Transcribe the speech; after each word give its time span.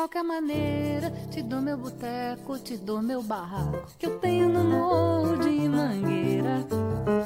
Qualquer 0.00 0.22
maneira. 0.22 1.10
Te 1.30 1.42
dou 1.42 1.60
meu 1.60 1.76
boteco, 1.76 2.58
te 2.58 2.76
dou 2.76 3.02
meu 3.02 3.22
barraco, 3.22 3.84
que 3.98 4.06
eu 4.06 4.18
tenho 4.18 4.48
no 4.48 4.64
morro 4.64 5.36
de 5.36 5.68
mangueira. 5.68 6.66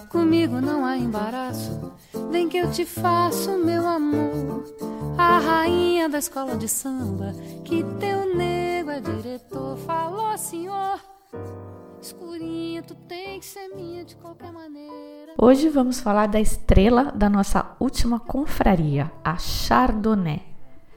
Comigo 0.09 0.60
não 0.60 0.84
há 0.84 0.97
embaraço, 0.97 1.92
vem 2.30 2.48
que 2.48 2.59
eu 2.59 2.70
te 2.73 2.84
faço, 2.84 3.56
meu 3.59 3.87
amor. 3.87 4.64
A 5.16 5.38
rainha 5.38 6.09
da 6.09 6.19
escola 6.19 6.56
de 6.56 6.69
samba, 6.69 7.33
que 7.64 7.84
teu 8.00 8.34
nego 8.34 8.91
é 8.91 9.00
diretor. 9.00 9.77
Falou, 9.78 10.36
senhor. 10.36 11.00
Escurinha, 12.02 12.83
tu 12.83 12.95
tem 12.95 13.38
que 13.38 13.47
ser 13.47 13.69
minha 13.69 14.05
de 14.05 14.16
qualquer 14.16 14.52
maneira. 14.52 15.34
Hoje 15.38 15.69
vamos 15.69 16.00
falar 16.00 16.27
da 16.27 16.41
estrela 16.41 17.12
da 17.12 17.30
nossa 17.30 17.77
última 17.78 18.19
confraria, 18.19 19.11
a 19.25 19.38
Chardonnay. 19.38 20.42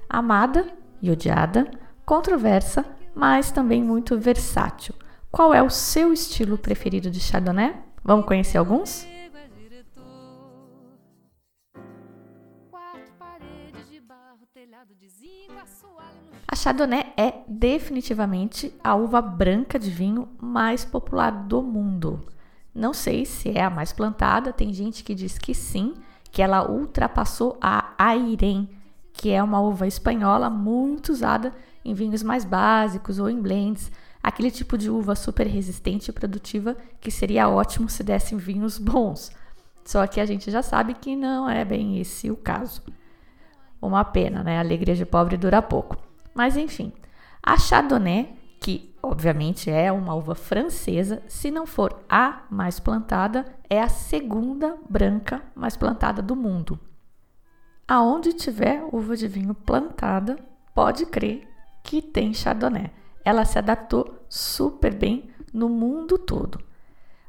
Amada 0.09 0.67
e 1.01 1.11
odiada, 1.11 1.69
controversa, 2.05 2.85
mas 3.13 3.51
também 3.51 3.83
muito 3.83 4.17
versátil. 4.17 4.93
Qual 5.31 5.53
é 5.53 5.61
o 5.61 5.69
seu 5.69 6.13
estilo 6.13 6.57
preferido 6.57 7.09
de 7.09 7.19
Chardonnay? 7.19 7.75
Vamos 8.03 8.25
conhecer 8.25 8.57
alguns? 8.57 9.05
A 16.47 16.55
Chardonnay 16.55 17.13
é 17.17 17.41
definitivamente 17.47 18.73
a 18.83 18.95
uva 18.95 19.21
branca 19.21 19.77
de 19.77 19.89
vinho 19.89 20.29
mais 20.39 20.85
popular 20.85 21.29
do 21.29 21.61
mundo. 21.61 22.25
Não 22.73 22.93
sei 22.93 23.25
se 23.25 23.49
é 23.57 23.63
a 23.63 23.69
mais 23.69 23.91
plantada, 23.91 24.53
tem 24.53 24.71
gente 24.71 25.03
que 25.03 25.13
diz 25.13 25.37
que 25.37 25.53
sim, 25.53 25.93
que 26.31 26.41
ela 26.41 26.69
ultrapassou 26.69 27.57
a 27.59 27.93
Airén, 27.97 28.69
que 29.17 29.31
é 29.31 29.41
uma 29.41 29.59
uva 29.59 29.87
espanhola 29.87 30.49
muito 30.49 31.11
usada 31.11 31.51
em 31.83 31.93
vinhos 31.93 32.21
mais 32.21 32.45
básicos 32.45 33.17
ou 33.17 33.29
em 33.29 33.41
blends, 33.41 33.91
aquele 34.21 34.51
tipo 34.51 34.77
de 34.77 34.89
uva 34.89 35.15
super 35.15 35.47
resistente 35.47 36.09
e 36.09 36.13
produtiva 36.13 36.77
que 37.01 37.09
seria 37.09 37.49
ótimo 37.49 37.89
se 37.89 38.03
dessem 38.03 38.37
vinhos 38.37 38.77
bons. 38.77 39.31
Só 39.83 40.05
que 40.05 40.19
a 40.19 40.25
gente 40.25 40.51
já 40.51 40.61
sabe 40.61 40.93
que 40.93 41.15
não 41.15 41.49
é 41.49 41.65
bem 41.65 41.99
esse 41.99 42.29
o 42.29 42.35
caso. 42.35 42.83
Uma 43.81 44.03
pena, 44.03 44.43
né? 44.43 44.57
A 44.57 44.61
alegria 44.61 44.95
de 44.95 45.05
pobre 45.05 45.37
dura 45.37 45.61
pouco. 45.61 45.97
Mas 46.35 46.57
enfim, 46.57 46.91
a 47.41 47.57
Chardonnay, 47.57 48.35
que 48.59 48.93
obviamente 49.01 49.71
é 49.71 49.91
uma 49.91 50.13
uva 50.13 50.35
francesa, 50.35 51.23
se 51.27 51.49
não 51.49 51.65
for 51.65 52.03
a 52.09 52.43
mais 52.51 52.79
plantada, 52.79 53.45
é 53.69 53.81
a 53.81 53.87
segunda 53.87 54.75
branca 54.89 55.41
mais 55.55 55.77
plantada 55.77 56.21
do 56.21 56.35
mundo. 56.35 56.77
Aonde 57.87 58.33
tiver 58.33 58.83
uva 58.91 59.15
de 59.15 59.27
vinho 59.27 59.53
plantada, 59.53 60.37
pode 60.75 61.05
crer 61.05 61.47
que 61.81 62.01
tem 62.01 62.33
Chardonnay. 62.33 62.91
Ela 63.23 63.45
se 63.45 63.57
adaptou 63.57 64.25
super 64.27 64.93
bem 64.93 65.29
no 65.53 65.69
mundo 65.69 66.17
todo. 66.17 66.59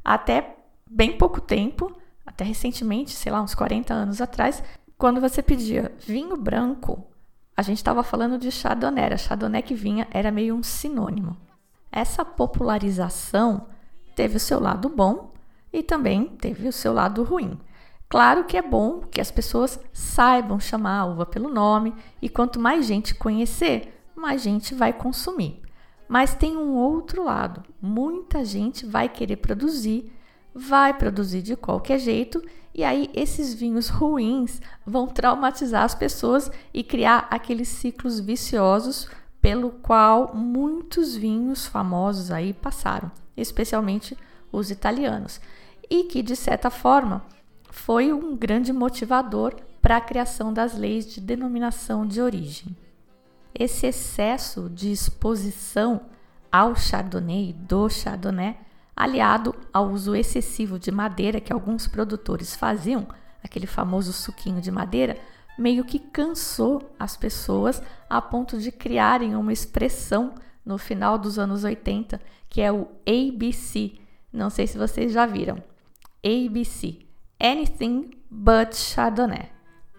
Até 0.04 0.56
bem 0.90 1.16
pouco 1.16 1.40
tempo, 1.40 1.94
até 2.26 2.44
recentemente, 2.44 3.12
sei 3.12 3.30
lá, 3.30 3.40
uns 3.40 3.54
40 3.54 3.94
anos 3.94 4.20
atrás, 4.20 4.62
quando 4.96 5.20
você 5.20 5.40
pedia 5.40 5.94
vinho 6.00 6.36
branco, 6.36 7.06
a 7.56 7.62
gente 7.62 7.78
estava 7.78 8.02
falando 8.02 8.36
de 8.36 8.50
Chardonnay. 8.50 9.12
A 9.12 9.16
Chardonnay 9.16 9.62
que 9.62 9.74
vinha 9.74 10.08
era 10.10 10.32
meio 10.32 10.56
um 10.56 10.62
sinônimo. 10.62 11.36
Essa 11.90 12.24
popularização 12.24 13.68
teve 14.16 14.36
o 14.36 14.40
seu 14.40 14.58
lado 14.58 14.88
bom 14.88 15.32
e 15.72 15.84
também 15.84 16.36
teve 16.36 16.66
o 16.66 16.72
seu 16.72 16.92
lado 16.92 17.22
ruim. 17.22 17.58
Claro 18.08 18.44
que 18.44 18.56
é 18.56 18.62
bom 18.62 19.00
que 19.00 19.20
as 19.20 19.30
pessoas 19.30 19.78
saibam 19.92 20.58
chamar 20.58 21.00
a 21.00 21.04
uva 21.04 21.26
pelo 21.26 21.50
nome 21.50 21.94
e 22.22 22.28
quanto 22.28 22.58
mais 22.58 22.86
gente 22.86 23.14
conhecer, 23.14 24.02
mais 24.16 24.40
gente 24.40 24.74
vai 24.74 24.94
consumir. 24.94 25.60
Mas 26.08 26.34
tem 26.34 26.56
um 26.56 26.74
outro 26.74 27.24
lado. 27.24 27.62
Muita 27.82 28.42
gente 28.46 28.86
vai 28.86 29.10
querer 29.10 29.36
produzir, 29.36 30.10
vai 30.54 30.94
produzir 30.94 31.42
de 31.42 31.54
qualquer 31.54 31.98
jeito, 31.98 32.42
e 32.74 32.82
aí 32.82 33.10
esses 33.12 33.52
vinhos 33.52 33.88
ruins 33.88 34.62
vão 34.86 35.06
traumatizar 35.06 35.82
as 35.82 35.94
pessoas 35.94 36.50
e 36.72 36.82
criar 36.82 37.28
aqueles 37.30 37.68
ciclos 37.68 38.18
viciosos 38.18 39.06
pelo 39.38 39.70
qual 39.70 40.34
muitos 40.34 41.14
vinhos 41.14 41.66
famosos 41.66 42.30
aí 42.30 42.54
passaram, 42.54 43.12
especialmente 43.36 44.16
os 44.50 44.70
italianos, 44.70 45.40
e 45.90 46.04
que 46.04 46.22
de 46.22 46.34
certa 46.34 46.70
forma 46.70 47.22
foi 47.70 48.12
um 48.12 48.36
grande 48.36 48.72
motivador 48.72 49.54
para 49.80 49.96
a 49.96 50.00
criação 50.00 50.52
das 50.52 50.76
leis 50.76 51.06
de 51.06 51.20
denominação 51.20 52.06
de 52.06 52.20
origem. 52.20 52.76
Esse 53.54 53.86
excesso 53.86 54.68
de 54.68 54.90
exposição 54.90 56.02
ao 56.50 56.76
Chardonnay 56.76 57.52
do 57.52 57.88
Chardonnay, 57.88 58.56
aliado 58.94 59.54
ao 59.72 59.90
uso 59.90 60.14
excessivo 60.14 60.78
de 60.78 60.90
madeira 60.90 61.40
que 61.40 61.52
alguns 61.52 61.86
produtores 61.86 62.54
faziam, 62.54 63.06
aquele 63.42 63.66
famoso 63.66 64.12
suquinho 64.12 64.60
de 64.60 64.70
madeira, 64.70 65.16
meio 65.58 65.84
que 65.84 65.98
cansou 65.98 66.94
as 66.98 67.16
pessoas 67.16 67.82
a 68.08 68.20
ponto 68.22 68.58
de 68.58 68.70
criarem 68.70 69.34
uma 69.34 69.52
expressão 69.52 70.34
no 70.64 70.78
final 70.78 71.18
dos 71.18 71.38
anos 71.38 71.64
80, 71.64 72.20
que 72.48 72.60
é 72.60 72.70
o 72.70 72.88
ABC. 73.06 73.94
Não 74.32 74.50
sei 74.50 74.66
se 74.66 74.78
vocês 74.78 75.12
já 75.12 75.26
viram. 75.26 75.62
ABC. 76.24 77.07
Anything 77.40 78.10
but 78.28 78.74
Chardonnay. 78.74 79.52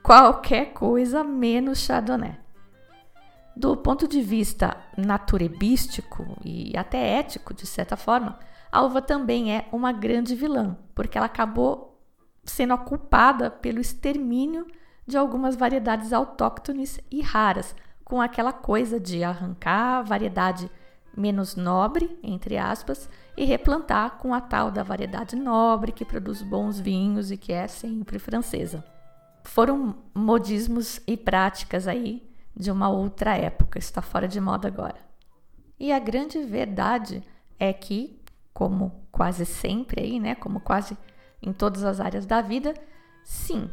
Qualquer 0.04 0.74
coisa 0.74 1.24
menos 1.24 1.80
Chardonnay. 1.80 2.38
Do 3.56 3.78
ponto 3.78 4.10
de 4.10 4.22
vista 4.22 4.76
naturebístico 4.98 6.38
e 6.44 6.76
até 6.76 7.18
ético, 7.18 7.54
de 7.54 7.66
certa 7.66 7.96
forma, 7.96 8.38
a 8.70 8.82
uva 8.84 9.02
também 9.02 9.56
é 9.56 9.70
uma 9.72 9.94
grande 9.94 10.36
vilã, 10.36 10.78
porque 10.94 11.18
ela 11.18 11.28
acabou 11.28 11.98
sendo 12.44 12.78
culpada 12.80 13.50
pelo 13.50 13.80
extermínio 13.80 14.68
de 15.08 15.18
algumas 15.18 15.56
variedades 15.56 16.12
autóctones 16.12 17.00
e 17.10 17.22
raras, 17.22 17.74
com 18.04 18.20
aquela 18.20 18.52
coisa 18.52 19.00
de 19.00 19.24
arrancar 19.24 20.00
a 20.00 20.02
variedade 20.02 20.70
menos 21.16 21.56
nobre, 21.56 22.20
entre 22.22 22.58
aspas, 22.58 23.10
e 23.40 23.46
replantar 23.46 24.18
com 24.18 24.34
a 24.34 24.42
tal 24.42 24.70
da 24.70 24.84
variedade 24.84 25.34
nobre 25.34 25.94
que 25.94 26.04
produz 26.04 26.42
bons 26.42 26.78
vinhos 26.78 27.32
e 27.32 27.38
que 27.38 27.54
é 27.54 27.70
sempre 27.70 28.20
francesa. 28.20 28.84
Foram 29.46 29.96
modismos 30.14 31.00
e 31.08 31.16
práticas 31.16 31.88
aí 31.88 32.30
de 32.54 32.70
uma 32.70 32.90
outra 32.90 33.38
época, 33.38 33.80
está 33.80 34.02
fora 34.02 34.28
de 34.28 34.42
moda 34.42 34.68
agora. 34.68 34.98
E 35.80 35.90
a 35.94 36.00
grande 36.00 36.44
verdade 36.44 37.24
é 37.58 37.72
que, 37.72 38.22
como 38.54 39.06
quase 39.10 39.46
sempre 39.46 40.02
aí, 40.02 40.20
né, 40.20 40.36
como 40.36 40.60
quase 40.60 40.98
em 41.42 41.54
todas 41.54 41.86
as 41.86 42.02
áreas 42.02 42.26
da 42.26 42.42
vida, 42.42 42.74
sim, 43.24 43.72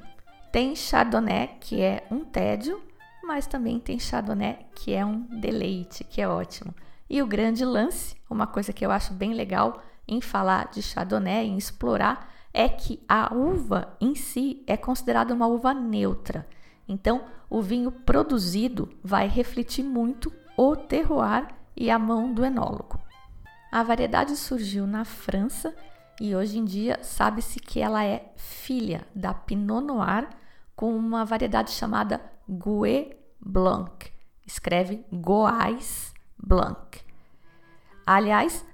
tem 0.52 0.76
Chardonnay 0.76 1.56
que 1.60 1.82
é 1.82 2.06
um 2.08 2.24
tédio, 2.24 2.80
mas 3.24 3.48
também 3.48 3.80
tem 3.80 3.98
Chardonnay 3.98 4.58
que 4.76 4.94
é 4.94 5.04
um 5.04 5.22
deleite, 5.22 6.04
que 6.04 6.22
é 6.22 6.28
ótimo. 6.28 6.72
E 7.08 7.22
o 7.22 7.26
grande 7.26 7.64
lance, 7.64 8.16
uma 8.28 8.46
coisa 8.46 8.72
que 8.72 8.84
eu 8.84 8.90
acho 8.90 9.12
bem 9.12 9.32
legal 9.32 9.82
em 10.08 10.20
falar 10.20 10.68
de 10.70 10.82
Chardonnay, 10.82 11.46
em 11.46 11.56
explorar, 11.56 12.32
é 12.52 12.68
que 12.68 13.02
a 13.08 13.34
uva 13.34 13.96
em 14.00 14.14
si 14.14 14.64
é 14.66 14.76
considerada 14.76 15.34
uma 15.34 15.46
uva 15.46 15.74
neutra. 15.74 16.46
Então, 16.88 17.24
o 17.50 17.60
vinho 17.60 17.90
produzido 17.90 18.88
vai 19.02 19.28
refletir 19.28 19.84
muito 19.84 20.32
o 20.56 20.74
terroir 20.74 21.48
e 21.76 21.90
a 21.90 21.98
mão 21.98 22.32
do 22.32 22.44
enólogo. 22.44 22.98
A 23.70 23.82
variedade 23.82 24.36
surgiu 24.36 24.86
na 24.86 25.04
França 25.04 25.74
e 26.20 26.34
hoje 26.34 26.58
em 26.58 26.64
dia 26.64 26.98
sabe-se 27.02 27.60
que 27.60 27.80
ela 27.80 28.02
é 28.04 28.32
filha 28.36 29.06
da 29.14 29.34
Pinot 29.34 29.84
Noir 29.84 30.28
com 30.74 30.96
uma 30.96 31.24
variedade 31.24 31.72
chamada 31.72 32.20
Gouais 32.48 33.08
Blanc. 33.38 34.10
Escreve 34.46 35.04
Goais 35.12 36.14
Blanc. 36.38 37.00
Aliás, 38.06 38.64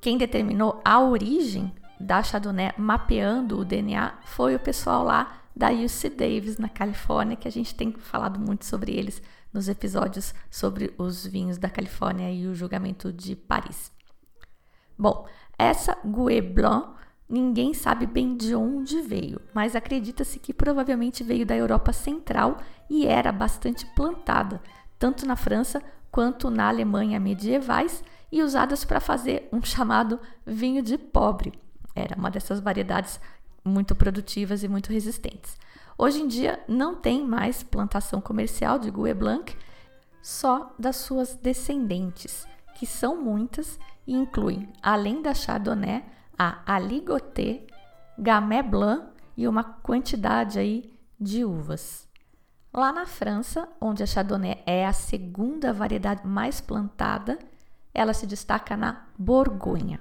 quem 0.00 0.16
determinou 0.16 0.80
a 0.84 1.00
origem 1.00 1.74
da 1.98 2.22
Chardonnay 2.22 2.72
mapeando 2.78 3.58
o 3.58 3.64
DNA 3.64 4.18
foi 4.24 4.54
o 4.54 4.60
pessoal 4.60 5.02
lá 5.02 5.40
da 5.54 5.70
UC 5.70 6.10
Davis, 6.10 6.56
na 6.56 6.68
Califórnia, 6.68 7.36
que 7.36 7.48
a 7.48 7.50
gente 7.50 7.74
tem 7.74 7.92
falado 7.92 8.38
muito 8.38 8.64
sobre 8.64 8.92
eles 8.92 9.20
nos 9.52 9.68
episódios 9.68 10.32
sobre 10.50 10.94
os 10.96 11.26
vinhos 11.26 11.58
da 11.58 11.68
Califórnia 11.68 12.30
e 12.30 12.46
o 12.46 12.54
julgamento 12.54 13.12
de 13.12 13.34
Paris. 13.34 13.90
Bom, 14.96 15.26
essa 15.58 15.98
Gouet 16.04 16.40
Blanc 16.40 16.96
ninguém 17.28 17.74
sabe 17.74 18.06
bem 18.06 18.36
de 18.36 18.54
onde 18.54 19.02
veio, 19.02 19.40
mas 19.52 19.74
acredita-se 19.74 20.38
que 20.38 20.54
provavelmente 20.54 21.24
veio 21.24 21.44
da 21.44 21.56
Europa 21.56 21.92
Central 21.92 22.58
e 22.88 23.06
era 23.06 23.32
bastante 23.32 23.84
plantada, 23.94 24.62
tanto 24.98 25.26
na 25.26 25.36
França 25.36 25.82
quanto 26.18 26.50
na 26.50 26.66
Alemanha 26.66 27.20
medievais 27.20 28.02
e 28.32 28.42
usadas 28.42 28.84
para 28.84 28.98
fazer 28.98 29.48
um 29.52 29.62
chamado 29.62 30.18
vinho 30.44 30.82
de 30.82 30.98
pobre. 30.98 31.52
Era 31.94 32.16
uma 32.16 32.28
dessas 32.28 32.58
variedades 32.58 33.20
muito 33.64 33.94
produtivas 33.94 34.64
e 34.64 34.68
muito 34.68 34.92
resistentes. 34.92 35.56
Hoje 35.96 36.20
em 36.20 36.26
dia 36.26 36.58
não 36.66 36.96
tem 36.96 37.24
mais 37.24 37.62
plantação 37.62 38.20
comercial 38.20 38.80
de 38.80 38.90
Gouet 38.90 39.14
Blanc, 39.14 39.56
só 40.20 40.74
das 40.76 40.96
suas 40.96 41.36
descendentes, 41.36 42.48
que 42.74 42.84
são 42.84 43.22
muitas 43.22 43.78
e 44.04 44.12
incluem, 44.12 44.68
além 44.82 45.22
da 45.22 45.32
Chardonnay, 45.32 46.04
a 46.36 46.58
Aligoté, 46.66 47.64
Gamay 48.18 48.64
Blanc 48.64 49.06
e 49.36 49.46
uma 49.46 49.62
quantidade 49.62 50.58
aí 50.58 50.92
de 51.20 51.44
uvas. 51.44 52.07
Lá 52.72 52.92
na 52.92 53.06
França, 53.06 53.68
onde 53.80 54.02
a 54.02 54.06
Chardonnay 54.06 54.62
é 54.66 54.86
a 54.86 54.92
segunda 54.92 55.72
variedade 55.72 56.26
mais 56.26 56.60
plantada, 56.60 57.38
ela 57.94 58.12
se 58.12 58.26
destaca 58.26 58.76
na 58.76 59.06
Borgonha. 59.18 59.98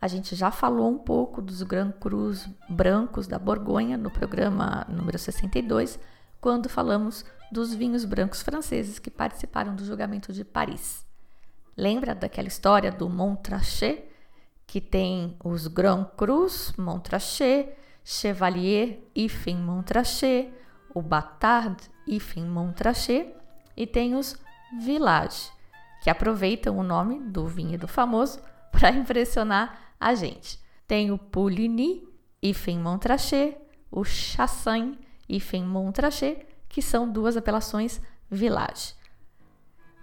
A 0.00 0.08
gente 0.08 0.34
já 0.34 0.50
falou 0.50 0.90
um 0.90 0.98
pouco 0.98 1.42
dos 1.42 1.62
Grand 1.62 1.92
Crus 1.92 2.48
brancos 2.68 3.26
da 3.26 3.38
Borgonha 3.38 3.96
no 3.96 4.10
programa 4.10 4.86
número 4.88 5.18
62, 5.18 5.98
quando 6.40 6.68
falamos 6.68 7.24
dos 7.52 7.74
vinhos 7.74 8.04
brancos 8.04 8.42
franceses 8.42 8.98
que 8.98 9.10
participaram 9.10 9.74
do 9.74 9.84
julgamento 9.84 10.32
de 10.32 10.44
Paris. 10.44 11.04
Lembra 11.76 12.14
daquela 12.14 12.48
história 12.48 12.90
do 12.90 13.08
Montrachet, 13.08 14.08
que 14.66 14.80
tem 14.80 15.36
os 15.44 15.66
Grand 15.66 16.04
Crus 16.16 16.72
Montrachet, 16.78 17.76
Chevalier 18.02 19.00
Ifen 19.14 19.58
Montrachet, 19.58 20.52
o 20.94 21.02
Batard 21.02 21.90
Ifen 22.06 22.46
Montrachet 22.46 23.34
e 23.76 23.86
tem 23.86 24.14
os 24.14 24.36
Village, 24.80 25.50
que 26.02 26.10
aproveitam 26.10 26.76
o 26.78 26.82
nome 26.82 27.20
do 27.20 27.46
vinho 27.46 27.86
famoso 27.86 28.40
para 28.72 28.90
impressionar 28.90 29.94
a 29.98 30.14
gente. 30.14 30.58
Tem 30.86 31.10
o 31.10 31.18
Pouligny 31.18 32.06
Ifen 32.42 32.78
Montrachet, 32.78 33.56
o 33.90 34.04
Chassagne 34.04 34.98
Ifen 35.28 35.64
Montrachet, 35.64 36.46
que 36.68 36.82
são 36.82 37.10
duas 37.10 37.36
apelações 37.36 38.00
Village. 38.30 38.94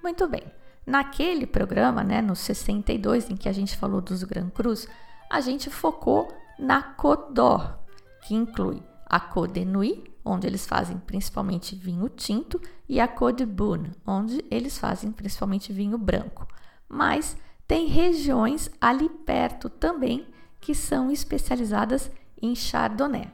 Muito 0.02 0.28
bem. 0.28 0.44
Naquele 0.86 1.48
programa, 1.48 2.04
né, 2.04 2.22
no 2.22 2.36
62, 2.36 3.30
em 3.30 3.38
que 3.38 3.48
a 3.48 3.54
gente 3.54 3.78
falou 3.78 4.02
dos 4.02 4.24
Grand 4.24 4.50
Crus, 4.50 4.88
a 5.30 5.40
gente 5.40 5.70
focou 5.70 6.28
na 6.60 6.82
Côte 6.82 7.34
d'Or, 7.34 7.80
que 8.22 8.36
inclui 8.36 8.84
a 9.06 9.20
Côte 9.20 9.54
de 9.54 9.66
Nuit, 9.66 10.13
onde 10.24 10.48
eles 10.48 10.66
fazem 10.66 10.98
principalmente 10.98 11.76
vinho 11.76 12.10
tinto, 12.10 12.62
e 12.88 13.00
a 13.00 13.08
Côte 13.08 13.46
de 13.46 13.92
onde 14.06 14.44
eles 14.50 14.78
fazem 14.78 15.12
principalmente 15.12 15.74
vinho 15.74 15.98
branco. 15.98 16.48
Mas 16.88 17.36
tem 17.68 17.88
regiões 17.88 18.70
ali 18.80 19.10
perto 19.10 19.70
também 19.70 20.28
que 20.60 20.74
são 20.74 21.12
especializadas 21.12 22.10
em 22.42 22.56
Chardonnay. 22.56 23.30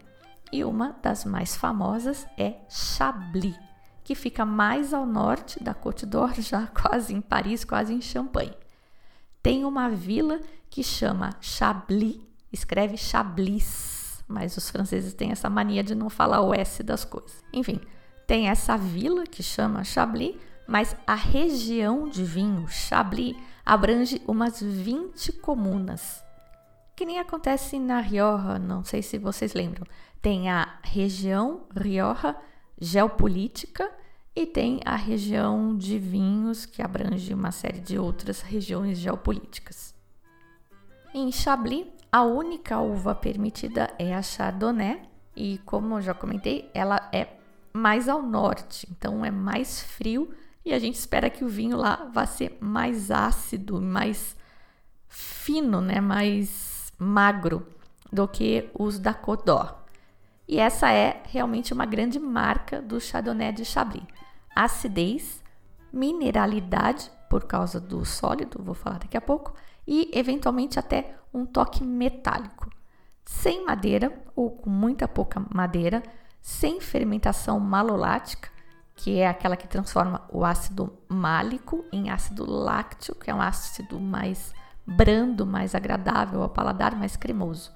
E 0.51 0.63
uma 0.63 0.95
das 1.01 1.25
mais 1.25 1.55
famosas 1.55 2.25
é 2.37 2.55
Chablis, 2.69 3.55
que 4.03 4.15
fica 4.15 4.45
mais 4.45 4.93
ao 4.93 5.05
norte 5.05 5.63
da 5.63 5.73
Côte 5.73 6.05
d'Or, 6.05 6.33
já 6.41 6.67
quase 6.67 7.13
em 7.13 7.21
Paris, 7.21 7.63
quase 7.63 7.93
em 7.93 8.01
Champagne. 8.01 8.55
Tem 9.43 9.63
uma 9.63 9.89
vila 9.89 10.39
que 10.69 10.83
chama 10.83 11.35
Chablis, 11.39 12.19
escreve 12.51 12.97
Chablis, 12.97 13.98
mas 14.29 14.55
os 14.55 14.69
franceses 14.69 15.13
têm 15.13 15.31
essa 15.31 15.49
mania 15.49 15.83
de 15.83 15.95
não 15.95 16.09
falar 16.09 16.41
o 16.41 16.53
S 16.53 16.83
das 16.83 17.03
coisas. 17.03 17.43
Enfim, 17.51 17.81
tem 18.27 18.47
essa 18.47 18.77
vila 18.77 19.23
que 19.23 19.41
chama 19.41 19.83
Chablis, 19.83 20.35
mas 20.67 20.95
a 21.07 21.15
região 21.15 22.07
de 22.07 22.23
vinho 22.23 22.67
Chablis 22.67 23.35
abrange 23.65 24.21
umas 24.27 24.61
20 24.61 25.33
comunas. 25.33 26.23
Que 26.95 27.05
nem 27.05 27.17
acontece 27.17 27.79
na 27.79 27.99
Rioja, 27.99 28.59
não 28.59 28.83
sei 28.83 29.01
se 29.01 29.17
vocês 29.17 29.53
lembram. 29.53 29.85
Tem 30.21 30.47
a 30.47 30.77
região 30.83 31.61
Rioja 31.75 32.35
geopolítica 32.79 33.89
e 34.35 34.45
tem 34.45 34.79
a 34.85 34.95
região 34.95 35.75
de 35.75 35.97
vinhos, 35.97 36.65
que 36.65 36.81
abrange 36.81 37.33
uma 37.33 37.51
série 37.51 37.79
de 37.79 37.97
outras 37.97 38.41
regiões 38.41 38.99
geopolíticas. 38.99 39.95
Em 41.13 41.31
Chablis, 41.31 41.87
a 42.11 42.23
única 42.23 42.79
uva 42.79 43.13
permitida 43.13 43.93
é 43.99 44.15
a 44.15 44.21
Chardonnay, 44.21 45.01
e 45.35 45.59
como 45.59 45.95
eu 45.95 46.01
já 46.01 46.13
comentei, 46.13 46.69
ela 46.73 47.09
é 47.13 47.27
mais 47.71 48.09
ao 48.09 48.21
norte, 48.21 48.87
então 48.91 49.23
é 49.23 49.31
mais 49.31 49.81
frio 49.81 50.33
e 50.65 50.73
a 50.73 50.79
gente 50.79 50.95
espera 50.95 51.29
que 51.29 51.45
o 51.45 51.49
vinho 51.49 51.77
lá 51.77 52.09
vá 52.13 52.25
ser 52.25 52.57
mais 52.59 53.09
ácido, 53.09 53.81
mais 53.81 54.35
fino, 55.07 55.79
né, 55.79 56.01
mais 56.01 56.91
magro 56.97 57.65
do 58.11 58.27
que 58.27 58.69
os 58.73 58.99
da 58.99 59.13
Côte 59.13 59.45
d'Or. 59.45 59.75
E 60.47 60.59
essa 60.59 60.91
é 60.91 61.23
realmente 61.25 61.73
uma 61.73 61.85
grande 61.85 62.19
marca 62.19 62.81
do 62.81 62.99
Chardonnay 62.99 63.53
de 63.53 63.63
Chablis. 63.63 64.03
Acidez, 64.55 65.43
mineralidade 65.93 67.09
por 67.29 67.45
causa 67.45 67.79
do 67.79 68.03
sólido, 68.03 68.61
vou 68.61 68.73
falar 68.73 68.97
daqui 68.97 69.15
a 69.15 69.21
pouco, 69.21 69.53
e 69.89 70.11
eventualmente 70.13 70.77
até 70.77 71.15
um 71.33 71.47
toque 71.47 71.83
metálico. 71.83 72.69
Sem 73.25 73.65
madeira 73.65 74.13
ou 74.35 74.51
com 74.51 74.69
muita 74.69 75.07
pouca 75.07 75.43
madeira, 75.51 76.03
sem 76.39 76.79
fermentação 76.79 77.59
malolática, 77.59 78.51
que 78.95 79.17
é 79.17 79.27
aquela 79.27 79.57
que 79.57 79.67
transforma 79.67 80.21
o 80.31 80.45
ácido 80.45 80.95
málico 81.07 81.83
em 81.91 82.11
ácido 82.11 82.45
lácteo, 82.45 83.15
que 83.15 83.31
é 83.31 83.33
um 83.33 83.41
ácido 83.41 83.99
mais 83.99 84.53
brando, 84.85 85.43
mais 85.43 85.73
agradável 85.73 86.43
ao 86.43 86.49
paladar, 86.49 86.95
mais 86.95 87.15
cremoso. 87.15 87.71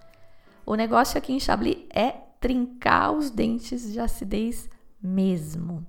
O 0.66 0.76
negócio 0.76 1.18
aqui 1.18 1.34
em 1.34 1.40
Chablis 1.40 1.84
é 1.90 2.12
trincar 2.40 3.12
os 3.12 3.32
dentes 3.32 3.92
de 3.92 4.00
acidez 4.00 4.70
mesmo. 5.02 5.84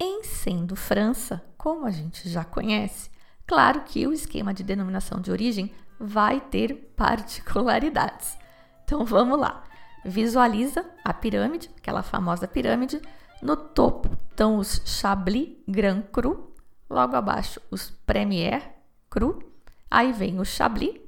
Em 0.00 0.24
sendo 0.24 0.74
França, 0.76 1.44
como 1.58 1.84
a 1.84 1.90
gente 1.90 2.28
já 2.28 2.42
conhece, 2.42 3.11
claro 3.46 3.82
que 3.82 4.06
o 4.06 4.12
esquema 4.12 4.52
de 4.52 4.62
denominação 4.62 5.20
de 5.20 5.30
origem 5.30 5.72
vai 5.98 6.40
ter 6.40 6.92
particularidades. 6.96 8.36
Então 8.84 9.04
vamos 9.04 9.38
lá. 9.38 9.64
Visualiza 10.04 10.84
a 11.04 11.14
pirâmide, 11.14 11.70
aquela 11.76 12.02
famosa 12.02 12.48
pirâmide, 12.48 13.00
no 13.40 13.56
topo 13.56 14.10
estão 14.30 14.56
os 14.56 14.80
Chablis 14.84 15.56
Grand 15.66 16.02
Cru, 16.02 16.52
logo 16.88 17.16
abaixo 17.16 17.60
os 17.70 17.90
Premier 17.90 18.62
Cru, 19.08 19.38
aí 19.90 20.12
vem 20.12 20.40
o 20.40 20.44
Chablis, 20.44 21.00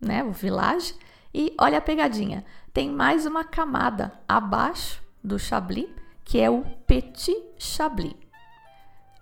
né, 0.00 0.24
o 0.24 0.32
Village, 0.32 0.94
e 1.32 1.54
olha 1.58 1.78
a 1.78 1.82
pegadinha, 1.82 2.44
tem 2.72 2.90
mais 2.90 3.26
uma 3.26 3.44
camada 3.44 4.12
abaixo 4.28 5.02
do 5.22 5.38
Chablis, 5.38 5.88
que 6.24 6.40
é 6.40 6.50
o 6.50 6.62
Petit 6.86 7.36
Chablis. 7.58 8.14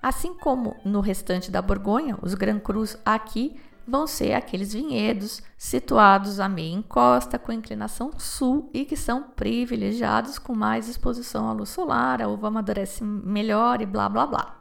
Assim 0.05 0.35
como 0.35 0.77
no 0.85 1.01
restante 1.01 1.51
da 1.51 1.63
Borgonha, 1.63 2.19
os 2.21 2.35
Grand 2.35 2.59
Crus 2.61 2.95
aqui 3.07 3.59
vão 3.89 4.07
ser 4.07 4.35
aqueles 4.35 4.75
vinhedos 4.75 5.43
situados 5.57 6.39
a 6.39 6.47
meia 6.47 6.75
encosta 6.75 7.39
com 7.39 7.51
inclinação 7.51 8.11
sul 8.19 8.69
e 8.75 8.85
que 8.85 8.99
são 8.99 9.23
privilegiados 9.23 10.39
com 10.39 10.55
mais 10.55 10.91
exposição 10.91 11.49
à 11.49 11.55
luz 11.55 11.71
solar, 11.71 12.21
a 12.21 12.29
uva 12.29 12.49
amadurece 12.49 13.03
melhor 13.03 13.81
e 13.81 13.87
blá 13.87 14.07
blá 14.07 14.27
blá. 14.27 14.61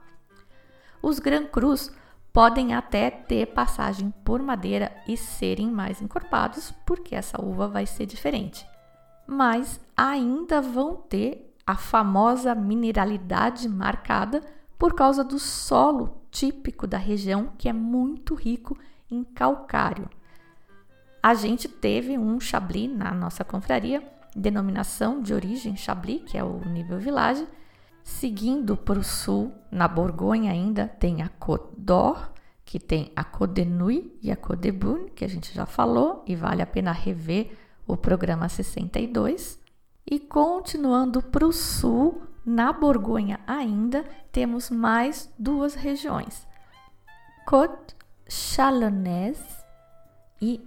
Os 1.02 1.20
Gran 1.20 1.44
Crus 1.48 1.92
podem 2.32 2.74
até 2.74 3.12
ter 3.12 3.48
passagem 3.48 4.14
por 4.24 4.42
madeira 4.42 4.96
e 5.06 5.18
serem 5.18 5.70
mais 5.70 6.02
encorpados, 6.02 6.74
porque 6.86 7.16
essa 7.16 7.44
uva 7.44 7.68
vai 7.68 7.86
ser 7.86 8.06
diferente. 8.06 8.66
Mas 9.28 9.78
ainda 9.98 10.62
vão 10.62 10.96
ter 10.96 11.54
a 11.68 11.76
famosa 11.76 12.56
mineralidade 12.56 13.68
marcada 13.68 14.42
por 14.84 14.96
causa 14.96 15.24
do 15.24 15.40
solo 15.40 16.26
típico 16.30 16.86
da 16.86 16.98
região, 16.98 17.54
que 17.58 17.70
é 17.70 17.72
muito 17.72 18.36
rico 18.36 18.78
em 19.10 19.24
calcário. 19.24 20.10
A 21.24 21.34
gente 21.34 21.70
teve 21.70 22.18
um 22.18 22.38
Chablis 22.38 22.94
na 22.94 23.14
nossa 23.14 23.46
confraria, 23.46 24.04
denominação 24.36 25.22
de 25.22 25.34
origem 25.34 25.78
Chablis, 25.78 26.24
que 26.26 26.38
é 26.38 26.44
o 26.44 26.60
nível 26.66 27.00
village. 27.00 27.48
Seguindo 28.04 28.76
para 28.76 29.00
o 29.00 29.06
sul, 29.06 29.54
na 29.72 29.88
Borgonha 29.88 30.52
ainda, 30.52 30.86
tem 30.86 31.22
a 31.22 31.30
Côte 31.30 31.72
que 32.66 32.78
tem 32.78 33.10
a 33.16 33.24
Côte 33.24 33.54
de 33.54 33.66
Nuit 33.66 34.20
e 34.22 34.34
a 34.34 34.36
Côte 34.36 34.70
de 34.70 35.12
que 35.12 35.24
a 35.24 35.30
gente 35.30 35.54
já 35.54 35.66
falou, 35.66 36.26
e 36.28 36.36
vale 36.36 36.62
a 36.62 36.68
pena 36.68 36.92
rever 36.92 37.58
o 37.88 37.96
programa 37.96 38.50
62. 38.50 39.58
E 40.06 40.20
continuando 40.20 41.22
para 41.22 41.48
o 41.48 41.54
sul, 41.54 42.33
na 42.46 42.74
Borgonha 42.74 43.40
ainda, 43.48 44.04
temos 44.32 44.70
mais 44.70 45.32
duas 45.38 45.76
regiões: 45.76 46.48
Côte 47.46 47.96
Chalonnaise 48.28 49.64
e 50.42 50.62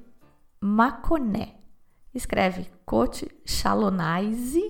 Mâconnais. 0.61 1.54
Escreve 2.14 2.71
Côte 2.87 3.30
Chalonnaise 3.45 4.62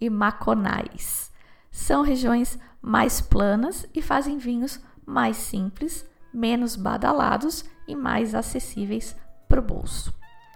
e 0.00 0.08
Mâconnais. 0.08 1.32
São 1.70 2.02
regiões 2.02 2.58
mais 2.80 3.20
planas 3.20 3.86
e 3.92 4.00
fazem 4.00 4.38
vinhos 4.38 4.80
mais 5.04 5.36
simples, 5.36 6.08
menos 6.32 6.76
badalados 6.76 7.64
e 7.88 7.96
mais 7.96 8.34
acessíveis 8.34 9.16
para 9.48 9.60
o 9.60 9.62
bolso. 9.62 10.14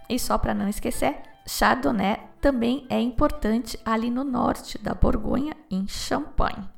E 0.08 0.18
só 0.18 0.38
para 0.38 0.54
não 0.54 0.68
esquecer, 0.68 1.20
Chardonnay 1.46 2.29
também 2.40 2.86
é 2.88 3.00
importante 3.00 3.78
ali 3.84 4.10
no 4.10 4.24
norte 4.24 4.78
da 4.78 4.94
Borgonha, 4.94 5.56
em 5.70 5.86
Champagne, 5.86 6.68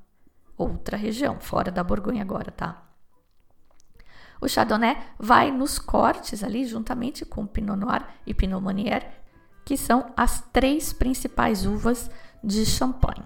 outra 0.56 0.96
região, 0.96 1.38
fora 1.40 1.70
da 1.70 1.84
Borgonha 1.84 2.22
agora, 2.22 2.50
tá? 2.50 2.82
O 4.40 4.48
Chardonnay 4.48 4.96
vai 5.18 5.52
nos 5.52 5.78
cortes 5.78 6.42
ali, 6.42 6.66
juntamente 6.66 7.24
com 7.24 7.46
Pinot 7.46 7.78
Noir 7.78 8.04
e 8.26 8.34
Pinot 8.34 8.60
Meunier, 8.60 9.22
que 9.64 9.76
são 9.76 10.12
as 10.16 10.40
três 10.52 10.92
principais 10.92 11.64
uvas 11.64 12.10
de 12.42 12.66
Champagne. 12.66 13.24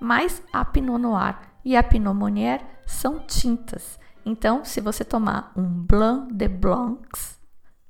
Mas 0.00 0.42
a 0.50 0.64
Pinot 0.64 0.98
Noir 0.98 1.38
e 1.62 1.76
a 1.76 1.82
Pinot 1.82 2.16
Meunier 2.16 2.64
são 2.86 3.18
tintas. 3.18 4.00
Então, 4.24 4.64
se 4.64 4.80
você 4.80 5.04
tomar 5.04 5.52
um 5.54 5.68
Blanc 5.68 6.32
de 6.32 6.48
Blancs, 6.48 7.38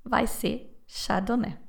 vai 0.05 0.27
ser 0.27 0.77
Chardonnay. 0.85 1.64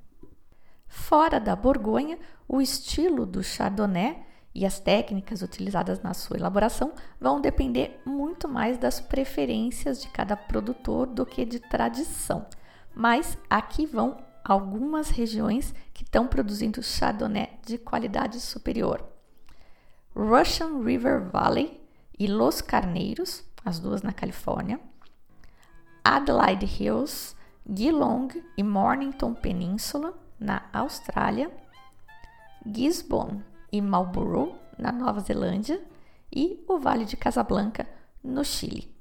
Fora 0.96 1.40
da 1.40 1.56
Borgonha, 1.58 2.18
o 2.48 2.62
estilo 2.62 3.26
do 3.26 3.44
Chardonnay 3.44 4.18
e 4.56 4.66
as 4.66 4.80
técnicas 4.80 5.42
utilizadas 5.42 6.02
na 6.02 6.14
sua 6.14 6.38
elaboração 6.38 6.94
vão 7.20 7.42
depender 7.42 8.02
muito 8.06 8.48
mais 8.48 8.78
das 8.78 9.02
preferências 9.02 10.02
de 10.02 10.08
cada 10.08 10.38
produtor 10.38 11.06
do 11.06 11.26
que 11.26 11.46
de 11.46 11.60
tradição. 11.60 12.48
Mas 12.96 13.38
aqui 13.50 13.86
vão 13.86 14.18
algumas 14.44 15.10
regiões 15.10 15.76
que 15.94 16.04
estão 16.04 16.28
produzindo 16.28 16.82
Chardonnay 16.82 17.50
de 17.64 17.78
qualidade 17.78 18.40
superior. 18.40 19.06
Russian 20.16 20.82
River 20.82 21.30
Valley 21.30 21.80
e 22.18 22.26
Los 22.26 22.62
Carneiros, 22.62 23.44
as 23.64 23.80
duas 23.80 24.02
na 24.02 24.14
Califórnia, 24.14 24.80
Adelaide 26.04 26.66
Hills, 26.66 27.36
Geelong 27.70 28.30
e 28.58 28.64
Mornington 28.64 29.34
Peninsula, 29.34 30.25
na 30.40 30.64
Austrália, 30.74 31.52
Gisborne 32.66 33.44
e 33.72 33.82
Marlborough, 33.82 34.56
na 34.78 34.92
Nova 34.92 35.20
Zelândia, 35.20 35.82
e 36.32 36.64
o 36.68 36.80
Vale 36.80 37.06
de 37.06 37.16
Casablanca, 37.16 37.88
no 38.24 38.44
Chile. 38.44 38.94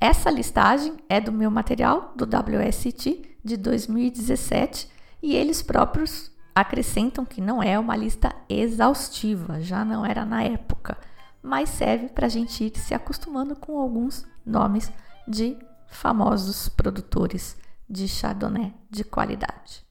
Essa 0.00 0.30
listagem 0.30 0.96
é 1.08 1.20
do 1.20 1.32
meu 1.32 1.50
material 1.50 2.12
do 2.16 2.24
WST 2.24 3.38
de 3.42 3.56
2017 3.56 4.90
e 5.22 5.34
eles 5.34 5.62
próprios 5.62 6.30
acrescentam 6.54 7.24
que 7.24 7.40
não 7.40 7.62
é 7.62 7.78
uma 7.78 7.96
lista 7.96 8.34
exaustiva, 8.48 9.60
já 9.60 9.84
não 9.84 10.04
era 10.04 10.24
na 10.24 10.42
época, 10.42 10.98
mas 11.42 11.68
serve 11.68 12.08
para 12.08 12.26
a 12.26 12.30
gente 12.30 12.64
ir 12.64 12.78
se 12.78 12.94
acostumando 12.94 13.54
com 13.54 13.78
alguns 13.78 14.26
nomes 14.44 14.92
de 15.28 15.56
famosos 15.86 16.68
produtores 16.68 17.56
de 17.88 18.08
Chardonnay 18.08 18.74
de 18.90 19.04
qualidade. 19.04 19.85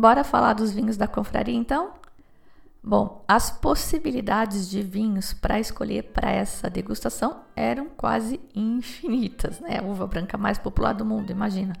Bora 0.00 0.22
falar 0.22 0.52
dos 0.52 0.70
vinhos 0.70 0.96
da 0.96 1.08
confraria 1.08 1.56
então? 1.56 1.90
Bom, 2.80 3.24
as 3.26 3.50
possibilidades 3.50 4.70
de 4.70 4.80
vinhos 4.80 5.32
para 5.32 5.58
escolher 5.58 6.12
para 6.12 6.30
essa 6.30 6.70
degustação 6.70 7.40
eram 7.56 7.88
quase 7.96 8.40
infinitas, 8.54 9.58
né? 9.58 9.80
A 9.80 9.82
uva 9.82 10.06
branca 10.06 10.38
mais 10.38 10.56
popular 10.56 10.92
do 10.92 11.04
mundo, 11.04 11.32
imagina. 11.32 11.74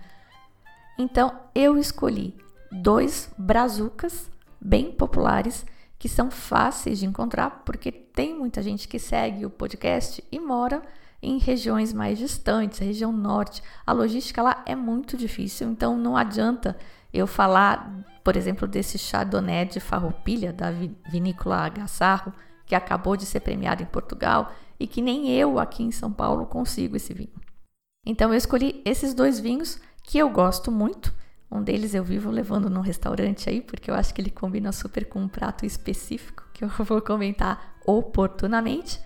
Então 0.98 1.32
eu 1.54 1.78
escolhi 1.78 2.36
dois 2.72 3.30
brazucas 3.38 4.28
bem 4.60 4.90
populares 4.90 5.64
que 5.96 6.08
são 6.08 6.28
fáceis 6.28 6.98
de 6.98 7.06
encontrar 7.06 7.62
porque 7.64 7.92
tem 7.92 8.36
muita 8.36 8.60
gente 8.64 8.88
que 8.88 8.98
segue 8.98 9.46
o 9.46 9.50
podcast 9.50 10.24
e 10.32 10.40
mora 10.40 10.82
em 11.22 11.38
regiões 11.38 11.92
mais 11.92 12.18
distantes, 12.18 12.80
região 12.80 13.12
norte. 13.12 13.62
A 13.86 13.92
logística 13.92 14.42
lá 14.42 14.62
é 14.66 14.74
muito 14.74 15.16
difícil, 15.16 15.68
então 15.70 15.96
não 15.96 16.16
adianta 16.16 16.76
eu 17.12 17.26
falar, 17.26 18.04
por 18.22 18.36
exemplo, 18.36 18.68
desse 18.68 18.98
Chardonnay 18.98 19.64
de 19.64 19.80
Farroupilha, 19.80 20.52
da 20.52 20.70
vinícola 21.10 21.66
Agassarro, 21.66 22.32
que 22.66 22.74
acabou 22.74 23.16
de 23.16 23.24
ser 23.24 23.40
premiado 23.40 23.82
em 23.82 23.86
Portugal 23.86 24.52
e 24.78 24.86
que 24.86 25.00
nem 25.00 25.30
eu 25.30 25.58
aqui 25.58 25.82
em 25.82 25.90
São 25.90 26.12
Paulo 26.12 26.46
consigo 26.46 26.96
esse 26.96 27.14
vinho. 27.14 27.32
Então 28.06 28.30
eu 28.30 28.36
escolhi 28.36 28.82
esses 28.84 29.14
dois 29.14 29.40
vinhos 29.40 29.80
que 30.02 30.18
eu 30.18 30.28
gosto 30.30 30.70
muito. 30.70 31.14
Um 31.50 31.62
deles 31.62 31.94
eu 31.94 32.04
vivo 32.04 32.30
levando 32.30 32.68
num 32.68 32.82
restaurante 32.82 33.48
aí, 33.48 33.62
porque 33.62 33.90
eu 33.90 33.94
acho 33.94 34.12
que 34.12 34.20
ele 34.20 34.30
combina 34.30 34.70
super 34.70 35.06
com 35.06 35.20
um 35.20 35.28
prato 35.28 35.64
específico 35.64 36.44
que 36.52 36.62
eu 36.62 36.68
vou 36.84 37.00
comentar 37.00 37.76
oportunamente. 37.86 39.00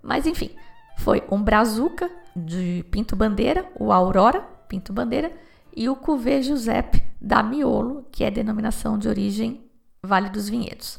Mas 0.00 0.26
enfim, 0.26 0.50
foi 0.98 1.22
um 1.30 1.42
Brazuca 1.42 2.10
de 2.34 2.84
Pinto 2.90 3.16
Bandeira, 3.16 3.68
o 3.78 3.92
Aurora 3.92 4.40
Pinto 4.68 4.92
Bandeira, 4.92 5.32
e 5.74 5.88
o 5.88 5.96
Cuvée 5.96 6.42
Giuseppe 6.42 7.11
da 7.22 7.40
Miolo, 7.40 8.04
que 8.10 8.24
é 8.24 8.30
denominação 8.30 8.98
de 8.98 9.08
origem 9.08 9.70
Vale 10.02 10.28
dos 10.28 10.48
Vinhedos. 10.48 10.98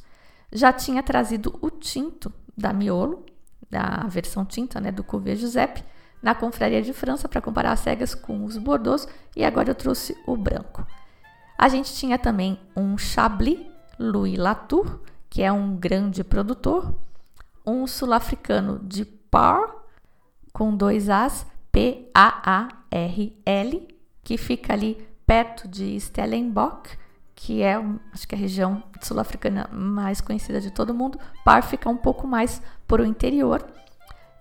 Já 0.53 0.71
tinha 0.71 1.03
trazido 1.03 1.59
o 1.61 1.69
tinto 1.69 2.31
da 2.57 2.71
Miolo, 2.71 3.25
da 3.69 4.05
versão 4.07 4.45
tinta 4.45 4.79
né, 4.79 4.89
do 4.89 5.03
Cuvée 5.03 5.35
Giuseppe, 5.35 5.83
na 6.21 6.33
Confraria 6.33 6.81
de 6.81 6.93
França 6.93 7.27
para 7.27 7.41
comparar 7.41 7.73
as 7.73 7.81
cegas 7.81 8.15
com 8.15 8.45
os 8.45 8.57
Bordeaux 8.57 9.05
e 9.35 9.43
agora 9.43 9.71
eu 9.71 9.75
trouxe 9.75 10.17
o 10.25 10.37
branco. 10.37 10.87
A 11.57 11.67
gente 11.67 11.93
tinha 11.93 12.17
também 12.17 12.57
um 12.75 12.97
Chablis 12.97 13.59
Louis 13.99 14.37
Latour, 14.37 15.01
que 15.29 15.41
é 15.41 15.51
um 15.51 15.75
grande 15.75 16.23
produtor, 16.23 16.95
um 17.65 17.85
sul-africano 17.85 18.79
de 18.79 19.03
Par, 19.03 19.75
com 20.53 20.73
dois 20.75 21.09
As, 21.09 21.45
P-A-A-R-L, 21.71 22.17
que 24.23 24.37
fica 24.37 24.71
ali 24.71 25.05
perto 25.25 25.67
de 25.67 25.99
Stellenbosch, 25.99 26.97
que 27.35 27.61
é, 27.61 27.75
acho 28.11 28.27
que 28.27 28.35
é 28.35 28.37
a 28.37 28.41
região 28.41 28.83
sul-africana 29.01 29.69
mais 29.71 30.21
conhecida 30.21 30.61
de 30.61 30.71
todo 30.71 30.93
mundo. 30.93 31.19
Par 31.43 31.63
fica 31.63 31.89
um 31.89 31.97
pouco 31.97 32.27
mais 32.27 32.61
por 32.87 33.01
o 33.01 33.05
interior. 33.05 33.65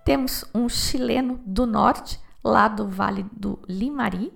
Temos 0.05 0.45
um 0.53 0.69
chileno 0.69 1.39
do 1.45 1.65
norte, 1.65 2.19
lá 2.43 2.67
do 2.67 2.87
Vale 2.87 3.25
do 3.31 3.59
Limari, 3.67 4.31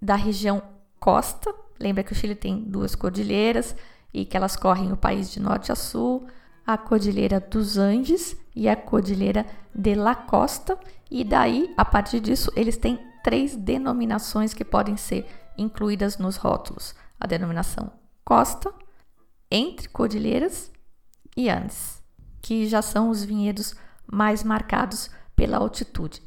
da 0.00 0.16
região 0.16 0.62
Costa. 0.98 1.52
Lembra 1.78 2.04
que 2.04 2.12
o 2.12 2.14
Chile 2.14 2.34
tem 2.34 2.60
duas 2.62 2.94
cordilheiras 2.94 3.74
e 4.12 4.24
que 4.24 4.36
elas 4.36 4.56
correm 4.56 4.92
o 4.92 4.96
país 4.96 5.30
de 5.30 5.40
norte 5.40 5.72
a 5.72 5.74
sul, 5.74 6.26
a 6.66 6.76
Cordilheira 6.76 7.40
dos 7.40 7.76
Andes 7.76 8.36
e 8.54 8.68
a 8.68 8.76
Cordilheira 8.76 9.46
de 9.74 9.94
la 9.94 10.14
Costa. 10.14 10.78
E 11.10 11.24
daí, 11.24 11.72
a 11.76 11.84
partir 11.84 12.20
disso, 12.20 12.52
eles 12.54 12.76
têm 12.76 12.98
três 13.22 13.56
denominações 13.56 14.54
que 14.54 14.64
podem 14.64 14.96
ser 14.96 15.26
incluídas 15.56 16.18
nos 16.18 16.36
rótulos: 16.36 16.94
a 17.18 17.26
denominação 17.26 17.92
Costa, 18.24 18.72
Entre 19.50 19.88
Cordilheiras 19.88 20.70
e 21.36 21.48
Andes, 21.48 22.02
que 22.40 22.66
já 22.66 22.82
são 22.82 23.10
os 23.10 23.24
vinhedos 23.24 23.74
mais 24.06 24.42
marcados 24.42 25.10
pela 25.34 25.58
altitude. 25.58 26.22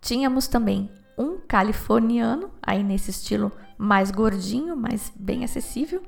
Tínhamos 0.00 0.46
também 0.46 0.90
um 1.16 1.38
californiano, 1.38 2.50
aí 2.62 2.82
nesse 2.82 3.10
estilo 3.10 3.50
mais 3.76 4.10
gordinho, 4.10 4.76
mas 4.76 5.12
bem 5.14 5.44
acessível, 5.44 6.02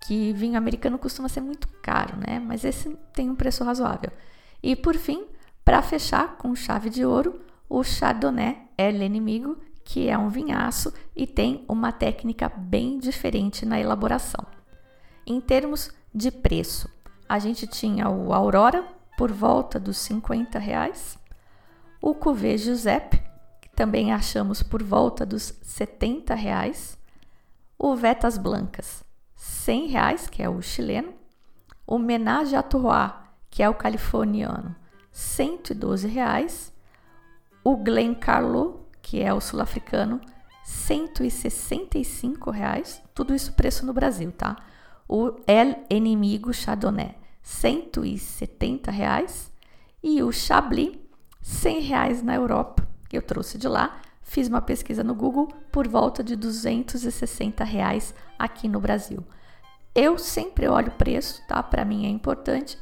que 0.00 0.32
vinho 0.32 0.56
americano 0.56 0.98
costuma 0.98 1.28
ser 1.28 1.40
muito 1.40 1.68
caro, 1.82 2.16
né? 2.16 2.38
Mas 2.38 2.64
esse 2.64 2.96
tem 3.12 3.30
um 3.30 3.34
preço 3.34 3.64
razoável. 3.64 4.10
E 4.62 4.74
por 4.74 4.96
fim, 4.96 5.26
para 5.64 5.82
fechar 5.82 6.36
com 6.36 6.54
chave 6.54 6.90
de 6.90 7.04
ouro, 7.04 7.40
o 7.68 7.84
Chardonnay 7.84 8.58
é 8.76 8.90
inimigo 8.90 9.56
que 9.90 10.08
é 10.08 10.16
um 10.16 10.28
vinhaço 10.28 10.94
e 11.16 11.26
tem 11.26 11.64
uma 11.68 11.90
técnica 11.90 12.48
bem 12.48 12.96
diferente 12.96 13.66
na 13.66 13.80
elaboração. 13.80 14.46
Em 15.26 15.40
termos 15.40 15.90
de 16.14 16.30
preço, 16.30 16.88
a 17.28 17.40
gente 17.40 17.66
tinha 17.66 18.08
o 18.08 18.32
Aurora 18.32 18.84
por 19.18 19.32
volta 19.32 19.80
dos 19.80 19.96
50 19.96 20.60
reais, 20.60 21.18
o 22.00 22.14
Cuvée 22.14 22.56
Giuseppe, 22.56 23.20
que 23.60 23.68
também 23.70 24.12
achamos 24.12 24.62
por 24.62 24.80
volta 24.80 25.26
dos 25.26 25.58
70 25.60 26.36
reais, 26.36 26.96
o 27.76 27.96
Vetas 27.96 28.38
Blancas, 28.38 29.02
100 29.34 29.88
reais, 29.88 30.28
que 30.28 30.40
é 30.40 30.48
o 30.48 30.62
chileno, 30.62 31.12
o 31.84 31.98
Menage 31.98 32.54
à 32.54 32.62
Trois, 32.62 33.10
que 33.50 33.60
é 33.60 33.68
o 33.68 33.74
californiano, 33.74 34.72
112 35.10 36.06
reais, 36.06 36.72
o 37.64 37.76
Glencarlo, 37.76 38.88
que 39.02 39.22
é 39.22 39.32
o 39.32 39.40
sul-africano, 39.40 40.20
165 40.64 42.50
reais. 42.50 43.02
Tudo 43.14 43.34
isso 43.34 43.52
preço 43.52 43.84
no 43.84 43.92
Brasil, 43.92 44.32
tá? 44.32 44.56
O 45.08 45.34
El 45.46 45.84
Inimigo 45.90 46.52
Chardonnay, 46.52 47.16
170 47.42 48.90
reais 48.90 49.50
e 50.02 50.22
o 50.22 50.30
Chablis 50.30 50.98
100 51.42 51.80
reais 51.80 52.22
na 52.22 52.34
Europa, 52.34 52.86
que 53.08 53.16
eu 53.16 53.22
trouxe 53.22 53.58
de 53.58 53.66
lá. 53.66 54.00
Fiz 54.22 54.46
uma 54.46 54.62
pesquisa 54.62 55.02
no 55.02 55.14
Google 55.14 55.48
por 55.72 55.88
volta 55.88 56.22
de 56.22 56.36
260 56.36 57.64
reais 57.64 58.14
aqui 58.38 58.68
no 58.68 58.80
Brasil. 58.80 59.24
Eu 59.94 60.18
sempre 60.18 60.68
olho 60.68 60.88
o 60.88 60.96
preço, 60.96 61.42
tá? 61.48 61.60
Para 61.62 61.84
mim 61.84 62.06
é 62.06 62.08
importante, 62.08 62.78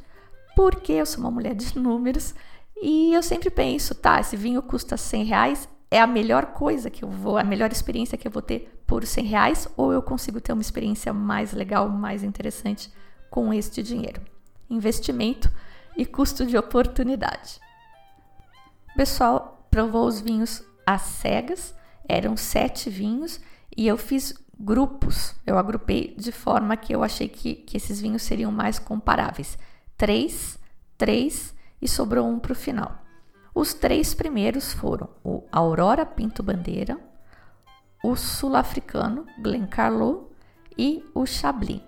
porque 0.55 0.93
eu 0.93 1.05
sou 1.05 1.21
uma 1.21 1.31
mulher 1.31 1.55
de 1.55 1.77
números 1.77 2.35
e 2.81 3.13
eu 3.13 3.23
sempre 3.23 3.49
penso, 3.49 3.95
tá? 3.95 4.19
Esse 4.19 4.37
vinho 4.37 4.61
custa 4.61 4.95
100 4.95 5.23
reais, 5.25 5.69
é 5.91 5.99
a 5.99 6.07
melhor 6.07 6.47
coisa 6.47 6.89
que 6.89 7.03
eu 7.03 7.09
vou, 7.09 7.37
a 7.37 7.43
melhor 7.43 7.71
experiência 7.71 8.17
que 8.17 8.27
eu 8.27 8.31
vou 8.31 8.41
ter 8.41 8.81
por 8.85 9.05
100 9.05 9.25
reais, 9.25 9.67
ou 9.75 9.91
eu 9.91 10.01
consigo 10.01 10.39
ter 10.39 10.53
uma 10.53 10.61
experiência 10.61 11.13
mais 11.13 11.51
legal, 11.53 11.89
mais 11.89 12.23
interessante 12.23 12.91
com 13.29 13.53
este 13.53 13.81
dinheiro? 13.81 14.21
Investimento 14.69 15.51
e 15.97 16.05
custo 16.05 16.45
de 16.45 16.57
oportunidade. 16.57 17.59
Pessoal 18.95 19.67
provou 19.71 20.05
os 20.07 20.19
vinhos 20.19 20.63
às 20.85 21.01
cegas, 21.01 21.75
eram 22.07 22.35
sete 22.35 22.89
vinhos, 22.89 23.39
e 23.75 23.87
eu 23.87 23.97
fiz 23.97 24.33
grupos, 24.59 25.35
eu 25.45 25.57
agrupei 25.57 26.15
de 26.17 26.31
forma 26.31 26.75
que 26.75 26.93
eu 26.93 27.03
achei 27.03 27.29
que, 27.29 27.55
que 27.55 27.77
esses 27.77 28.01
vinhos 28.01 28.23
seriam 28.23 28.51
mais 28.51 28.77
comparáveis. 28.77 29.57
Três, 29.97 30.59
três 30.97 31.55
e 31.81 31.87
sobrou 31.87 32.27
um 32.27 32.39
para 32.39 32.51
o 32.51 32.55
final. 32.55 33.08
Os 33.59 33.73
três 33.73 34.13
primeiros 34.13 34.71
foram 34.71 35.09
o 35.21 35.43
Aurora 35.51 36.05
Pinto 36.05 36.41
Bandeira, 36.41 36.97
o 38.01 38.15
sul-africano 38.15 39.25
Glencarlo 39.37 40.31
e 40.77 41.03
o 41.13 41.25
Chablis, 41.25 41.81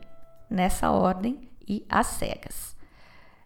nessa 0.50 0.92
ordem 0.92 1.50
e 1.66 1.86
às 1.88 2.08
cegas. 2.08 2.76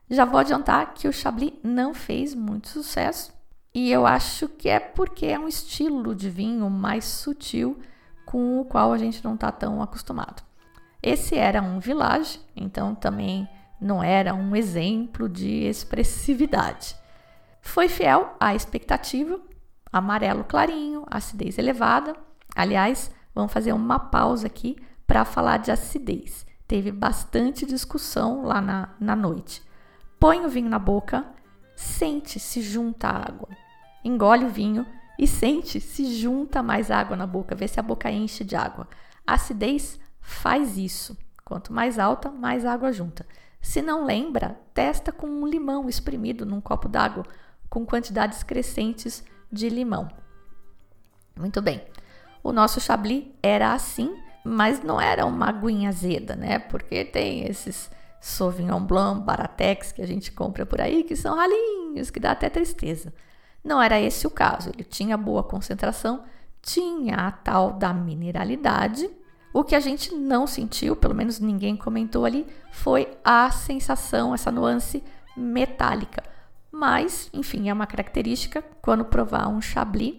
Já 0.09 0.25
vou 0.25 0.39
adiantar 0.39 0.95
que 0.95 1.07
o 1.07 1.13
Chablis 1.13 1.53
não 1.63 1.93
fez 1.93 2.33
muito 2.33 2.67
sucesso 2.67 3.31
e 3.71 3.91
eu 3.91 4.07
acho 4.07 4.49
que 4.49 4.69
é 4.69 4.79
porque 4.79 5.27
é 5.27 5.37
um 5.37 5.47
estilo 5.47 6.15
de 6.15 6.27
vinho 6.27 6.67
mais 6.67 7.05
sutil 7.05 7.79
com 8.25 8.59
o 8.59 8.65
qual 8.65 8.91
a 8.91 8.97
gente 8.97 9.23
não 9.23 9.35
está 9.35 9.51
tão 9.51 9.83
acostumado. 9.83 10.41
Esse 10.99 11.35
era 11.35 11.61
um 11.61 11.77
village, 11.77 12.41
então 12.55 12.95
também 12.95 13.47
não 13.79 14.03
era 14.03 14.33
um 14.33 14.55
exemplo 14.55 15.29
de 15.29 15.67
expressividade. 15.67 16.95
Foi 17.65 17.89
fiel 17.89 18.33
à 18.39 18.55
expectativa, 18.55 19.37
amarelo 19.91 20.45
clarinho, 20.45 21.03
acidez 21.07 21.57
elevada. 21.57 22.15
Aliás, 22.55 23.11
vamos 23.33 23.51
fazer 23.51 23.73
uma 23.73 23.99
pausa 23.99 24.47
aqui 24.47 24.77
para 25.05 25.25
falar 25.25 25.57
de 25.57 25.71
acidez. 25.71 26.45
Teve 26.65 26.89
bastante 26.89 27.65
discussão 27.65 28.45
lá 28.45 28.61
na, 28.61 28.89
na 28.97 29.13
noite. 29.13 29.61
Põe 30.17 30.45
o 30.45 30.49
vinho 30.49 30.69
na 30.69 30.79
boca, 30.79 31.25
sente 31.75 32.39
se 32.39 32.61
junta 32.61 33.09
água. 33.09 33.49
Engole 34.05 34.45
o 34.45 34.49
vinho 34.49 34.85
e 35.19 35.27
sente 35.27 35.81
se 35.81 36.15
junta 36.15 36.63
mais 36.63 36.89
água 36.89 37.17
na 37.17 37.27
boca, 37.27 37.55
vê 37.55 37.67
se 37.67 37.79
a 37.79 37.83
boca 37.83 38.09
enche 38.09 38.45
de 38.45 38.55
água. 38.55 38.87
A 39.27 39.33
acidez 39.33 39.99
faz 40.21 40.77
isso. 40.77 41.17
Quanto 41.43 41.73
mais 41.73 41.99
alta, 41.99 42.31
mais 42.31 42.63
água 42.63 42.93
junta. 42.93 43.25
Se 43.59 43.81
não 43.81 44.05
lembra, 44.05 44.57
testa 44.73 45.11
com 45.11 45.27
um 45.27 45.47
limão 45.47 45.89
espremido 45.89 46.45
num 46.45 46.61
copo 46.61 46.87
d'água 46.87 47.25
com 47.75 47.85
quantidades 47.85 48.41
crescentes 48.41 49.21
de 49.51 49.67
limão. 49.67 50.07
Muito 51.37 51.61
bem. 51.61 51.83
O 52.41 52.53
nosso 52.53 52.79
chablis 52.79 53.25
era 53.43 53.73
assim, 53.73 54.15
mas 54.45 54.81
não 54.81 55.01
era 55.01 55.25
uma 55.25 55.49
aguinha 55.49 55.89
azeda, 55.89 56.37
né? 56.37 56.57
Porque 56.57 57.03
tem 57.03 57.45
esses 57.45 57.91
Sauvignon 58.21 58.79
Blanc, 58.79 59.25
Baratex 59.25 59.91
que 59.91 60.01
a 60.01 60.07
gente 60.07 60.31
compra 60.31 60.65
por 60.65 60.79
aí, 60.79 61.03
que 61.03 61.17
são 61.17 61.35
ralinhos, 61.35 62.09
que 62.09 62.17
dá 62.17 62.31
até 62.31 62.49
tristeza. 62.49 63.13
Não 63.61 63.81
era 63.81 63.99
esse 63.99 64.25
o 64.25 64.29
caso. 64.29 64.69
Ele 64.69 64.85
tinha 64.85 65.17
boa 65.17 65.43
concentração, 65.43 66.23
tinha 66.61 67.27
a 67.27 67.31
tal 67.31 67.73
da 67.73 67.93
mineralidade. 67.93 69.09
O 69.51 69.65
que 69.65 69.75
a 69.75 69.81
gente 69.81 70.15
não 70.15 70.47
sentiu, 70.47 70.95
pelo 70.95 71.13
menos 71.13 71.41
ninguém 71.41 71.75
comentou 71.75 72.23
ali, 72.23 72.47
foi 72.71 73.17
a 73.21 73.51
sensação, 73.51 74.33
essa 74.33 74.49
nuance 74.49 75.03
metálica. 75.35 76.34
Mas, 76.77 77.29
enfim, 77.31 77.69
é 77.69 77.73
uma 77.73 77.87
característica. 77.87 78.61
Quando 78.81 79.05
provar 79.05 79.47
um 79.47 79.61
Chablis, 79.61 80.15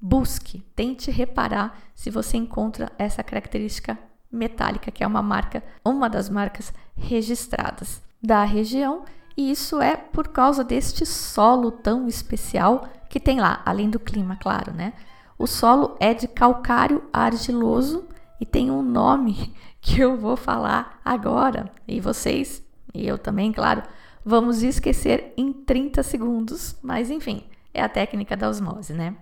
busque, 0.00 0.64
tente 0.74 1.10
reparar 1.10 1.78
se 1.94 2.08
você 2.08 2.38
encontra 2.38 2.90
essa 2.98 3.22
característica 3.22 3.98
metálica, 4.32 4.90
que 4.90 5.04
é 5.04 5.06
uma 5.06 5.20
marca, 5.20 5.62
uma 5.84 6.08
das 6.08 6.30
marcas 6.30 6.72
registradas 6.96 8.00
da 8.22 8.42
região, 8.42 9.04
e 9.36 9.50
isso 9.50 9.82
é 9.82 9.98
por 9.98 10.28
causa 10.28 10.64
deste 10.64 11.04
solo 11.04 11.70
tão 11.70 12.08
especial 12.08 12.88
que 13.10 13.20
tem 13.20 13.38
lá, 13.38 13.60
além 13.66 13.90
do 13.90 14.00
clima, 14.00 14.34
claro, 14.40 14.72
né? 14.72 14.94
O 15.38 15.46
solo 15.46 15.94
é 16.00 16.14
de 16.14 16.26
calcário 16.26 17.04
argiloso 17.12 18.08
e 18.40 18.46
tem 18.46 18.70
um 18.70 18.80
nome 18.82 19.54
que 19.78 20.00
eu 20.00 20.16
vou 20.16 20.38
falar 20.38 21.00
agora, 21.04 21.70
e 21.86 22.00
vocês, 22.00 22.64
e 22.94 23.06
eu 23.06 23.18
também, 23.18 23.52
claro, 23.52 23.82
vamos 24.28 24.62
esquecer 24.62 25.32
em 25.38 25.54
30 25.54 26.02
segundos, 26.02 26.76
mas 26.82 27.08
enfim, 27.08 27.44
é 27.72 27.80
a 27.80 27.88
técnica 27.88 28.36
da 28.36 28.46
osmose, 28.46 28.92
né? 28.92 29.16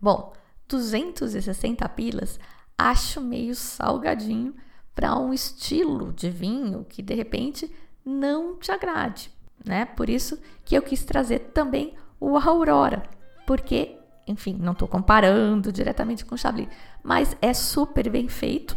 Bom, 0.00 0.32
260 0.68 1.88
pilas 1.88 2.38
acho 2.78 3.20
meio 3.20 3.56
salgadinho 3.56 4.54
para 4.94 5.18
um 5.18 5.34
estilo 5.34 6.12
de 6.12 6.30
vinho 6.30 6.86
que 6.88 7.02
de 7.02 7.14
repente 7.14 7.68
não 8.04 8.56
te 8.56 8.70
agrade, 8.70 9.28
né? 9.66 9.84
Por 9.84 10.08
isso 10.08 10.40
que 10.64 10.76
eu 10.76 10.82
quis 10.82 11.04
trazer 11.04 11.50
também 11.52 11.94
o 12.20 12.38
Aurora, 12.38 13.02
porque, 13.44 13.98
enfim, 14.24 14.56
não 14.56 14.72
estou 14.72 14.86
comparando 14.86 15.72
diretamente 15.72 16.24
com 16.24 16.36
o 16.36 16.38
Chablis, 16.38 16.68
mas 17.02 17.36
é 17.42 17.52
super 17.52 18.08
bem 18.08 18.28
feito, 18.28 18.76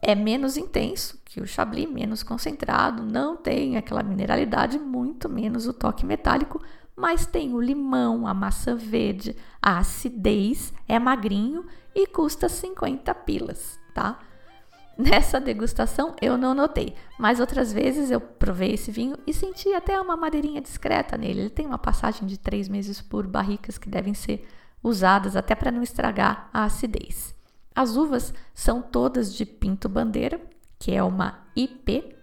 é 0.00 0.14
menos 0.14 0.56
intenso 0.56 1.18
que 1.34 1.40
o 1.40 1.46
Chablis, 1.48 1.90
menos 1.90 2.22
concentrado, 2.22 3.02
não 3.02 3.36
tem 3.36 3.76
aquela 3.76 4.04
mineralidade, 4.04 4.78
muito 4.78 5.28
menos 5.28 5.66
o 5.66 5.72
toque 5.72 6.06
metálico, 6.06 6.62
mas 6.94 7.26
tem 7.26 7.52
o 7.52 7.60
limão, 7.60 8.24
a 8.24 8.32
maçã 8.32 8.76
verde, 8.76 9.36
a 9.60 9.78
acidez, 9.78 10.72
é 10.86 10.96
magrinho 10.96 11.66
e 11.92 12.06
custa 12.06 12.48
50 12.48 13.12
pilas, 13.16 13.80
tá? 13.92 14.20
Nessa 14.96 15.40
degustação 15.40 16.14
eu 16.22 16.38
não 16.38 16.54
notei, 16.54 16.94
mas 17.18 17.40
outras 17.40 17.72
vezes 17.72 18.12
eu 18.12 18.20
provei 18.20 18.74
esse 18.74 18.92
vinho 18.92 19.16
e 19.26 19.34
senti 19.34 19.74
até 19.74 20.00
uma 20.00 20.16
madeirinha 20.16 20.60
discreta 20.60 21.18
nele. 21.18 21.40
Ele 21.40 21.50
tem 21.50 21.66
uma 21.66 21.78
passagem 21.78 22.28
de 22.28 22.38
três 22.38 22.68
meses 22.68 23.02
por 23.02 23.26
barricas 23.26 23.76
que 23.76 23.88
devem 23.88 24.14
ser 24.14 24.46
usadas 24.80 25.34
até 25.34 25.56
para 25.56 25.72
não 25.72 25.82
estragar 25.82 26.48
a 26.52 26.62
acidez. 26.62 27.34
As 27.74 27.96
uvas 27.96 28.32
são 28.54 28.80
todas 28.80 29.34
de 29.34 29.44
Pinto 29.44 29.88
Bandeira, 29.88 30.40
que 30.78 30.92
é 30.92 31.02
uma 31.02 31.46
IP, 31.56 32.14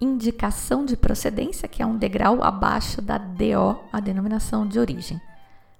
indicação 0.00 0.84
de 0.84 0.96
procedência, 0.96 1.68
que 1.68 1.82
é 1.82 1.86
um 1.86 1.96
degrau 1.96 2.42
abaixo 2.42 3.00
da 3.00 3.18
DO, 3.18 3.80
a 3.92 4.00
denominação 4.00 4.66
de 4.66 4.78
origem. 4.78 5.20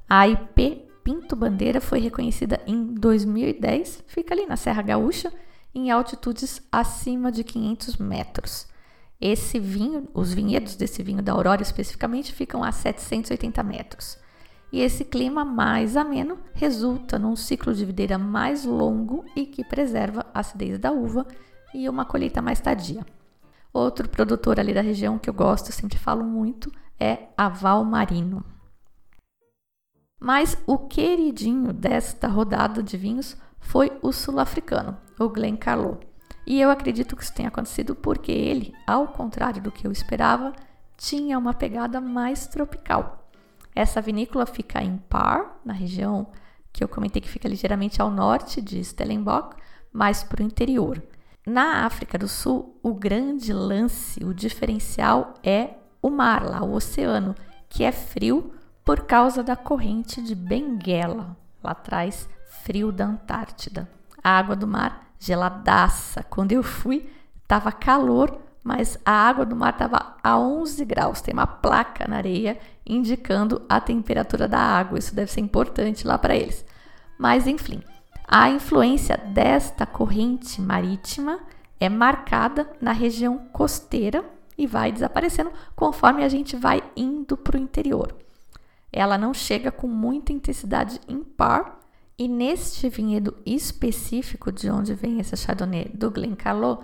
A 0.09 0.27
IP 0.27 0.87
Pinto 1.05 1.37
Bandeira 1.37 1.81
foi 1.81 2.01
reconhecida 2.01 2.61
em 2.66 2.95
2010, 2.95 4.05
fica 4.07 4.35
ali 4.35 4.47
na 4.47 4.57
Serra 4.57 4.83
Gaúcha, 4.83 5.33
em 5.75 5.90
altitudes 5.90 6.61
acima 6.73 7.31
de 7.31 7.45
500 7.45 7.97
metros. 7.99 8.66
Esse 9.21 9.59
vinho, 9.59 10.09
os 10.14 10.33
vinhedos 10.33 10.75
desse 10.75 11.03
vinho 11.03 11.23
da 11.23 11.33
Aurora 11.33 11.62
especificamente, 11.62 12.33
ficam 12.33 12.64
a 12.64 12.73
780 12.73 13.62
metros 13.62 14.19
e 14.73 14.81
esse 14.81 15.05
clima 15.05 15.45
mais 15.45 15.97
ameno 15.97 16.38
resulta 16.55 17.19
num 17.19 17.37
ciclo 17.37 17.73
de 17.73 17.85
videira 17.85 18.19
mais 18.19 18.64
longo 18.64 19.25
e 19.35 19.47
que 19.47 19.64
preserva 19.64 20.27
a 20.35 20.40
acidez 20.40 20.79
da 20.79 20.90
uva 20.90 21.27
e 21.74 21.88
uma 21.88 22.05
colheita 22.05 22.40
mais 22.40 22.61
tardia. 22.61 23.05
Outro 23.72 24.09
produtor 24.09 24.59
ali 24.59 24.72
da 24.72 24.81
região 24.81 25.18
que 25.18 25.29
eu 25.29 25.35
gosto, 25.35 25.72
sempre 25.72 25.98
falo 25.98 26.24
muito, 26.24 26.72
é 26.98 27.29
a 27.37 27.48
Valmarino. 27.48 28.44
Mas 30.18 30.57
o 30.66 30.79
queridinho 30.79 31.72
desta 31.72 32.26
rodada 32.26 32.83
de 32.83 32.96
vinhos 32.96 33.37
foi 33.61 33.92
o 34.00 34.12
sul-africano, 34.12 34.96
o 35.18 35.29
Glencairn. 35.29 35.98
E 36.46 36.61
eu 36.61 36.70
acredito 36.70 37.16
que 37.16 37.22
isso 37.22 37.35
tenha 37.35 37.48
acontecido 37.48 37.94
porque 37.94 38.33
ele, 38.33 38.72
ao 38.87 39.09
contrário 39.09 39.61
do 39.61 39.72
que 39.72 39.87
eu 39.87 39.92
esperava, 39.92 40.52
tinha 40.96 41.38
uma 41.38 41.52
pegada 41.52 42.00
mais 42.00 42.46
tropical. 42.46 43.29
Essa 43.74 44.00
vinícola 44.00 44.46
fica 44.46 44.83
em 44.83 44.96
Par, 44.96 45.61
na 45.64 45.74
região 45.74 46.29
que 46.72 46.83
eu 46.83 46.88
comentei 46.88 47.20
que 47.20 47.29
fica 47.29 47.48
ligeiramente 47.48 48.00
ao 48.00 48.11
norte 48.11 48.62
de 48.62 48.83
Stellenbosch, 48.83 49.57
mais 49.92 50.22
para 50.22 50.42
o 50.42 50.46
interior. 50.46 51.02
Na 51.46 51.87
África 51.87 52.18
do 52.18 52.26
Sul, 52.26 52.76
o 52.82 52.92
grande 52.92 53.52
lance, 53.52 54.24
o 54.24 54.35
diferencial 54.35 55.35
é 55.44 55.74
o 56.02 56.11
mar 56.11 56.44
lá, 56.44 56.61
o 56.64 56.74
oceano, 56.74 57.37
que 57.68 57.85
é 57.85 57.92
frio 57.92 58.52
por 58.85 59.02
causa 59.02 59.44
da 59.44 59.54
corrente 59.54 60.20
de 60.20 60.35
Benguela, 60.35 61.37
lá 61.62 61.70
atrás, 61.70 62.28
frio 62.64 62.90
da 62.90 63.06
Antártida. 63.06 63.88
A 64.20 64.30
água 64.30 64.56
do 64.56 64.66
mar 64.66 65.06
geladaça. 65.20 66.24
Quando 66.24 66.50
eu 66.50 66.64
fui, 66.64 67.09
estava 67.40 67.70
calor, 67.70 68.40
mas 68.64 68.98
a 69.04 69.12
água 69.12 69.46
do 69.46 69.54
mar 69.54 69.72
estava 69.72 70.16
a 70.20 70.37
11 70.37 70.85
graus. 70.85 71.20
Tem 71.20 71.32
uma 71.32 71.46
placa 71.46 72.09
na 72.09 72.16
areia 72.16 72.59
indicando 72.85 73.62
a 73.68 73.80
temperatura 73.80 74.48
da 74.48 74.59
água. 74.59 74.98
Isso 74.98 75.14
deve 75.14 75.30
ser 75.30 75.42
importante 75.42 76.04
lá 76.04 76.18
para 76.18 76.35
eles. 76.35 76.66
Mas 77.16 77.46
enfim, 77.46 77.82
a 78.27 78.51
influência 78.51 79.17
desta 79.17 79.87
corrente 79.87 80.61
marítima 80.61 81.39
é 81.79 81.89
marcada 81.89 82.69
na 82.81 82.93
região 82.93 83.39
costeira 83.53 84.25
e 84.59 84.67
vai 84.67 84.91
desaparecendo 84.91 85.53
conforme 85.75 86.25
a 86.25 86.29
gente 86.29 86.57
vai 86.57 86.83
indo 86.97 87.37
para 87.37 87.57
o 87.57 87.61
interior. 87.61 88.15
Ela 88.93 89.17
não 89.19 89.35
chega 89.35 89.71
com 89.71 89.87
muita 89.87 90.33
intensidade 90.33 91.01
em 91.07 91.23
par, 91.23 91.81
e 92.19 92.27
neste 92.27 92.89
vinhedo 92.89 93.37
específico 93.45 94.51
de 94.51 94.71
onde 94.71 94.95
vem 94.95 95.21
esse 95.21 95.37
Chardonnay 95.37 95.91
do 95.93 96.11
Glencairn, 96.11 96.79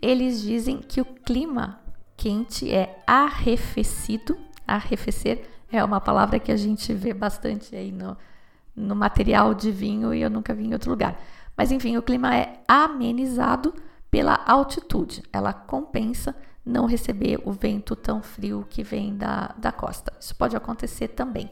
eles 0.00 0.42
dizem 0.42 0.78
que 0.78 1.00
o 1.00 1.04
clima 1.04 1.80
quente 2.16 2.72
é 2.72 3.00
arrefecido. 3.06 4.36
Arrefecer 4.66 5.48
é 5.70 5.84
uma 5.84 6.00
palavra 6.00 6.40
que 6.40 6.50
a 6.50 6.56
gente 6.56 6.92
vê 6.92 7.14
bastante 7.14 7.76
aí 7.76 7.92
no, 7.92 8.16
no 8.74 8.96
material 8.96 9.54
de 9.54 9.70
vinho 9.70 10.14
e 10.14 10.22
eu 10.22 10.30
nunca 10.30 10.54
vi 10.54 10.64
em 10.64 10.72
outro 10.72 10.90
lugar. 10.90 11.20
Mas 11.56 11.70
enfim, 11.70 11.96
o 11.96 12.02
clima 12.02 12.34
é 12.34 12.60
amenizado 12.66 13.74
pela 14.10 14.42
altitude. 14.46 15.22
Ela 15.32 15.52
compensa 15.52 16.34
não 16.64 16.86
receber 16.86 17.40
o 17.44 17.52
vento 17.52 17.96
tão 17.96 18.22
frio 18.22 18.66
que 18.68 18.82
vem 18.82 19.16
da, 19.16 19.54
da 19.58 19.72
costa. 19.72 20.12
Isso 20.20 20.34
pode 20.36 20.56
acontecer 20.56 21.08
também. 21.08 21.50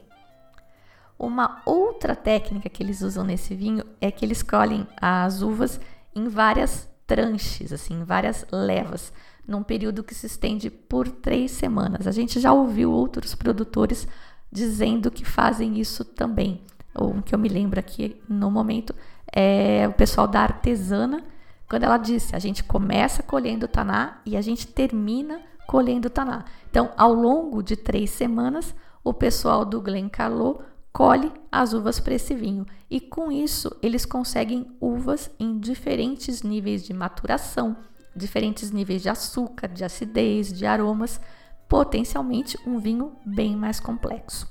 Uma 1.19 1.61
outra 1.67 2.17
técnica 2.17 2.69
que 2.71 2.83
eles 2.83 3.03
usam 3.03 3.25
nesse 3.25 3.55
vinho 3.55 3.85
é 4.01 4.11
que 4.11 4.25
eles 4.25 4.43
colhem 4.43 4.87
as 5.01 5.43
uvas 5.43 5.79
em 6.15 6.29
várias 6.29 6.89
tranches, 7.07 7.73
assim, 7.73 8.01
em 8.01 8.05
várias 8.05 8.47
levas, 8.51 9.13
num 9.47 9.63
período 9.63 10.05
que 10.05 10.15
se 10.15 10.27
estende 10.27 10.71
por 10.71 11.09
três 11.09 11.51
semanas. 11.51 12.07
A 12.07 12.13
gente 12.13 12.41
já 12.41 12.53
ouviu 12.53 12.91
outros 12.91 13.35
produtores 13.35 14.07
dizendo 14.51 15.11
que 15.11 15.25
fazem 15.25 15.79
isso 15.79 16.05
também. 16.05 16.63
O 16.95 17.23
que 17.23 17.35
eu 17.35 17.39
me 17.39 17.49
lembro 17.49 17.79
aqui 17.79 18.21
no 18.29 18.51
momento 18.51 18.95
é 19.33 19.87
o 19.89 19.93
pessoal 19.93 20.27
da 20.27 20.41
artesana 20.41 21.25
quando 21.71 21.85
ela 21.85 21.99
disse, 21.99 22.35
a 22.35 22.39
gente 22.41 22.65
começa 22.65 23.23
colhendo 23.23 23.69
taná 23.69 24.21
e 24.27 24.37
a 24.37 24.41
gente 24.41 24.67
termina 24.67 25.41
colhendo 25.69 26.11
taná. 26.11 26.45
Então, 26.69 26.91
ao 26.97 27.15
longo 27.15 27.63
de 27.63 27.77
três 27.77 28.11
semanas, 28.11 28.75
o 29.05 29.15
pessoal 29.15 29.65
do 29.65 29.81
Glencairn 29.81 30.57
colhe 30.93 31.33
as 31.51 31.73
uvas 31.73 32.01
para 32.01 32.15
esse 32.15 32.35
vinho 32.35 32.67
e 32.91 33.01
com 33.01 33.31
isso 33.31 33.71
eles 33.81 34.05
conseguem 34.05 34.67
uvas 34.81 35.31
em 35.39 35.61
diferentes 35.61 36.43
níveis 36.43 36.85
de 36.85 36.93
maturação, 36.93 37.77
diferentes 38.17 38.73
níveis 38.73 39.01
de 39.01 39.09
açúcar, 39.09 39.69
de 39.69 39.85
acidez, 39.85 40.53
de 40.53 40.67
aromas, 40.67 41.21
potencialmente 41.69 42.59
um 42.67 42.81
vinho 42.81 43.13
bem 43.25 43.55
mais 43.55 43.79
complexo. 43.79 44.51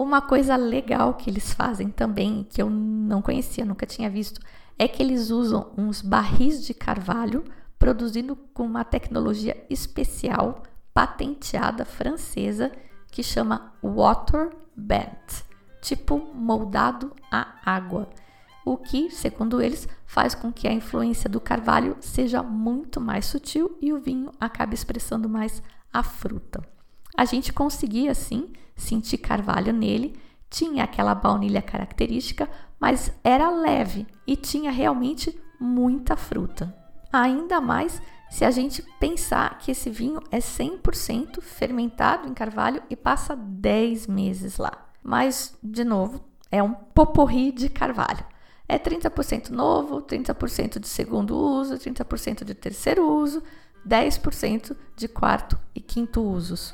Uma 0.00 0.22
coisa 0.22 0.56
legal 0.56 1.12
que 1.12 1.28
eles 1.28 1.52
fazem 1.52 1.90
também, 1.90 2.46
que 2.48 2.62
eu 2.62 2.70
não 2.70 3.20
conhecia, 3.20 3.66
nunca 3.66 3.84
tinha 3.84 4.08
visto, 4.08 4.40
é 4.78 4.88
que 4.88 5.02
eles 5.02 5.28
usam 5.28 5.74
uns 5.76 6.00
barris 6.00 6.64
de 6.64 6.72
carvalho 6.72 7.44
produzido 7.78 8.34
com 8.54 8.64
uma 8.64 8.82
tecnologia 8.82 9.62
especial 9.68 10.62
patenteada 10.94 11.84
francesa 11.84 12.72
que 13.12 13.22
chama 13.22 13.74
water 13.82 14.56
bent, 14.74 15.44
tipo 15.82 16.16
moldado 16.32 17.14
a 17.30 17.56
água, 17.62 18.08
o 18.64 18.78
que, 18.78 19.10
segundo 19.10 19.60
eles, 19.60 19.86
faz 20.06 20.34
com 20.34 20.50
que 20.50 20.66
a 20.66 20.72
influência 20.72 21.28
do 21.28 21.42
carvalho 21.42 21.98
seja 22.00 22.42
muito 22.42 23.02
mais 23.02 23.26
sutil 23.26 23.76
e 23.82 23.92
o 23.92 24.00
vinho 24.00 24.32
acabe 24.40 24.72
expressando 24.72 25.28
mais 25.28 25.62
a 25.92 26.02
fruta. 26.02 26.66
A 27.14 27.26
gente 27.26 27.52
conseguia 27.52 28.12
assim 28.12 28.50
sentir 28.80 29.18
carvalho 29.18 29.72
nele, 29.72 30.18
tinha 30.48 30.84
aquela 30.84 31.14
baunilha 31.14 31.62
característica, 31.62 32.48
mas 32.78 33.12
era 33.22 33.50
leve 33.50 34.06
e 34.26 34.34
tinha 34.34 34.70
realmente 34.70 35.38
muita 35.60 36.16
fruta. 36.16 36.74
Ainda 37.12 37.60
mais 37.60 38.00
se 38.30 38.44
a 38.44 38.50
gente 38.50 38.82
pensar 38.98 39.58
que 39.58 39.72
esse 39.72 39.90
vinho 39.90 40.20
é 40.30 40.38
100% 40.38 41.40
fermentado 41.40 42.28
em 42.28 42.34
carvalho 42.34 42.82
e 42.88 42.96
passa 42.96 43.34
10 43.36 44.06
meses 44.06 44.56
lá. 44.56 44.88
Mas, 45.02 45.56
de 45.62 45.84
novo, 45.84 46.24
é 46.50 46.62
um 46.62 46.72
poporri 46.72 47.50
de 47.50 47.68
carvalho. 47.68 48.24
É 48.68 48.78
30% 48.78 49.50
novo, 49.50 50.00
30% 50.00 50.78
de 50.78 50.86
segundo 50.86 51.36
uso, 51.36 51.74
30% 51.74 52.44
de 52.44 52.54
terceiro 52.54 53.08
uso, 53.08 53.42
10% 53.86 54.76
de 54.94 55.08
quarto 55.08 55.58
e 55.74 55.80
quinto 55.80 56.22
usos. 56.22 56.72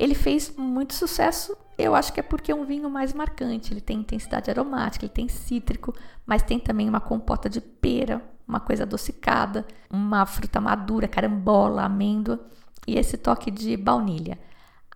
Ele 0.00 0.14
fez 0.14 0.50
muito 0.56 0.94
sucesso, 0.94 1.54
eu 1.76 1.94
acho 1.94 2.10
que 2.10 2.20
é 2.20 2.22
porque 2.22 2.50
é 2.50 2.54
um 2.54 2.64
vinho 2.64 2.88
mais 2.88 3.12
marcante. 3.12 3.70
Ele 3.70 3.82
tem 3.82 3.98
intensidade 3.98 4.50
aromática, 4.50 5.04
ele 5.04 5.12
tem 5.12 5.28
cítrico, 5.28 5.94
mas 6.24 6.42
tem 6.42 6.58
também 6.58 6.88
uma 6.88 7.02
compota 7.02 7.50
de 7.50 7.60
pera, 7.60 8.22
uma 8.48 8.58
coisa 8.58 8.84
adocicada, 8.84 9.66
uma 9.90 10.24
fruta 10.24 10.58
madura, 10.58 11.06
carambola, 11.06 11.82
amêndoa 11.82 12.40
e 12.88 12.96
esse 12.98 13.18
toque 13.18 13.50
de 13.50 13.76
baunilha. 13.76 14.38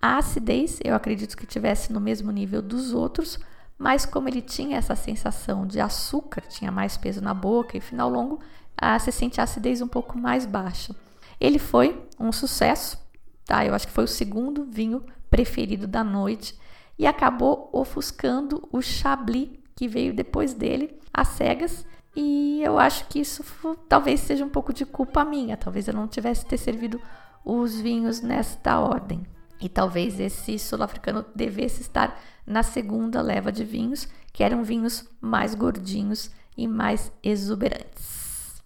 A 0.01 0.17
acidez, 0.17 0.81
eu 0.83 0.95
acredito 0.95 1.37
que 1.37 1.47
tivesse 1.47 1.93
no 1.93 2.01
mesmo 2.01 2.33
nível 2.33 2.63
dos 2.63 2.95
outros, 2.95 3.39
mas 3.77 4.07
como 4.07 4.27
ele 4.27 4.41
tinha 4.41 4.79
essa 4.79 4.97
sensação 4.97 5.67
de 5.67 5.81
açúcar, 5.81 6.41
tinha 6.49 6.73
mais 6.73 6.97
peso 6.97 7.21
na 7.21 7.35
boca 7.35 7.77
e 7.77 7.81
final 7.81 8.09
longo, 8.09 8.41
ah, 8.75 8.99
você 8.99 9.13
sente 9.13 9.39
a 9.39 9.45
acidez 9.45 9.83
um 9.83 9.89
pouco 9.89 10.17
mais 10.17 10.47
baixa. 10.47 10.97
Ele 11.39 11.59
foi 11.59 12.03
um 12.19 12.33
sucesso, 12.33 13.04
tá? 13.45 13.65
Eu 13.65 13.75
acho 13.75 13.87
que 13.87 13.93
foi 13.93 14.05
o 14.05 14.09
segundo 14.09 14.65
vinho 14.65 15.05
preferido 15.31 15.87
da 15.87 16.05
noite 16.05 16.59
e 16.99 17.07
acabou 17.07 17.69
ofuscando 17.73 18.69
o 18.73 18.81
Chablis 18.81 19.51
que 19.75 19.89
veio 19.89 20.15
depois 20.15 20.55
dele, 20.55 20.97
às 21.13 21.29
cegas. 21.29 21.85
E 22.17 22.63
eu 22.63 22.79
acho 22.79 23.07
que 23.09 23.19
isso 23.19 23.45
talvez 23.89 24.21
seja 24.21 24.45
um 24.45 24.49
pouco 24.49 24.73
de 24.73 24.87
culpa 24.87 25.25
minha. 25.25 25.57
Talvez 25.57 25.89
eu 25.89 25.95
não 25.95 26.07
tivesse 26.07 26.47
ter 26.47 26.59
servido 26.59 27.01
os 27.45 27.81
vinhos 27.81 28.21
nesta 28.21 28.79
ordem. 28.79 29.27
E 29.61 29.69
talvez 29.69 30.21
esse 30.21 30.59
sul-africano 30.59 31.25
devesse 31.35 31.81
estar 31.81 32.21
na 32.47 32.63
segunda 32.63 33.21
leva 33.21 33.51
de 33.51 33.65
vinhos, 33.65 34.07
que 34.33 34.45
eram 34.45 34.63
vinhos 34.63 35.09
mais 35.21 35.55
gordinhos 35.55 36.31
e 36.57 36.69
mais 36.69 37.11
exuberantes. 37.23 38.63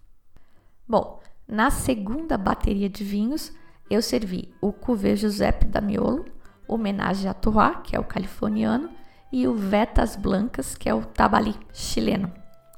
Bom, 0.86 1.20
na 1.46 1.70
segunda 1.70 2.36
bateria 2.36 2.88
de 2.88 3.04
vinhos, 3.04 3.52
eu 3.90 4.02
servi 4.02 4.52
o 4.60 4.72
Cuvée 4.72 5.16
Giuseppe 5.16 5.66
da 5.66 5.80
Miolo, 5.80 6.26
Homenagem 6.66 7.30
a 7.30 7.34
Torá, 7.34 7.76
que 7.76 7.96
é 7.96 8.00
o 8.00 8.04
californiano, 8.04 8.90
e 9.32 9.46
o 9.46 9.54
Vetas 9.54 10.16
Blancas, 10.16 10.74
que 10.74 10.88
é 10.88 10.94
o 10.94 11.04
Tabali 11.04 11.54
chileno. 11.72 12.32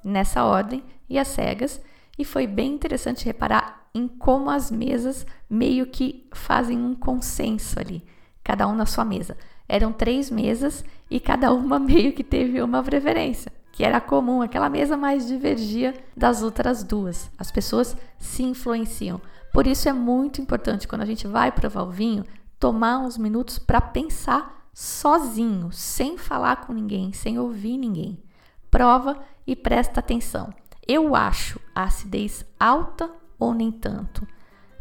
Nessa 0.04 0.44
ordem 0.44 0.82
e 1.08 1.18
as 1.18 1.28
cegas, 1.28 1.80
e 2.18 2.24
foi 2.24 2.46
bem 2.46 2.72
interessante 2.72 3.24
reparar 3.24 3.88
em 3.94 4.06
como 4.06 4.50
as 4.50 4.70
mesas 4.70 5.26
meio 5.48 5.86
que 5.86 6.28
fazem 6.32 6.78
um 6.78 6.94
consenso 6.94 7.78
ali, 7.80 8.04
cada 8.44 8.66
um 8.68 8.74
na 8.74 8.86
sua 8.86 9.04
mesa. 9.04 9.36
Eram 9.68 9.92
três 9.92 10.30
mesas 10.30 10.84
e 11.10 11.18
cada 11.18 11.52
uma 11.52 11.78
meio 11.80 12.12
que 12.12 12.22
teve 12.22 12.62
uma 12.62 12.82
preferência, 12.82 13.52
que 13.72 13.84
era 13.84 14.00
comum, 14.00 14.42
aquela 14.42 14.68
mesa 14.68 14.96
mais 14.96 15.26
divergia 15.26 15.94
das 16.16 16.42
outras 16.42 16.84
duas. 16.84 17.30
As 17.38 17.50
pessoas 17.50 17.96
se 18.18 18.42
influenciam. 18.42 19.20
Por 19.52 19.66
isso 19.66 19.88
é 19.88 19.92
muito 19.92 20.40
importante 20.40 20.86
quando 20.86 21.02
a 21.02 21.06
gente 21.06 21.26
vai 21.26 21.50
provar 21.50 21.82
o 21.82 21.90
vinho, 21.90 22.24
tomar 22.58 22.98
uns 22.98 23.18
minutos 23.18 23.58
para 23.58 23.80
pensar 23.80 24.68
sozinho, 24.72 25.70
sem 25.72 26.16
falar 26.16 26.56
com 26.64 26.72
ninguém, 26.72 27.12
sem 27.12 27.38
ouvir 27.38 27.76
ninguém. 27.76 28.22
Prova 28.70 29.18
e 29.46 29.56
presta 29.56 30.00
atenção. 30.00 30.52
Eu 30.86 31.14
acho 31.14 31.60
a 31.74 31.84
acidez 31.84 32.44
alta 32.58 33.10
ou 33.38 33.52
nem 33.52 33.70
tanto? 33.72 34.26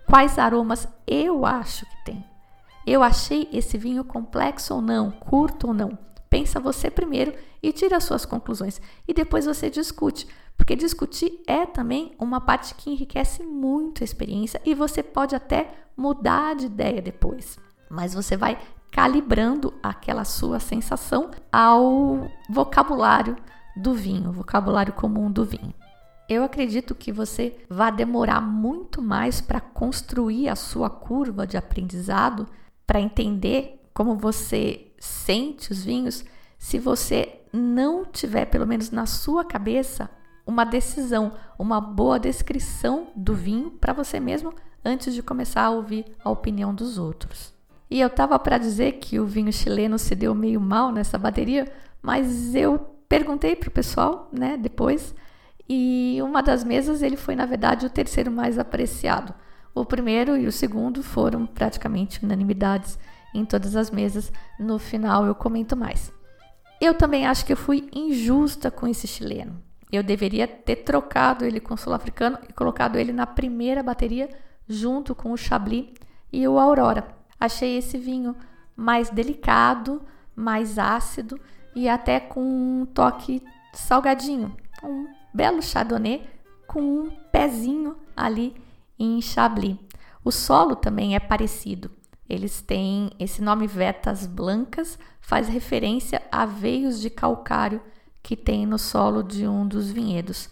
Quais 0.05 0.38
aromas 0.38 0.88
eu 1.05 1.45
acho 1.45 1.86
que 1.86 2.05
tem? 2.05 2.25
Eu 2.86 3.03
achei 3.03 3.47
esse 3.51 3.77
vinho 3.77 4.03
complexo 4.03 4.73
ou 4.75 4.82
não, 4.82 5.12
curto 5.12 5.67
ou 5.67 5.73
não? 5.73 5.97
Pensa 6.29 6.59
você 6.59 6.89
primeiro 6.89 7.33
e 7.61 7.71
tira 7.71 7.97
as 7.97 8.03
suas 8.03 8.25
conclusões 8.25 8.81
e 9.07 9.13
depois 9.13 9.45
você 9.45 9.69
discute, 9.69 10.27
porque 10.57 10.75
discutir 10.75 11.41
é 11.47 11.65
também 11.65 12.13
uma 12.19 12.39
parte 12.39 12.75
que 12.75 12.89
enriquece 12.91 13.43
muito 13.43 14.03
a 14.03 14.05
experiência 14.05 14.61
e 14.65 14.75
você 14.75 15.01
pode 15.01 15.35
até 15.35 15.73
mudar 15.95 16.55
de 16.55 16.67
ideia 16.67 17.01
depois. 17.01 17.57
Mas 17.89 18.13
você 18.13 18.37
vai 18.37 18.57
calibrando 18.91 19.73
aquela 19.81 20.25
sua 20.25 20.59
sensação 20.59 21.31
ao 21.51 22.29
vocabulário 22.49 23.35
do 23.75 23.93
vinho, 23.93 24.31
vocabulário 24.31 24.93
comum 24.93 25.31
do 25.31 25.45
vinho. 25.45 25.73
Eu 26.27 26.43
acredito 26.43 26.93
que 26.93 27.11
você 27.11 27.57
vai 27.67 27.91
demorar 27.91 28.39
muito 28.39 29.01
mais 29.01 29.41
para 29.41 29.59
construir 29.59 30.47
a 30.47 30.55
sua 30.55 30.89
curva 30.89 31.47
de 31.47 31.57
aprendizado, 31.57 32.47
para 32.85 33.01
entender 33.01 33.81
como 33.93 34.15
você 34.15 34.88
sente 34.99 35.71
os 35.71 35.83
vinhos, 35.83 36.23
se 36.57 36.77
você 36.77 37.39
não 37.51 38.05
tiver, 38.05 38.45
pelo 38.45 38.67
menos 38.67 38.91
na 38.91 39.05
sua 39.05 39.43
cabeça, 39.43 40.09
uma 40.45 40.65
decisão, 40.65 41.33
uma 41.57 41.79
boa 41.79 42.19
descrição 42.19 43.07
do 43.15 43.33
vinho 43.33 43.71
para 43.71 43.93
você 43.93 44.19
mesmo 44.19 44.53
antes 44.83 45.13
de 45.13 45.21
começar 45.21 45.63
a 45.63 45.69
ouvir 45.69 46.05
a 46.23 46.29
opinião 46.29 46.73
dos 46.73 46.97
outros. 46.97 47.53
E 47.89 47.99
eu 47.99 48.09
tava 48.09 48.38
para 48.38 48.57
dizer 48.57 48.93
que 48.93 49.19
o 49.19 49.25
vinho 49.25 49.51
chileno 49.51 49.97
se 49.97 50.15
deu 50.15 50.35
meio 50.35 50.59
mal 50.59 50.91
nessa 50.91 51.17
bateria, 51.17 51.67
mas 52.01 52.53
eu 52.53 52.79
perguntei 53.07 53.55
pro 53.55 53.71
pessoal, 53.71 54.29
né, 54.31 54.57
depois, 54.57 55.15
e 55.67 56.19
uma 56.21 56.41
das 56.41 56.63
mesas 56.63 57.01
ele 57.01 57.15
foi 57.15 57.35
na 57.35 57.45
verdade 57.45 57.85
o 57.85 57.89
terceiro 57.89 58.31
mais 58.31 58.57
apreciado. 58.57 59.33
O 59.73 59.85
primeiro 59.85 60.35
e 60.35 60.47
o 60.47 60.51
segundo 60.51 61.03
foram 61.03 61.45
praticamente 61.45 62.23
unanimidades 62.23 62.97
em 63.33 63.45
todas 63.45 63.75
as 63.75 63.89
mesas. 63.91 64.31
No 64.59 64.79
final 64.79 65.25
eu 65.25 65.35
comento 65.35 65.75
mais. 65.75 66.11
Eu 66.81 66.93
também 66.93 67.27
acho 67.27 67.45
que 67.45 67.53
eu 67.53 67.57
fui 67.57 67.89
injusta 67.93 68.71
com 68.71 68.87
esse 68.87 69.07
chileno. 69.07 69.61
Eu 69.91 70.03
deveria 70.03 70.47
ter 70.47 70.77
trocado 70.77 71.43
ele 71.43 71.59
com 71.59 71.73
o 71.73 71.77
sul-africano 71.77 72.37
e 72.47 72.53
colocado 72.53 72.95
ele 72.95 73.11
na 73.11 73.25
primeira 73.25 73.81
bateria 73.81 74.29
junto 74.67 75.15
com 75.15 75.31
o 75.31 75.37
Chablis 75.37 75.87
e 76.31 76.47
o 76.47 76.59
Aurora. 76.59 77.07
Achei 77.39 77.77
esse 77.77 77.97
vinho 77.97 78.35
mais 78.75 79.09
delicado, 79.09 80.01
mais 80.35 80.77
ácido 80.77 81.39
e 81.75 81.89
até 81.89 82.19
com 82.19 82.41
um 82.41 82.85
toque 82.85 83.43
salgadinho. 83.73 84.55
Um 84.83 85.07
belo 85.33 85.61
chardonnay 85.61 86.29
com 86.67 86.81
um 86.81 87.11
pezinho 87.31 87.97
ali 88.15 88.55
em 88.97 89.19
Chablis. 89.21 89.77
O 90.23 90.31
solo 90.31 90.75
também 90.75 91.15
é 91.15 91.19
parecido. 91.19 91.91
Eles 92.29 92.61
têm 92.61 93.09
esse 93.19 93.41
nome 93.41 93.65
vetas 93.65 94.27
blancas, 94.27 94.99
faz 95.19 95.47
referência 95.47 96.21
a 96.31 96.45
veios 96.45 97.01
de 97.01 97.09
calcário 97.09 97.81
que 98.21 98.35
tem 98.35 98.65
no 98.65 98.77
solo 98.77 99.23
de 99.23 99.47
um 99.47 99.67
dos 99.67 99.89
vinhedos. 99.89 100.49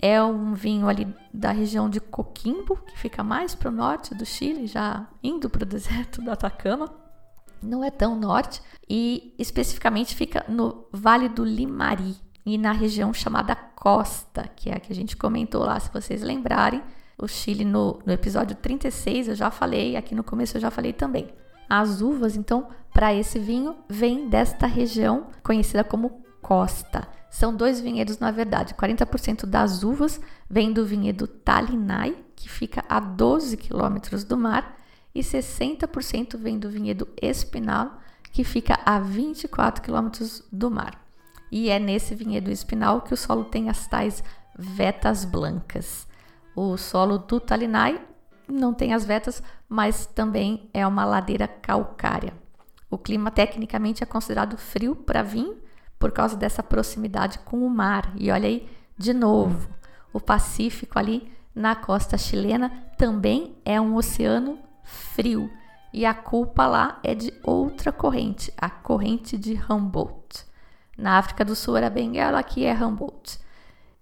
É 0.00 0.22
um 0.22 0.52
vinho 0.52 0.86
ali 0.86 1.08
da 1.32 1.50
região 1.50 1.88
de 1.88 1.98
Coquimbo, 1.98 2.76
que 2.76 2.98
fica 2.98 3.24
mais 3.24 3.54
para 3.54 3.70
o 3.70 3.72
norte 3.72 4.14
do 4.14 4.26
Chile, 4.26 4.66
já 4.66 5.08
indo 5.22 5.48
para 5.48 5.62
o 5.62 5.66
deserto 5.66 6.20
do 6.20 6.30
Atacama. 6.30 6.92
Não 7.62 7.82
é 7.82 7.90
tão 7.90 8.14
norte 8.14 8.60
e 8.86 9.34
especificamente 9.38 10.14
fica 10.14 10.44
no 10.46 10.86
Vale 10.92 11.30
do 11.30 11.42
Limari 11.42 12.14
e 12.44 12.58
na 12.58 12.72
região 12.72 13.14
chamada 13.14 13.56
Costa, 13.56 14.50
que 14.54 14.68
é 14.68 14.74
a 14.74 14.80
que 14.80 14.92
a 14.92 14.94
gente 14.94 15.16
comentou 15.16 15.62
lá, 15.64 15.80
se 15.80 15.90
vocês 15.90 16.20
lembrarem. 16.20 16.82
O 17.18 17.26
Chile 17.28 17.64
no, 17.64 18.00
no 18.04 18.12
episódio 18.12 18.56
36 18.56 19.28
eu 19.28 19.34
já 19.34 19.50
falei, 19.50 19.96
aqui 19.96 20.14
no 20.14 20.24
começo 20.24 20.56
eu 20.56 20.60
já 20.60 20.70
falei 20.70 20.92
também. 20.92 21.28
As 21.68 22.00
uvas, 22.00 22.36
então, 22.36 22.68
para 22.92 23.14
esse 23.14 23.38
vinho, 23.38 23.76
vêm 23.88 24.28
desta 24.28 24.66
região 24.66 25.28
conhecida 25.42 25.82
como 25.82 26.22
Costa. 26.42 27.08
São 27.30 27.54
dois 27.54 27.80
vinhedos, 27.80 28.18
na 28.18 28.30
verdade. 28.30 28.74
40% 28.74 29.46
das 29.46 29.82
uvas 29.82 30.20
vem 30.48 30.72
do 30.72 30.84
vinhedo 30.84 31.26
Talinai, 31.26 32.16
que 32.36 32.48
fica 32.48 32.84
a 32.88 33.00
12 33.00 33.56
quilômetros 33.56 34.24
do 34.24 34.36
mar, 34.36 34.78
e 35.14 35.20
60% 35.20 36.36
vem 36.36 36.58
do 36.58 36.68
vinhedo 36.68 37.08
Espinal, 37.20 37.98
que 38.30 38.44
fica 38.44 38.78
a 38.84 38.98
24 38.98 39.82
quilômetros 39.82 40.42
do 40.52 40.70
mar. 40.70 41.02
E 41.50 41.70
é 41.70 41.78
nesse 41.78 42.14
vinhedo 42.14 42.50
espinal 42.50 43.00
que 43.00 43.14
o 43.14 43.16
solo 43.16 43.44
tem 43.44 43.70
as 43.70 43.86
tais 43.86 44.24
vetas 44.58 45.24
blancas. 45.24 46.06
O 46.54 46.76
solo 46.76 47.18
do 47.18 47.40
Talinai 47.40 48.00
não 48.48 48.72
tem 48.72 48.92
as 48.92 49.04
vetas, 49.04 49.42
mas 49.68 50.06
também 50.06 50.68
é 50.72 50.86
uma 50.86 51.04
ladeira 51.04 51.48
calcária. 51.48 52.32
O 52.90 52.98
clima 52.98 53.30
tecnicamente 53.30 54.02
é 54.02 54.06
considerado 54.06 54.56
frio 54.56 54.94
para 54.94 55.22
vinho, 55.22 55.56
por 55.98 56.12
causa 56.12 56.36
dessa 56.36 56.62
proximidade 56.62 57.38
com 57.40 57.66
o 57.66 57.70
mar. 57.70 58.12
E 58.16 58.30
olha 58.30 58.46
aí, 58.46 58.68
de 58.96 59.12
novo, 59.12 59.68
o 60.12 60.20
Pacífico 60.20 60.98
ali 60.98 61.32
na 61.54 61.74
costa 61.74 62.18
chilena 62.18 62.70
também 62.98 63.56
é 63.64 63.80
um 63.80 63.96
oceano 63.96 64.58
frio. 64.82 65.50
E 65.92 66.04
a 66.04 66.12
culpa 66.12 66.66
lá 66.66 66.98
é 67.02 67.14
de 67.14 67.32
outra 67.42 67.90
corrente, 67.92 68.52
a 68.56 68.68
corrente 68.68 69.38
de 69.38 69.58
Humboldt. 69.68 70.44
Na 70.98 71.18
África 71.18 71.44
do 71.44 71.56
Sul 71.56 71.76
era 71.76 71.88
Benguela, 71.90 72.38
aqui 72.38 72.64
é 72.64 72.74
Humboldt. 72.74 73.38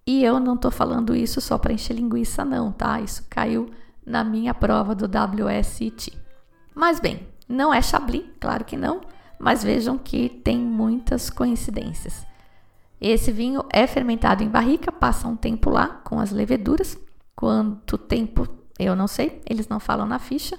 E 0.06 0.24
eu 0.24 0.40
não 0.40 0.54
estou 0.54 0.70
falando 0.70 1.14
isso 1.14 1.40
só 1.40 1.58
para 1.58 1.72
encher 1.72 1.94
linguiça, 1.94 2.44
não, 2.44 2.72
tá? 2.72 3.00
Isso 3.00 3.24
caiu 3.30 3.70
na 4.04 4.24
minha 4.24 4.52
prova 4.52 4.94
do 4.94 5.06
WSIT. 5.06 6.18
Mas 6.74 6.98
bem, 6.98 7.28
não 7.48 7.72
é 7.72 7.80
Chablis, 7.80 8.24
claro 8.40 8.64
que 8.64 8.76
não 8.76 9.00
mas 9.42 9.64
vejam 9.64 9.98
que 9.98 10.28
tem 10.28 10.56
muitas 10.56 11.28
coincidências. 11.28 12.24
Esse 13.00 13.32
vinho 13.32 13.64
é 13.72 13.88
fermentado 13.88 14.44
em 14.44 14.48
barrica, 14.48 14.92
passa 14.92 15.26
um 15.26 15.34
tempo 15.34 15.68
lá 15.68 15.88
com 16.04 16.20
as 16.20 16.30
leveduras. 16.30 16.96
Quanto 17.34 17.98
tempo 17.98 18.46
eu 18.78 18.94
não 18.94 19.08
sei, 19.08 19.42
eles 19.44 19.66
não 19.66 19.80
falam 19.80 20.06
na 20.06 20.20
ficha. 20.20 20.56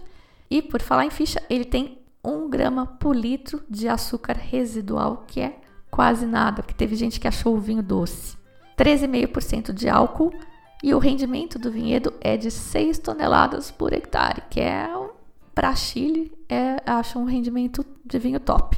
E 0.52 0.62
por 0.62 0.82
falar 0.82 1.06
em 1.06 1.10
ficha, 1.10 1.42
ele 1.50 1.64
tem 1.64 1.98
1 2.22 2.50
grama 2.50 2.86
por 2.86 3.16
litro 3.16 3.64
de 3.70 3.88
açúcar 3.88 4.36
residual, 4.36 5.24
que 5.28 5.40
é 5.40 5.62
quase 5.90 6.26
nada, 6.26 6.62
porque 6.62 6.74
teve 6.74 6.98
gente 6.98 7.22
que 7.22 7.28
achou 7.28 7.56
o 7.56 7.62
vinho 7.62 7.82
doce. 7.82 8.36
13,5% 8.78 9.72
de 9.74 9.88
álcool 9.88 10.34
e 10.84 10.94
o 10.94 11.00
rendimento 11.00 11.58
do 11.58 11.72
vinhedo 11.72 12.14
é 12.20 12.36
de 12.36 12.52
6 12.52 13.00
toneladas 13.00 13.72
por 13.72 13.94
hectare, 13.94 14.44
que 14.50 14.60
é 14.60 14.90
para 15.56 15.76
Chile, 15.76 16.32
é, 16.50 16.78
acho 16.86 17.20
um 17.20 17.26
rendimento 17.26 17.86
de 18.04 18.20
vinho 18.20 18.40
top. 18.40 18.78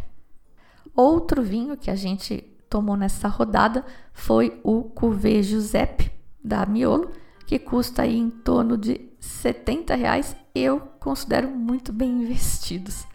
Outro 0.96 1.42
vinho 1.42 1.78
que 1.78 1.90
a 1.90 1.96
gente 1.96 2.42
tomou 2.70 2.96
nessa 2.96 3.28
rodada 3.28 3.86
foi 4.14 4.60
o 4.64 4.84
Cuvée 4.84 5.42
Giuseppe 5.42 6.12
da 6.44 6.66
Miolo, 6.66 7.12
que 7.48 7.58
custa 7.58 8.04
aí 8.04 8.18
em 8.18 8.30
torno 8.30 8.78
de 8.78 9.02
70 9.20 9.96
reais. 9.96 10.36
Eu 10.54 10.80
considero 11.00 11.50
muito 11.50 11.92
bem 11.92 12.24
investidos. 12.24 13.06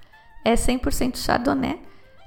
É 0.45 0.55
100% 0.55 1.17
Chardonnay, 1.17 1.81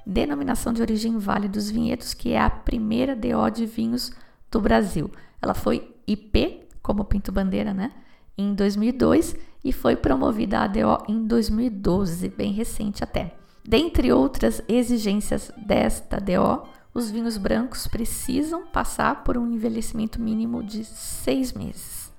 denominação 0.05 0.71
de 0.71 0.81
origem 0.81 1.17
Vale 1.17 1.47
dos 1.47 1.69
Vinhedos, 1.69 2.13
que 2.13 2.33
é 2.33 2.39
a 2.39 2.49
primeira 2.49 3.15
DO 3.15 3.49
de 3.51 3.65
vinhos 3.65 4.11
do 4.53 4.61
Brasil. 4.61 5.11
Ela 5.41 5.53
foi 5.53 5.93
IP, 6.07 6.67
como 6.81 7.03
Pinto 7.03 7.31
Bandeira, 7.31 7.73
né? 7.73 7.91
Em 8.37 8.53
2002 8.53 9.35
e 9.63 9.71
foi 9.71 9.95
promovida 9.95 10.59
a 10.59 10.63
ADO 10.63 11.03
em 11.07 11.25
2012, 11.25 12.29
bem 12.29 12.51
recente 12.51 13.03
até. 13.03 13.35
Dentre 13.65 14.11
outras 14.11 14.61
exigências 14.67 15.51
desta 15.57 16.19
DO, 16.19 16.67
os 16.93 17.09
vinhos 17.09 17.37
brancos 17.37 17.87
precisam 17.87 18.67
passar 18.67 19.23
por 19.23 19.37
um 19.37 19.51
envelhecimento 19.51 20.21
mínimo 20.21 20.61
de 20.61 20.83
seis 20.83 21.53
meses. 21.53 22.11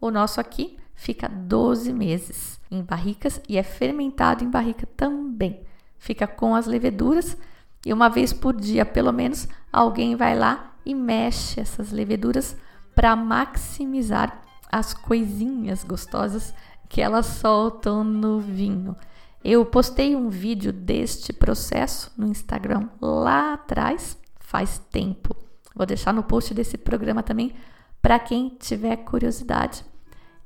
O 0.00 0.10
nosso 0.10 0.40
aqui 0.40 0.76
fica 0.94 1.28
12 1.28 1.92
meses 1.92 2.60
em 2.70 2.82
barricas 2.82 3.40
e 3.48 3.56
é 3.56 3.62
fermentado 3.62 4.44
em 4.44 4.50
barrica 4.50 4.86
também. 4.96 5.62
Fica 5.98 6.26
com 6.26 6.54
as 6.54 6.66
leveduras 6.66 7.36
e 7.84 7.92
uma 7.92 8.08
vez 8.08 8.32
por 8.32 8.54
dia, 8.54 8.84
pelo 8.84 9.12
menos, 9.12 9.48
alguém 9.72 10.14
vai 10.16 10.38
lá 10.38 10.74
e 10.84 10.94
mexe 10.94 11.60
essas 11.60 11.90
leveduras 11.90 12.56
para 12.94 13.16
maximizar 13.16 14.42
as 14.70 14.92
coisinhas 14.92 15.82
gostosas 15.82 16.54
que 16.88 17.00
elas 17.00 17.26
soltam 17.26 18.04
no 18.04 18.40
vinho. 18.40 18.96
Eu 19.42 19.64
postei 19.64 20.14
um 20.14 20.28
vídeo 20.28 20.72
deste 20.72 21.32
processo 21.32 22.12
no 22.16 22.26
Instagram 22.26 22.88
lá 23.00 23.54
atrás, 23.54 24.18
faz 24.38 24.78
tempo. 24.90 25.34
Vou 25.74 25.86
deixar 25.86 26.12
no 26.12 26.22
post 26.22 26.52
desse 26.52 26.76
programa 26.76 27.22
também 27.22 27.54
para 28.02 28.18
quem 28.18 28.50
tiver 28.60 28.96
curiosidade. 28.96 29.84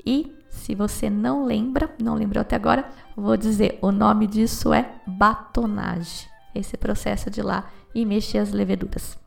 E 0.07 0.33
se 0.49 0.75
você 0.75 1.11
não 1.11 1.45
lembra, 1.45 1.93
não 2.01 2.15
lembrou 2.15 2.43
até 2.43 2.55
agora, 2.55 2.89
vou 3.17 3.37
dizer: 3.37 3.79
o 3.83 3.91
nome 3.91 4.27
disso 4.29 4.73
é 4.73 5.01
batonagem. 5.07 6.34
Esse 6.55 6.77
processo 6.77 7.31
de 7.31 7.43
lá 7.43 7.71
e 7.95 8.05
mexer 8.07 8.39
as 8.39 8.53
leveduras. 8.53 9.19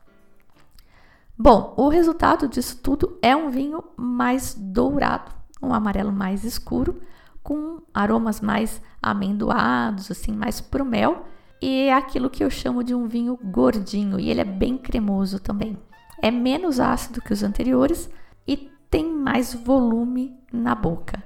Bom, 1.36 1.74
o 1.76 1.88
resultado 1.88 2.48
disso 2.48 2.78
tudo 2.82 3.18
é 3.22 3.36
um 3.36 3.50
vinho 3.50 3.84
mais 3.96 4.54
dourado, 4.58 5.30
um 5.62 5.72
amarelo 5.72 6.10
mais 6.10 6.42
escuro, 6.42 7.00
com 7.42 7.80
aromas 7.94 8.40
mais 8.40 8.82
amendoados, 9.00 10.10
assim, 10.10 10.32
mais 10.32 10.60
pro 10.60 10.84
mel, 10.84 11.26
e 11.62 11.88
é 11.88 11.94
aquilo 11.94 12.30
que 12.30 12.42
eu 12.42 12.50
chamo 12.50 12.82
de 12.82 12.94
um 12.94 13.06
vinho 13.06 13.38
gordinho, 13.42 14.18
e 14.18 14.30
ele 14.30 14.40
é 14.40 14.44
bem 14.44 14.76
cremoso 14.76 15.38
também. 15.38 15.78
É 16.20 16.30
menos 16.30 16.80
ácido 16.80 17.22
que 17.22 17.32
os 17.32 17.42
anteriores 17.42 18.10
e 18.46 18.70
tem 18.90 19.12
mais 19.12 19.54
volume 19.54 20.36
na 20.52 20.74
boca. 20.74 21.22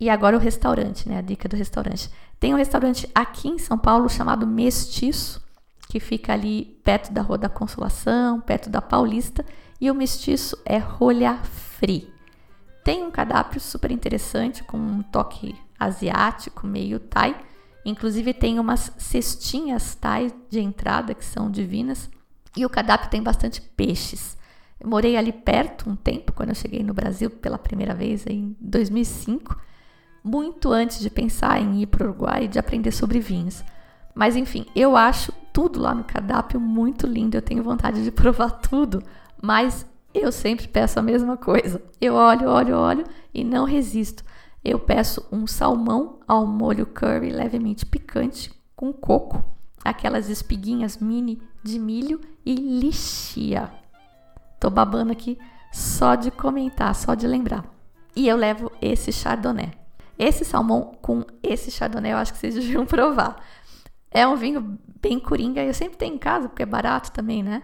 E 0.00 0.10
agora 0.10 0.36
o 0.36 0.40
restaurante, 0.40 1.08
né? 1.08 1.18
A 1.18 1.22
dica 1.22 1.48
do 1.48 1.56
restaurante. 1.56 2.10
Tem 2.40 2.52
um 2.52 2.56
restaurante 2.56 3.08
aqui 3.14 3.48
em 3.48 3.58
São 3.58 3.78
Paulo 3.78 4.08
chamado 4.08 4.46
Mestiço, 4.46 5.41
que 5.92 6.00
fica 6.00 6.32
ali 6.32 6.80
perto 6.82 7.12
da 7.12 7.20
Rua 7.20 7.36
da 7.36 7.50
Consolação, 7.50 8.40
perto 8.40 8.70
da 8.70 8.80
Paulista, 8.80 9.44
e 9.78 9.90
o 9.90 9.94
Mestiço 9.94 10.56
é 10.64 10.78
rolha 10.78 11.36
free. 11.44 12.10
Tem 12.82 13.04
um 13.04 13.10
cardápio 13.10 13.60
super 13.60 13.90
interessante 13.90 14.64
com 14.64 14.78
um 14.78 15.02
toque 15.02 15.54
asiático, 15.78 16.66
meio 16.66 16.98
thai. 16.98 17.38
Inclusive 17.84 18.32
tem 18.32 18.58
umas 18.58 18.90
cestinhas 18.96 19.94
thai 19.94 20.32
de 20.48 20.60
entrada 20.60 21.12
que 21.12 21.26
são 21.26 21.50
divinas. 21.50 22.08
E 22.56 22.64
o 22.64 22.70
cardápio 22.70 23.10
tem 23.10 23.22
bastante 23.22 23.60
peixes. 23.60 24.38
Eu 24.80 24.88
morei 24.88 25.14
ali 25.14 25.30
perto 25.30 25.90
um 25.90 25.94
tempo, 25.94 26.32
quando 26.32 26.48
eu 26.48 26.54
cheguei 26.54 26.82
no 26.82 26.94
Brasil 26.94 27.28
pela 27.28 27.58
primeira 27.58 27.94
vez 27.94 28.24
em 28.26 28.56
2005 28.58 29.60
muito 30.24 30.72
antes 30.72 31.00
de 31.00 31.10
pensar 31.10 31.60
em 31.60 31.82
ir 31.82 31.86
para 31.86 32.06
o 32.06 32.08
Uruguai 32.08 32.44
e 32.44 32.48
de 32.48 32.58
aprender 32.58 32.92
sobre 32.92 33.20
vinhos. 33.20 33.62
Mas 34.14 34.36
enfim, 34.36 34.66
eu 34.74 34.96
acho 34.96 35.32
tudo 35.52 35.80
lá 35.80 35.94
no 35.94 36.04
cardápio 36.04 36.60
muito 36.60 37.06
lindo, 37.06 37.36
eu 37.36 37.42
tenho 37.42 37.62
vontade 37.62 38.02
de 38.02 38.10
provar 38.12 38.50
tudo, 38.50 39.02
mas 39.40 39.86
eu 40.14 40.30
sempre 40.30 40.68
peço 40.68 40.98
a 40.98 41.02
mesma 41.02 41.36
coisa. 41.36 41.82
Eu 42.00 42.14
olho, 42.14 42.48
olho, 42.48 42.76
olho 42.76 43.04
e 43.32 43.42
não 43.44 43.64
resisto. 43.64 44.24
Eu 44.64 44.78
peço 44.78 45.26
um 45.32 45.46
salmão 45.46 46.20
ao 46.28 46.46
molho 46.46 46.86
curry 46.86 47.30
levemente 47.30 47.84
picante 47.84 48.52
com 48.76 48.92
coco, 48.92 49.44
aquelas 49.84 50.28
espiguinhas 50.28 50.98
mini 50.98 51.42
de 51.62 51.78
milho 51.78 52.20
e 52.44 52.54
lixia. 52.54 53.70
Tô 54.60 54.70
babando 54.70 55.12
aqui 55.12 55.38
só 55.72 56.14
de 56.14 56.30
comentar, 56.30 56.94
só 56.94 57.14
de 57.14 57.26
lembrar. 57.26 57.64
E 58.14 58.28
eu 58.28 58.36
levo 58.36 58.70
esse 58.80 59.10
chardonnay. 59.10 59.72
Esse 60.18 60.44
salmão 60.44 60.92
com 61.00 61.24
esse 61.42 61.70
chardonnay 61.70 62.12
eu 62.12 62.18
acho 62.18 62.32
que 62.32 62.38
vocês 62.38 62.54
deviam 62.54 62.86
provar. 62.86 63.42
É 64.12 64.26
um 64.26 64.36
vinho 64.36 64.78
bem 65.00 65.18
coringa, 65.18 65.62
eu 65.62 65.74
sempre 65.74 65.96
tenho 65.96 66.14
em 66.14 66.18
casa, 66.18 66.48
porque 66.48 66.62
é 66.62 66.66
barato 66.66 67.10
também, 67.10 67.42
né? 67.42 67.62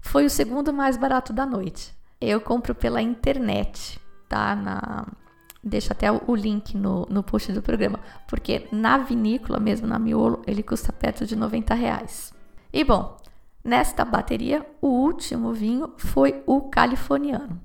Foi 0.00 0.24
o 0.24 0.30
segundo 0.30 0.72
mais 0.72 0.96
barato 0.96 1.32
da 1.32 1.44
noite. 1.44 1.94
Eu 2.20 2.40
compro 2.40 2.74
pela 2.74 3.02
internet, 3.02 4.00
tá? 4.28 4.56
Na... 4.56 5.06
Deixo 5.62 5.92
até 5.92 6.10
o 6.10 6.34
link 6.34 6.74
no, 6.74 7.06
no 7.10 7.22
post 7.22 7.52
do 7.52 7.60
programa, 7.60 8.00
porque 8.26 8.66
na 8.72 8.96
vinícola 8.96 9.60
mesmo, 9.60 9.86
na 9.86 9.98
Miolo, 9.98 10.42
ele 10.46 10.62
custa 10.62 10.90
perto 10.90 11.26
de 11.26 11.36
90 11.36 11.74
reais. 11.74 12.32
E 12.72 12.82
bom, 12.82 13.18
nesta 13.62 14.02
bateria, 14.04 14.66
o 14.80 14.88
último 14.88 15.52
vinho 15.52 15.92
foi 15.98 16.42
o 16.46 16.62
californiano. 16.62 17.60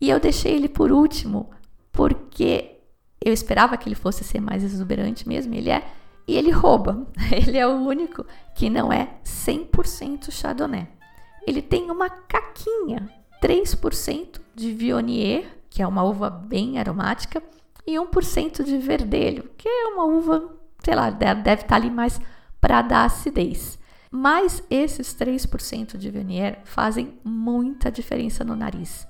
E 0.00 0.10
eu 0.10 0.18
deixei 0.18 0.56
ele 0.56 0.68
por 0.68 0.90
último 0.90 1.48
porque 1.92 2.80
eu 3.24 3.32
esperava 3.32 3.76
que 3.76 3.88
ele 3.88 3.94
fosse 3.94 4.24
ser 4.24 4.40
mais 4.40 4.64
exuberante 4.64 5.28
mesmo, 5.28 5.54
ele 5.54 5.70
é. 5.70 5.86
E 6.26 6.36
ele 6.36 6.50
rouba. 6.50 7.06
Ele 7.32 7.58
é 7.58 7.66
o 7.66 7.72
único 7.72 8.24
que 8.54 8.70
não 8.70 8.92
é 8.92 9.14
100% 9.24 10.30
Chardonnay. 10.30 10.88
Ele 11.46 11.60
tem 11.60 11.90
uma 11.90 12.08
caquinha, 12.08 13.10
3% 13.42 14.40
de 14.54 14.72
Viognier, 14.72 15.44
que 15.68 15.82
é 15.82 15.86
uma 15.86 16.04
uva 16.04 16.30
bem 16.30 16.78
aromática, 16.78 17.42
e 17.86 17.96
1% 17.96 18.62
de 18.62 18.78
Verdelho, 18.78 19.50
que 19.58 19.68
é 19.68 19.86
uma 19.88 20.04
uva, 20.04 20.54
sei 20.84 20.94
lá, 20.94 21.10
deve 21.10 21.62
estar 21.62 21.76
ali 21.76 21.90
mais 21.90 22.20
para 22.60 22.82
dar 22.82 23.04
acidez. 23.04 23.78
Mas 24.10 24.62
esses 24.70 25.14
3% 25.14 25.96
de 25.96 26.10
Viognier 26.10 26.60
fazem 26.64 27.18
muita 27.24 27.90
diferença 27.90 28.44
no 28.44 28.54
nariz. 28.54 29.08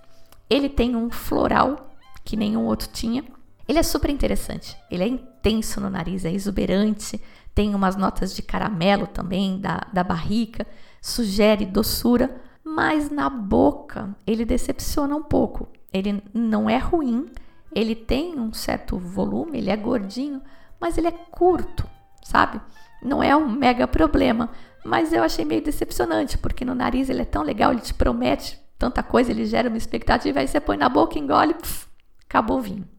Ele 0.48 0.68
tem 0.68 0.96
um 0.96 1.11
floral 1.11 1.90
que 2.25 2.37
nenhum 2.37 2.64
outro 2.64 2.88
tinha 2.92 3.25
ele 3.68 3.79
é 3.79 3.83
super 3.83 4.11
interessante. 4.11 4.77
Ele 4.90 5.05
é 5.05 5.09
intenso 5.09 5.81
no 5.81 5.90
nariz, 5.90 6.25
é 6.25 6.33
exuberante, 6.33 7.20
tem 7.55 7.75
umas 7.75 7.96
notas 7.96 8.35
de 8.35 8.42
caramelo 8.42 9.07
também 9.07 9.61
da, 9.61 9.87
da 9.92 10.03
barrica, 10.03 10.66
sugere 11.01 11.66
doçura, 11.66 12.35
mas 12.64 13.11
na 13.11 13.29
boca 13.29 14.14
ele 14.27 14.44
decepciona 14.44 15.14
um 15.14 15.22
pouco. 15.22 15.68
Ele 15.92 16.22
não 16.33 16.68
é 16.68 16.79
ruim, 16.79 17.27
ele 17.75 17.94
tem 17.94 18.38
um 18.38 18.53
certo 18.53 18.98
volume, 18.98 19.59
ele 19.59 19.70
é 19.70 19.77
gordinho, 19.77 20.40
mas 20.81 20.96
ele 20.96 21.09
é 21.09 21.12
curto, 21.12 21.87
sabe? 22.22 22.61
Não 23.03 23.22
é 23.22 23.37
um 23.37 23.48
mega 23.48 23.87
problema, 23.87 24.51
mas 24.85 25.12
eu 25.12 25.22
achei 25.22 25.44
meio 25.44 25.62
decepcionante, 25.62 26.38
porque 26.38 26.64
no 26.64 26.75
nariz 26.75 27.11
ele 27.11 27.22
é 27.22 27.27
tão 27.27 27.42
legal, 27.42 27.72
ele 27.72 27.81
te 27.81 27.94
promete 27.94 28.59
tanta 28.79 29.03
coisa, 29.03 29.31
ele 29.31 29.46
gera 29.46 29.68
uma 29.68 29.79
expectativa, 29.79 30.40
aí 30.40 30.48
você 30.48 30.61
põe 30.61 30.77
na 30.77 30.88
boca, 30.88 31.18
engole, 31.18 31.55
pff, 31.55 31.87
acabou 32.27 32.59
o 32.59 32.62
vinho. 32.62 32.91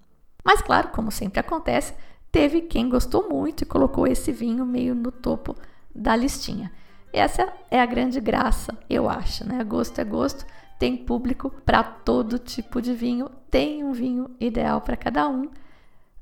Mas, 0.43 0.62
claro, 0.62 0.89
como 0.89 1.12
sempre 1.12 1.39
acontece, 1.39 1.93
teve 2.32 2.62
quem 2.62 2.89
gostou 2.89 3.29
muito 3.29 3.62
e 3.62 3.65
colocou 3.65 4.06
esse 4.08 4.32
vinho 4.32 4.65
meio 4.65 4.93
no 4.93 5.12
topo 5.12 5.56
da 5.93 6.15
listinha. 6.15 6.71
Essa 7.13 7.51
é 7.69 7.79
a 7.79 7.86
grande 7.86 8.19
graça, 8.19 8.77
eu 8.89 9.08
acho, 9.08 9.47
né? 9.47 9.63
Gosto 9.63 9.99
é 9.99 10.03
gosto, 10.03 10.45
tem 10.79 10.97
público 10.97 11.51
para 11.63 11.84
todo 11.84 12.39
tipo 12.39 12.82
de 12.82 12.93
vinho, 12.93 13.29
tem 13.49 13.84
um 13.84 13.93
vinho 13.93 14.32
ideal 14.39 14.82
para 14.82 14.97
cada 14.97 15.29
um, 15.29 15.47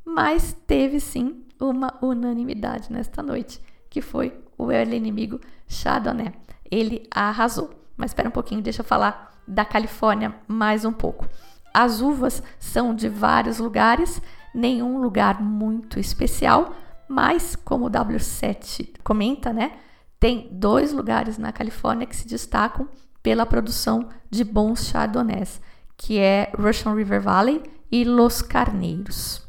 mas 0.03 0.53
teve 0.67 0.99
sim 0.99 1.45
uma 1.59 1.97
unanimidade 2.01 2.91
nesta 2.91 3.23
noite, 3.23 3.61
que 3.89 4.01
foi 4.01 4.37
o 4.57 4.71
El 4.71 4.93
Inimigo 4.93 5.39
Chardonnay. 5.67 6.33
Ele 6.69 7.07
arrasou. 7.09 7.69
Mas 7.95 8.11
espera 8.11 8.29
um 8.29 8.31
pouquinho, 8.31 8.61
deixa 8.61 8.81
eu 8.81 8.85
falar 8.85 9.39
da 9.47 9.63
Califórnia 9.63 10.35
mais 10.47 10.85
um 10.85 10.91
pouco. 10.91 11.27
As 11.73 12.01
uvas 12.01 12.43
são 12.59 12.93
de 12.93 13.07
vários 13.07 13.59
lugares, 13.59 14.21
nenhum 14.53 14.99
lugar 15.01 15.41
muito 15.41 15.99
especial, 15.99 16.75
mas 17.07 17.55
como 17.55 17.85
o 17.85 17.89
W7 17.89 18.89
comenta, 19.03 19.53
né, 19.53 19.73
tem 20.19 20.49
dois 20.51 20.93
lugares 20.93 21.37
na 21.37 21.51
Califórnia 21.51 22.05
que 22.05 22.15
se 22.15 22.27
destacam 22.27 22.87
pela 23.23 23.45
produção 23.45 24.09
de 24.29 24.43
bons 24.43 24.85
chardonnays, 24.85 25.61
que 25.97 26.19
é 26.19 26.51
Russian 26.57 26.93
River 26.93 27.21
Valley 27.21 27.63
e 27.91 28.03
Los 28.03 28.41
Carneiros. 28.41 29.47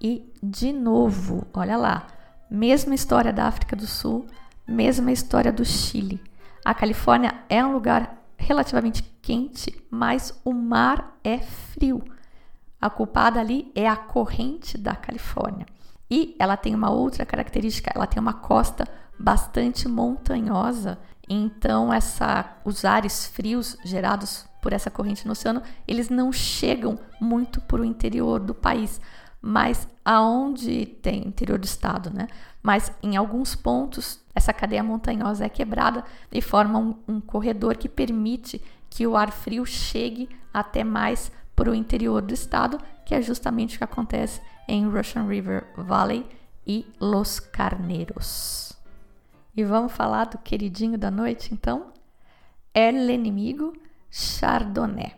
E 0.00 0.30
de 0.42 0.72
novo, 0.72 1.46
olha 1.54 1.76
lá, 1.76 2.06
mesma 2.50 2.94
história 2.94 3.32
da 3.32 3.46
África 3.46 3.74
do 3.74 3.86
Sul, 3.86 4.26
mesma 4.66 5.10
história 5.10 5.52
do 5.52 5.64
Chile. 5.64 6.20
A 6.64 6.74
Califórnia 6.74 7.34
é 7.48 7.64
um 7.64 7.72
lugar 7.72 8.13
relativamente 8.36 9.02
quente, 9.22 9.74
mas 9.90 10.38
o 10.44 10.52
mar 10.52 11.18
é 11.22 11.38
frio. 11.38 12.02
A 12.80 12.90
culpada 12.90 13.40
ali 13.40 13.70
é 13.74 13.88
a 13.88 13.96
corrente 13.96 14.76
da 14.76 14.94
Califórnia. 14.94 15.66
E 16.10 16.36
ela 16.38 16.56
tem 16.56 16.74
uma 16.74 16.90
outra 16.90 17.24
característica, 17.24 17.90
ela 17.94 18.06
tem 18.06 18.20
uma 18.20 18.34
costa 18.34 18.86
bastante 19.18 19.88
montanhosa, 19.88 20.98
então 21.28 21.92
essa, 21.92 22.58
os 22.64 22.84
ares 22.84 23.26
frios 23.26 23.76
gerados 23.84 24.46
por 24.60 24.72
essa 24.72 24.90
corrente 24.90 25.26
no 25.26 25.32
oceano, 25.32 25.62
eles 25.86 26.08
não 26.08 26.32
chegam 26.32 26.98
muito 27.20 27.60
para 27.60 27.80
o 27.80 27.84
interior 27.84 28.40
do 28.40 28.54
país, 28.54 29.00
mas 29.40 29.86
aonde 30.04 30.86
tem 30.86 31.26
interior 31.26 31.58
do 31.58 31.64
estado, 31.64 32.10
né? 32.10 32.28
Mas 32.64 32.90
em 33.02 33.14
alguns 33.14 33.54
pontos 33.54 34.24
essa 34.34 34.50
cadeia 34.50 34.82
montanhosa 34.82 35.44
é 35.44 35.50
quebrada 35.50 36.02
e 36.32 36.40
forma 36.40 36.78
um, 36.78 36.94
um 37.06 37.20
corredor 37.20 37.76
que 37.76 37.90
permite 37.90 38.58
que 38.88 39.06
o 39.06 39.18
ar 39.18 39.30
frio 39.30 39.66
chegue 39.66 40.30
até 40.52 40.82
mais 40.82 41.30
para 41.54 41.70
o 41.70 41.74
interior 41.74 42.22
do 42.22 42.32
estado, 42.32 42.80
que 43.04 43.14
é 43.14 43.20
justamente 43.20 43.76
o 43.76 43.78
que 43.78 43.84
acontece 43.84 44.40
em 44.66 44.88
Russian 44.88 45.26
River 45.26 45.66
Valley 45.76 46.26
e 46.66 46.90
Los 46.98 47.38
Carneiros. 47.38 48.72
E 49.54 49.62
vamos 49.62 49.92
falar 49.92 50.24
do 50.24 50.38
queridinho 50.38 50.96
da 50.96 51.10
noite, 51.10 51.52
então? 51.52 51.92
El 52.72 53.10
Inimigo 53.10 53.74
Chardonnay. 54.10 55.12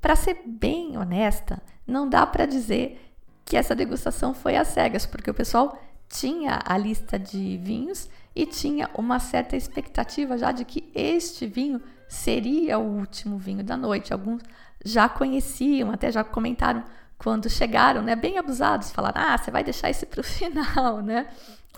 Para 0.00 0.16
ser 0.16 0.42
bem 0.46 0.96
honesta, 0.96 1.62
não 1.86 2.08
dá 2.08 2.26
para 2.26 2.46
dizer 2.46 3.14
que 3.44 3.54
essa 3.54 3.76
degustação 3.76 4.32
foi 4.32 4.56
às 4.56 4.68
cegas, 4.68 5.04
porque 5.04 5.30
o 5.30 5.34
pessoal 5.34 5.78
tinha 6.10 6.60
a 6.64 6.76
lista 6.76 7.18
de 7.18 7.56
vinhos 7.56 8.10
e 8.34 8.44
tinha 8.44 8.90
uma 8.94 9.20
certa 9.20 9.56
expectativa 9.56 10.36
já 10.36 10.50
de 10.50 10.64
que 10.64 10.90
este 10.92 11.46
vinho 11.46 11.80
seria 12.08 12.78
o 12.78 12.98
último 12.98 13.38
vinho 13.38 13.62
da 13.62 13.76
noite. 13.76 14.12
Alguns 14.12 14.42
já 14.84 15.08
conheciam, 15.08 15.92
até 15.92 16.10
já 16.10 16.24
comentaram 16.24 16.82
quando 17.16 17.48
chegaram, 17.48 18.02
né, 18.02 18.16
bem 18.16 18.38
abusados, 18.38 18.90
falaram: 18.90 19.22
"Ah, 19.22 19.38
você 19.38 19.50
vai 19.50 19.62
deixar 19.62 19.88
esse 19.88 20.04
para 20.04 20.20
o 20.20 20.24
final", 20.24 21.00
né? 21.00 21.28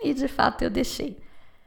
E 0.03 0.14
de 0.14 0.26
fato 0.26 0.62
eu 0.62 0.70
deixei. 0.70 1.20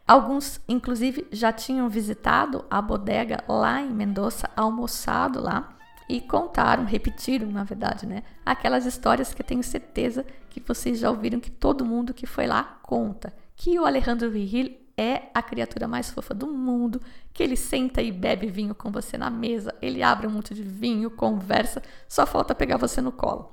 Alguns, 0.08 0.60
inclusive, 0.68 1.28
já 1.32 1.52
tinham 1.52 1.88
visitado 1.90 2.66
a 2.70 2.82
bodega 2.82 3.44
lá 3.48 3.82
em 3.82 3.92
Mendoza, 3.92 4.50
almoçado 4.56 5.42
lá 5.42 5.75
e 6.08 6.22
contaram, 6.22 6.86
repetiram, 6.86 7.50
na 7.50 7.64
verdade, 7.64 8.06
né? 8.06 8.24
Aquelas 8.46 8.86
histórias 8.86 9.34
que 9.34 9.42
eu 9.42 9.46
tenho 9.46 9.64
certeza 9.64 10.26
que 10.50 10.60
vocês 10.60 11.00
já 11.00 11.10
ouviram 11.10 11.40
que 11.40 11.50
todo 11.50 11.86
mundo 11.86 12.14
que 12.14 12.26
foi 12.26 12.48
lá 12.48 12.80
conta. 12.84 13.34
Que 13.56 13.80
o 13.80 13.86
Alejandro 13.86 14.30
Vigil 14.30 14.78
é 14.98 15.24
a 15.34 15.42
criatura 15.42 15.88
mais 15.88 16.10
fofa 16.10 16.34
do 16.34 16.48
mundo, 16.48 17.02
que 17.34 17.44
ele 17.44 17.58
senta 17.58 18.02
e 18.02 18.12
bebe 18.12 18.48
vinho 18.48 18.74
com 18.74 18.92
você 18.92 19.18
na 19.18 19.30
mesa, 19.30 19.74
ele 19.82 20.02
abre 20.02 20.28
um 20.28 20.32
monte 20.32 20.54
de 20.54 20.64
vinho, 20.64 21.12
conversa, 21.12 21.82
só 22.08 22.26
falta 22.26 22.56
pegar 22.56 22.78
você 22.78 23.02
no 23.02 23.12
colo. 23.12 23.52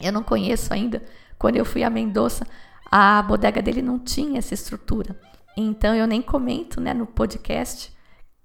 Eu 0.00 0.12
não 0.12 0.22
conheço 0.22 0.72
ainda, 0.72 1.02
quando 1.38 1.56
eu 1.56 1.64
fui 1.64 1.84
a 1.84 1.90
Mendoza, 1.90 2.46
a 2.90 3.22
bodega 3.22 3.62
dele 3.62 3.82
não 3.82 3.98
tinha 3.98 4.38
essa 4.38 4.54
estrutura. 4.54 5.18
Então 5.56 5.94
eu 5.94 6.06
nem 6.06 6.20
comento 6.20 6.80
né, 6.80 6.92
no 6.92 7.06
podcast, 7.06 7.95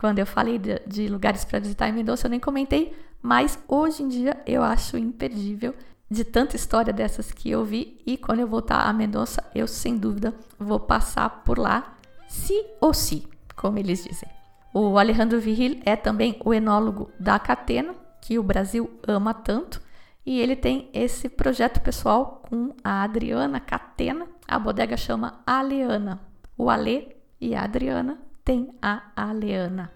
quando 0.01 0.17
eu 0.17 0.25
falei 0.25 0.57
de, 0.57 0.81
de 0.87 1.07
lugares 1.07 1.45
para 1.45 1.59
visitar 1.59 1.87
em 1.87 1.93
Mendoza, 1.93 2.25
eu 2.25 2.31
nem 2.31 2.39
comentei, 2.39 2.91
mas 3.21 3.59
hoje 3.67 4.01
em 4.01 4.07
dia 4.07 4.35
eu 4.47 4.63
acho 4.63 4.97
imperdível 4.97 5.75
de 6.09 6.25
tanta 6.25 6.55
história 6.55 6.91
dessas 6.91 7.31
que 7.31 7.51
eu 7.51 7.63
vi 7.63 8.01
e 8.03 8.17
quando 8.17 8.39
eu 8.39 8.47
voltar 8.47 8.81
a 8.81 8.91
Mendonça, 8.91 9.43
eu 9.53 9.67
sem 9.67 9.95
dúvida 9.95 10.33
vou 10.57 10.79
passar 10.79 11.29
por 11.43 11.59
lá, 11.59 11.93
se 12.27 12.65
ou 12.81 12.95
se, 12.95 13.27
como 13.55 13.77
eles 13.77 14.03
dizem. 14.03 14.27
O 14.73 14.97
Alejandro 14.97 15.39
Viril 15.39 15.79
é 15.85 15.95
também 15.95 16.35
o 16.43 16.51
enólogo 16.51 17.11
da 17.19 17.37
Catena, 17.37 17.93
que 18.19 18.39
o 18.39 18.43
Brasil 18.43 18.89
ama 19.07 19.35
tanto, 19.35 19.79
e 20.25 20.39
ele 20.39 20.55
tem 20.55 20.89
esse 20.95 21.29
projeto 21.29 21.79
pessoal 21.79 22.41
com 22.49 22.73
a 22.83 23.03
Adriana 23.03 23.59
Catena, 23.59 24.25
a 24.47 24.57
bodega 24.57 24.97
chama 24.97 25.43
Aleana. 25.45 26.19
O 26.57 26.71
Ale 26.71 27.15
e 27.39 27.53
a 27.53 27.63
Adriana 27.63 28.30
tem 28.43 28.73
a 28.81 29.03
Aleana. 29.15 29.91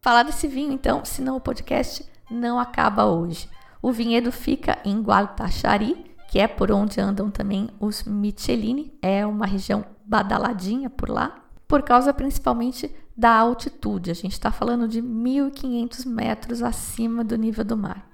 Falar 0.00 0.24
desse 0.24 0.48
vinho, 0.48 0.72
então, 0.72 1.04
senão 1.04 1.36
o 1.36 1.40
podcast 1.40 2.04
não 2.30 2.58
acaba 2.58 3.04
hoje. 3.04 3.48
O 3.80 3.92
vinhedo 3.92 4.32
fica 4.32 4.78
em 4.84 5.00
Gualtaxari, 5.00 6.12
que 6.28 6.38
é 6.38 6.48
por 6.48 6.72
onde 6.72 7.00
andam 7.00 7.30
também 7.30 7.68
os 7.78 8.04
Michelini, 8.04 8.96
é 9.02 9.24
uma 9.26 9.46
região 9.46 9.84
badaladinha 10.04 10.88
por 10.88 11.08
lá, 11.08 11.44
por 11.68 11.82
causa 11.82 12.12
principalmente 12.12 12.94
da 13.16 13.36
altitude. 13.36 14.10
A 14.10 14.14
gente 14.14 14.32
está 14.32 14.50
falando 14.50 14.88
de 14.88 15.02
1.500 15.02 16.06
metros 16.06 16.62
acima 16.62 17.22
do 17.22 17.36
nível 17.36 17.64
do 17.64 17.76
mar. 17.76 18.08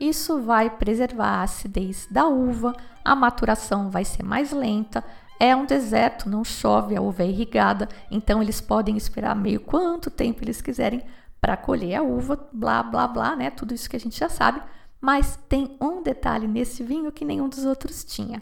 Isso 0.00 0.42
vai 0.42 0.68
preservar 0.68 1.28
a 1.28 1.42
acidez 1.42 2.08
da 2.10 2.26
uva, 2.26 2.74
a 3.04 3.14
maturação 3.14 3.88
vai 3.88 4.04
ser 4.04 4.24
mais 4.24 4.50
lenta. 4.50 5.04
É 5.42 5.56
um 5.56 5.66
deserto, 5.66 6.30
não 6.30 6.44
chove, 6.44 6.94
a 6.94 7.02
uva 7.02 7.24
é 7.24 7.26
irrigada, 7.26 7.88
então 8.08 8.40
eles 8.40 8.60
podem 8.60 8.96
esperar 8.96 9.34
meio 9.34 9.58
quanto 9.58 10.08
tempo 10.08 10.44
eles 10.44 10.62
quiserem 10.62 11.02
para 11.40 11.56
colher 11.56 11.96
a 11.96 12.02
uva, 12.02 12.48
blá 12.52 12.80
blá 12.80 13.08
blá, 13.08 13.34
né? 13.34 13.50
Tudo 13.50 13.74
isso 13.74 13.90
que 13.90 13.96
a 13.96 13.98
gente 13.98 14.16
já 14.16 14.28
sabe. 14.28 14.62
Mas 15.00 15.36
tem 15.48 15.76
um 15.80 16.00
detalhe 16.00 16.46
nesse 16.46 16.84
vinho 16.84 17.10
que 17.10 17.24
nenhum 17.24 17.48
dos 17.48 17.64
outros 17.64 18.04
tinha: 18.04 18.40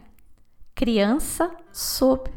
criança 0.75 1.51
sob 1.73 2.31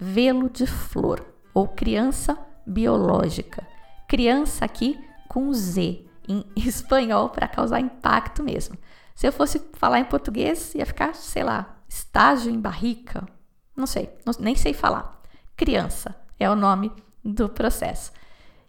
velo 0.00 0.50
de 0.50 0.66
flor, 0.66 1.24
ou 1.54 1.68
criança 1.68 2.36
biológica. 2.66 3.64
Criança 4.08 4.64
aqui 4.64 4.98
com 5.28 5.52
Z, 5.52 6.04
em 6.28 6.44
espanhol, 6.58 7.28
para 7.28 7.46
causar 7.46 7.78
impacto 7.78 8.42
mesmo. 8.42 8.76
Se 9.14 9.28
eu 9.28 9.32
fosse 9.32 9.60
falar 9.74 10.00
em 10.00 10.04
português, 10.04 10.74
ia 10.74 10.84
ficar, 10.84 11.14
sei 11.14 11.44
lá, 11.44 11.78
estágio 11.88 12.52
em 12.52 12.58
barrica. 12.58 13.37
Não 13.78 13.86
sei, 13.86 14.10
não, 14.26 14.34
nem 14.40 14.56
sei 14.56 14.74
falar. 14.74 15.22
Criança 15.56 16.16
é 16.38 16.50
o 16.50 16.56
nome 16.56 16.92
do 17.24 17.48
processo. 17.48 18.12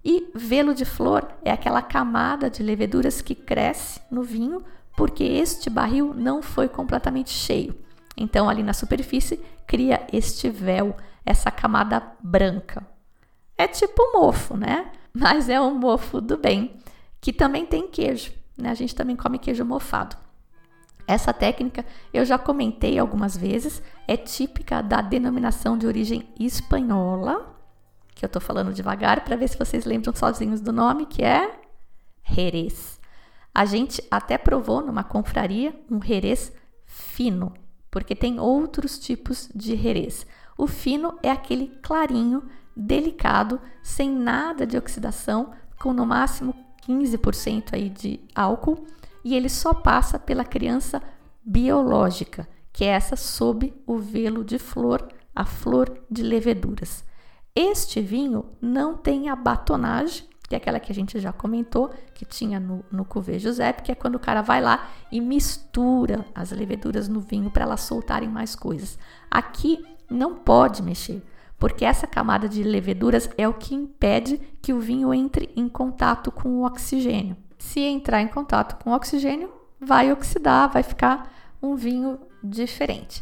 E 0.06 0.30
velo 0.36 0.74
de 0.74 0.86
flor 0.86 1.28
é 1.44 1.52
aquela 1.52 1.82
camada 1.82 2.50
de 2.50 2.62
leveduras 2.62 3.22
que 3.22 3.34
cresce 3.34 4.00
no 4.10 4.22
vinho 4.22 4.64
porque 4.96 5.24
este 5.24 5.70
barril 5.70 6.14
não 6.14 6.42
foi 6.42 6.70
completamente 6.70 7.32
cheio. 7.32 7.76
Então, 8.16 8.50
ali 8.50 8.62
na 8.62 8.74
superfície, 8.74 9.40
cria 9.66 10.06
este 10.12 10.50
véu, 10.50 10.96
essa 11.26 11.50
camada 11.50 12.04
branca. 12.22 12.86
É 13.58 13.68
tipo 13.68 14.12
mofo, 14.14 14.56
né? 14.56 14.92
Mas 15.14 15.50
é 15.50 15.60
um 15.60 15.74
mofo 15.74 16.22
do 16.22 16.38
bem, 16.38 16.76
que 17.20 17.34
também 17.34 17.66
tem 17.66 17.88
queijo, 17.88 18.32
né? 18.58 18.70
A 18.70 18.74
gente 18.74 18.94
também 18.94 19.16
come 19.16 19.40
queijo 19.40 19.66
mofado. 19.66 20.16
Essa 21.10 21.34
técnica 21.34 21.84
eu 22.14 22.24
já 22.24 22.38
comentei 22.38 23.00
algumas 23.00 23.36
vezes, 23.36 23.82
é 24.08 24.16
típica 24.16 24.80
da 24.80 25.02
denominação 25.02 25.76
de 25.76 25.88
origem 25.88 26.32
espanhola, 26.40 27.58
que 28.14 28.24
eu 28.24 28.30
tô 28.30 28.40
falando 28.40 28.72
devagar 28.72 29.26
para 29.26 29.36
ver 29.36 29.48
se 29.48 29.58
vocês 29.58 29.86
lembram 29.86 30.16
sozinhos 30.16 30.62
do 30.62 30.72
nome, 30.72 31.08
que 31.08 31.24
é 31.24 31.62
Jerez. 32.24 33.00
A 33.52 33.66
gente 33.66 34.04
até 34.12 34.38
provou 34.38 34.86
numa 34.86 35.04
confraria 35.04 35.74
um 35.90 36.00
herês 36.08 36.54
fino, 36.86 37.56
porque 37.90 38.16
tem 38.16 38.40
outros 38.40 39.00
tipos 39.00 39.50
de 39.56 39.74
herês. 39.74 40.28
O 40.56 40.68
fino 40.68 41.18
é 41.24 41.32
aquele 41.32 41.70
clarinho, 41.82 42.44
delicado, 42.78 43.60
sem 43.82 44.12
nada 44.12 44.64
de 44.68 44.78
oxidação, 44.78 45.54
com 45.82 45.92
no 45.92 46.06
máximo 46.06 46.54
15% 46.88 47.74
aí 47.74 47.90
de 47.90 48.20
álcool, 48.36 48.86
e 49.24 49.36
ele 49.36 49.50
só 49.50 49.74
passa 49.74 50.18
pela 50.18 50.44
criança 50.44 51.02
biológica, 51.44 52.48
que 52.72 52.86
é 52.86 52.90
essa 52.90 53.16
sob 53.16 53.74
o 53.86 53.98
velo 53.98 54.44
de 54.44 54.60
flor, 54.60 55.08
a 55.36 55.46
flor 55.46 56.00
de 56.10 56.22
leveduras. 56.24 57.04
Este 57.56 58.02
vinho 58.02 58.46
não 58.62 58.96
tem 58.96 59.30
a 59.30 59.36
batonagem, 59.36 60.30
que 60.48 60.56
é 60.56 60.58
aquela 60.58 60.80
que 60.80 60.92
a 60.92 60.96
gente 60.96 61.20
já 61.20 61.32
comentou, 61.32 61.92
que 62.14 62.26
tinha 62.26 62.60
no, 62.60 62.84
no 62.92 63.06
Cuvée 63.06 63.38
Giuseppe, 63.38 63.84
que 63.84 63.92
é 63.92 63.96
quando 63.96 64.16
o 64.16 64.20
cara 64.20 64.42
vai 64.42 64.62
lá 64.62 64.90
e 65.12 65.22
mistura 65.22 66.26
as 66.34 66.52
leveduras 66.52 67.08
no 67.08 67.20
vinho 67.20 67.52
para 67.52 67.64
elas 67.64 67.82
soltarem 67.82 68.30
mais 68.30 68.56
coisas. 68.56 68.98
Aqui 69.30 69.86
não 70.10 70.36
pode 70.36 70.82
mexer, 70.82 71.22
porque 71.58 71.86
essa 71.86 72.08
camada 72.08 72.50
de 72.50 72.64
leveduras 72.64 73.30
é 73.38 73.48
o 73.48 73.54
que 73.54 73.76
impede 73.76 74.38
que 74.62 74.74
o 74.74 74.80
vinho 74.80 75.14
entre 75.14 75.52
em 75.56 75.70
contato 75.70 76.32
com 76.32 76.50
o 76.50 76.66
oxigênio. 76.66 77.38
Se 77.60 77.82
entrar 77.82 78.22
em 78.22 78.28
contato 78.28 78.82
com 78.82 78.92
oxigênio, 78.92 79.54
vai 79.80 80.12
oxidar, 80.12 80.72
vai 80.72 80.82
ficar 80.82 81.32
um 81.62 81.76
vinho 81.76 82.20
diferente. 82.44 83.22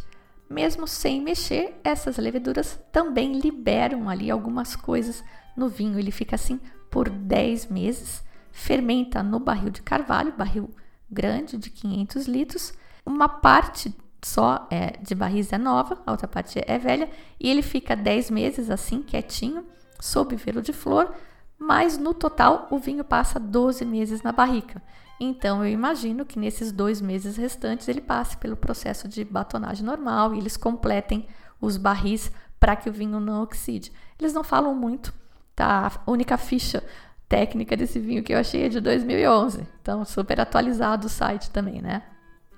Mesmo 0.50 0.88
sem 0.88 1.20
mexer, 1.20 1.78
essas 1.84 2.18
leveduras 2.18 2.80
também 2.92 3.40
liberam 3.40 4.08
ali 4.08 4.32
algumas 4.32 4.76
coisas 4.76 5.24
no 5.58 5.68
vinho, 5.68 6.00
ele 6.00 6.12
fica 6.12 6.36
assim 6.36 6.62
por 6.90 7.10
10 7.10 7.66
meses, 7.66 8.24
fermenta 8.52 9.22
no 9.22 9.40
barril 9.40 9.72
de 9.72 9.82
carvalho, 9.82 10.34
barril 10.38 10.70
grande 11.10 11.58
de 11.58 11.70
500 11.70 12.28
litros. 12.28 12.74
Uma 13.06 13.28
parte 13.28 13.94
só 14.24 14.68
é, 14.70 14.98
de 15.02 15.16
barris 15.16 15.52
é 15.52 15.58
nova, 15.58 16.02
a 16.06 16.12
outra 16.12 16.28
parte 16.28 16.62
é 16.66 16.78
velha, 16.78 17.10
e 17.40 17.50
ele 17.50 17.62
fica 17.62 17.96
10 17.96 18.30
meses 18.30 18.70
assim, 18.70 19.02
quietinho, 19.02 19.66
sob 20.00 20.36
velo 20.36 20.62
de 20.62 20.72
flor, 20.72 21.14
mas 21.60 21.98
no 21.98 22.14
total 22.14 22.68
o 22.70 22.78
vinho 22.78 23.04
passa 23.04 23.40
12 23.40 23.86
meses 23.86 24.22
na 24.22 24.32
barrica. 24.32 24.82
Então 25.20 25.66
eu 25.66 25.72
imagino 25.72 26.26
que 26.26 26.38
nesses 26.40 26.72
dois 26.72 27.02
meses 27.02 27.38
restantes 27.38 27.88
ele 27.88 28.02
passe 28.02 28.38
pelo 28.38 28.56
processo 28.56 29.08
de 29.08 29.24
batonagem 29.24 29.86
normal 29.86 30.34
e 30.34 30.38
eles 30.38 30.58
completem 30.58 31.28
os 31.60 31.78
barris 31.78 32.32
para 32.60 32.76
que 32.76 32.90
o 32.90 32.94
vinho 32.94 33.20
não 33.20 33.42
oxide. 33.42 33.92
Eles 34.20 34.34
não 34.34 34.44
falam 34.44 34.76
muito 34.76 35.14
Tá, 35.58 35.92
a 36.06 36.12
única 36.12 36.38
ficha 36.38 36.84
técnica 37.28 37.76
desse 37.76 38.00
vinho 38.00 38.22
que 38.22 38.32
eu 38.32 38.38
achei 38.38 38.66
é 38.66 38.70
de 38.70 38.80
2011. 38.80 39.68
Então, 39.82 40.06
super 40.06 40.40
atualizado 40.40 41.08
o 41.08 41.10
site 41.10 41.50
também, 41.50 41.82
né? 41.82 42.04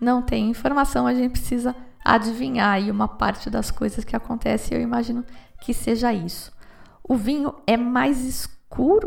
Não 0.02 0.22
tem 0.22 0.50
informação, 0.50 1.08
a 1.08 1.14
gente 1.14 1.32
precisa 1.32 1.74
adivinhar 2.04 2.74
aí 2.74 2.91
uma 2.91 3.08
parte 3.08 3.50
das 3.50 3.72
coisas 3.72 4.04
que 4.04 4.18
acontecem. 4.18 4.78
Eu 4.78 4.84
imagino 4.84 5.24
que 5.62 5.74
seja 5.74 6.12
isso. 6.12 6.52
O 7.02 7.16
vinho 7.16 7.56
é 7.66 7.78
mais 7.78 8.20
escuro 8.20 8.59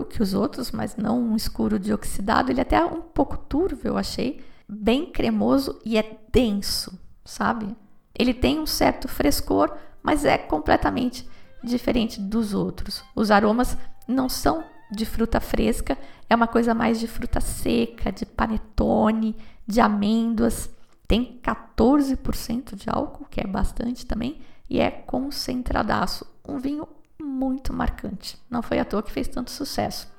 que 0.04 0.22
os 0.22 0.34
outros, 0.34 0.70
mas 0.70 0.96
não 0.96 1.20
um 1.20 1.36
escuro 1.36 1.78
de 1.78 1.92
oxidado. 1.92 2.50
Ele 2.50 2.60
é 2.60 2.62
até 2.62 2.84
um 2.84 3.00
pouco 3.00 3.36
turvo, 3.36 3.80
eu 3.84 3.96
achei. 3.96 4.44
Bem 4.68 5.06
cremoso 5.06 5.80
e 5.84 5.96
é 5.96 6.18
denso, 6.32 6.98
sabe? 7.24 7.74
Ele 8.18 8.34
tem 8.34 8.58
um 8.58 8.66
certo 8.66 9.08
frescor, 9.08 9.74
mas 10.02 10.24
é 10.24 10.36
completamente 10.36 11.28
diferente 11.62 12.20
dos 12.20 12.54
outros. 12.54 13.04
Os 13.14 13.30
aromas 13.30 13.76
não 14.06 14.28
são 14.28 14.64
de 14.90 15.06
fruta 15.06 15.40
fresca, 15.40 15.96
é 16.28 16.34
uma 16.34 16.46
coisa 16.46 16.74
mais 16.74 17.00
de 17.00 17.06
fruta 17.06 17.40
seca, 17.40 18.12
de 18.12 18.26
panetone, 18.26 19.36
de 19.66 19.80
amêndoas. 19.80 20.68
Tem 21.06 21.40
14% 21.42 22.74
de 22.74 22.90
álcool, 22.90 23.26
que 23.30 23.40
é 23.40 23.46
bastante 23.46 24.04
também, 24.04 24.40
e 24.68 24.80
é 24.80 24.90
concentradaço. 24.90 26.26
Um 26.46 26.58
vinho 26.58 26.86
muito 27.22 27.72
marcante. 27.72 28.38
Não 28.50 28.62
foi 28.62 28.78
à 28.78 28.84
toa 28.84 29.02
que 29.02 29.12
fez 29.12 29.28
tanto 29.28 29.50
sucesso. 29.50 30.12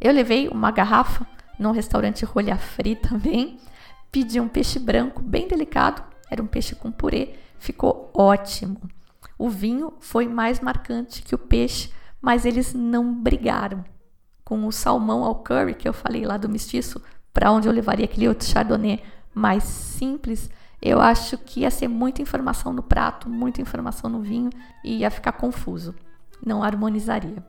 Eu 0.00 0.12
levei 0.12 0.48
uma 0.48 0.70
garrafa 0.70 1.26
num 1.58 1.72
restaurante 1.72 2.24
rolha 2.24 2.56
free 2.56 2.94
também. 2.96 3.58
Pedi 4.12 4.40
um 4.40 4.48
peixe 4.48 4.78
branco 4.78 5.20
bem 5.20 5.48
delicado, 5.48 6.02
era 6.30 6.42
um 6.42 6.46
peixe 6.46 6.74
com 6.74 6.90
purê, 6.90 7.34
ficou 7.58 8.10
ótimo. 8.14 8.80
O 9.36 9.50
vinho 9.50 9.92
foi 10.00 10.26
mais 10.26 10.60
marcante 10.60 11.22
que 11.22 11.34
o 11.34 11.38
peixe, 11.38 11.92
mas 12.20 12.44
eles 12.44 12.72
não 12.72 13.12
brigaram. 13.12 13.84
Com 14.44 14.66
o 14.66 14.72
salmão 14.72 15.24
ao 15.24 15.36
curry 15.36 15.74
que 15.74 15.86
eu 15.86 15.92
falei 15.92 16.24
lá 16.24 16.36
do 16.36 16.48
mestiço, 16.48 17.02
para 17.34 17.52
onde 17.52 17.68
eu 17.68 17.72
levaria 17.72 18.06
aquele 18.06 18.28
outro 18.28 18.48
chardonnay 18.48 19.02
mais 19.34 19.62
simples, 19.64 20.50
eu 20.80 21.00
acho 21.00 21.36
que 21.36 21.60
ia 21.60 21.70
ser 21.70 21.88
muita 21.88 22.22
informação 22.22 22.72
no 22.72 22.82
prato, 22.82 23.28
muita 23.28 23.60
informação 23.60 24.08
no 24.08 24.20
vinho 24.20 24.50
e 24.82 24.98
ia 24.98 25.10
ficar 25.10 25.32
confuso. 25.32 25.94
Não 26.44 26.62
harmonizaria. 26.62 27.42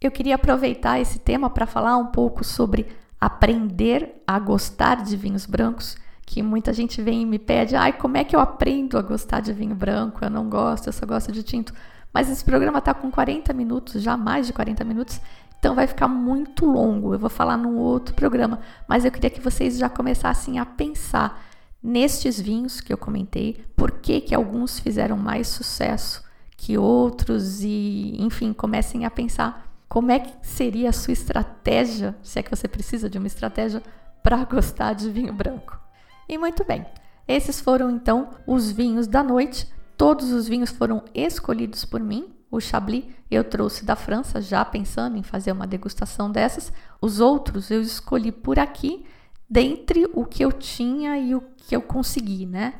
Eu 0.00 0.10
queria 0.10 0.36
aproveitar 0.36 1.00
esse 1.00 1.18
tema 1.18 1.50
para 1.50 1.66
falar 1.66 1.96
um 1.96 2.06
pouco 2.06 2.44
sobre 2.44 2.86
aprender 3.20 4.22
a 4.26 4.38
gostar 4.38 5.02
de 5.02 5.16
vinhos 5.16 5.44
brancos, 5.44 5.96
que 6.24 6.42
muita 6.42 6.72
gente 6.72 7.02
vem 7.02 7.22
e 7.22 7.26
me 7.26 7.38
pede, 7.38 7.74
ai, 7.74 7.92
como 7.92 8.16
é 8.16 8.22
que 8.22 8.36
eu 8.36 8.40
aprendo 8.40 8.96
a 8.96 9.02
gostar 9.02 9.40
de 9.40 9.52
vinho 9.52 9.74
branco? 9.74 10.24
Eu 10.24 10.30
não 10.30 10.48
gosto, 10.48 10.86
eu 10.86 10.92
só 10.92 11.04
gosto 11.04 11.32
de 11.32 11.42
tinto. 11.42 11.72
Mas 12.12 12.30
esse 12.30 12.44
programa 12.44 12.78
está 12.78 12.94
com 12.94 13.10
40 13.10 13.52
minutos, 13.52 14.02
já 14.02 14.16
mais 14.16 14.46
de 14.46 14.52
40 14.52 14.84
minutos, 14.84 15.20
então 15.58 15.74
vai 15.74 15.86
ficar 15.86 16.06
muito 16.06 16.64
longo. 16.64 17.12
Eu 17.12 17.18
vou 17.18 17.30
falar 17.30 17.56
num 17.56 17.76
outro 17.76 18.14
programa, 18.14 18.60
mas 18.86 19.04
eu 19.04 19.10
queria 19.10 19.30
que 19.30 19.40
vocês 19.40 19.76
já 19.76 19.88
começassem 19.88 20.58
a 20.58 20.66
pensar 20.66 21.42
nestes 21.82 22.40
vinhos 22.40 22.80
que 22.80 22.92
eu 22.92 22.98
comentei, 22.98 23.64
por 23.76 23.90
que 23.92 24.20
que 24.20 24.34
alguns 24.34 24.78
fizeram 24.78 25.16
mais 25.16 25.48
sucesso 25.48 26.22
que 26.58 26.76
outros 26.76 27.62
e, 27.62 28.16
enfim, 28.18 28.52
comecem 28.52 29.04
a 29.06 29.10
pensar 29.10 29.72
como 29.88 30.10
é 30.10 30.18
que 30.18 30.34
seria 30.42 30.90
a 30.90 30.92
sua 30.92 31.12
estratégia, 31.12 32.14
se 32.20 32.38
é 32.38 32.42
que 32.42 32.50
você 32.50 32.66
precisa 32.66 33.08
de 33.08 33.16
uma 33.16 33.28
estratégia 33.28 33.80
para 34.22 34.44
gostar 34.44 34.92
de 34.92 35.08
vinho 35.08 35.32
branco. 35.32 35.80
E 36.28 36.36
muito 36.36 36.64
bem, 36.64 36.84
esses 37.28 37.60
foram 37.60 37.88
então 37.90 38.30
os 38.46 38.72
vinhos 38.72 39.06
da 39.06 39.22
noite. 39.22 39.68
Todos 39.96 40.32
os 40.32 40.48
vinhos 40.48 40.70
foram 40.70 41.04
escolhidos 41.14 41.84
por 41.84 42.00
mim. 42.00 42.34
O 42.50 42.60
Chablis 42.60 43.04
eu 43.30 43.44
trouxe 43.44 43.84
da 43.84 43.94
França, 43.94 44.40
já 44.40 44.64
pensando 44.64 45.16
em 45.16 45.22
fazer 45.22 45.52
uma 45.52 45.66
degustação 45.66 46.30
dessas. 46.30 46.72
Os 47.00 47.20
outros 47.20 47.70
eu 47.70 47.80
escolhi 47.80 48.32
por 48.32 48.58
aqui, 48.58 49.06
dentre 49.48 50.10
o 50.12 50.24
que 50.24 50.44
eu 50.44 50.50
tinha 50.50 51.16
e 51.18 51.34
o 51.34 51.40
que 51.56 51.76
eu 51.76 51.82
consegui, 51.82 52.46
né? 52.46 52.74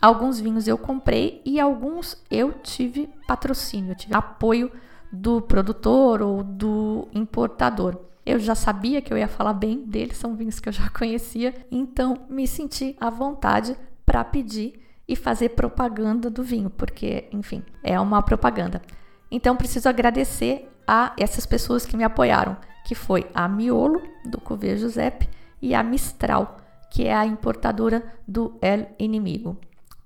Alguns 0.00 0.38
vinhos 0.38 0.68
eu 0.68 0.76
comprei 0.76 1.40
e 1.44 1.58
alguns 1.58 2.22
eu 2.30 2.52
tive 2.52 3.08
patrocínio, 3.26 3.92
eu 3.92 3.96
tive 3.96 4.14
apoio 4.14 4.70
do 5.10 5.40
produtor 5.40 6.20
ou 6.20 6.42
do 6.42 7.08
importador. 7.14 7.98
Eu 8.24 8.38
já 8.38 8.54
sabia 8.54 9.00
que 9.00 9.12
eu 9.12 9.16
ia 9.16 9.28
falar 9.28 9.54
bem 9.54 9.84
deles, 9.84 10.16
são 10.16 10.34
vinhos 10.34 10.60
que 10.60 10.68
eu 10.68 10.72
já 10.72 10.90
conhecia, 10.96 11.54
então 11.70 12.18
me 12.28 12.46
senti 12.46 12.96
à 13.00 13.08
vontade 13.08 13.76
para 14.04 14.22
pedir 14.24 14.80
e 15.08 15.14
fazer 15.14 15.50
propaganda 15.50 16.28
do 16.28 16.42
vinho, 16.42 16.68
porque, 16.68 17.28
enfim, 17.32 17.62
é 17.82 17.98
uma 17.98 18.22
propaganda. 18.22 18.82
Então 19.30 19.56
preciso 19.56 19.88
agradecer 19.88 20.68
a 20.86 21.12
essas 21.18 21.46
pessoas 21.46 21.86
que 21.86 21.96
me 21.96 22.04
apoiaram, 22.04 22.56
que 22.84 22.94
foi 22.94 23.26
a 23.34 23.48
Miolo 23.48 24.02
do 24.24 24.40
Cuvê 24.40 24.76
Giuseppe 24.76 25.28
e 25.60 25.74
a 25.74 25.82
Mistral, 25.82 26.60
que 26.90 27.06
é 27.06 27.14
a 27.14 27.26
importadora 27.26 28.04
do 28.26 28.56
El 28.60 28.88
Inimigo. 28.98 29.56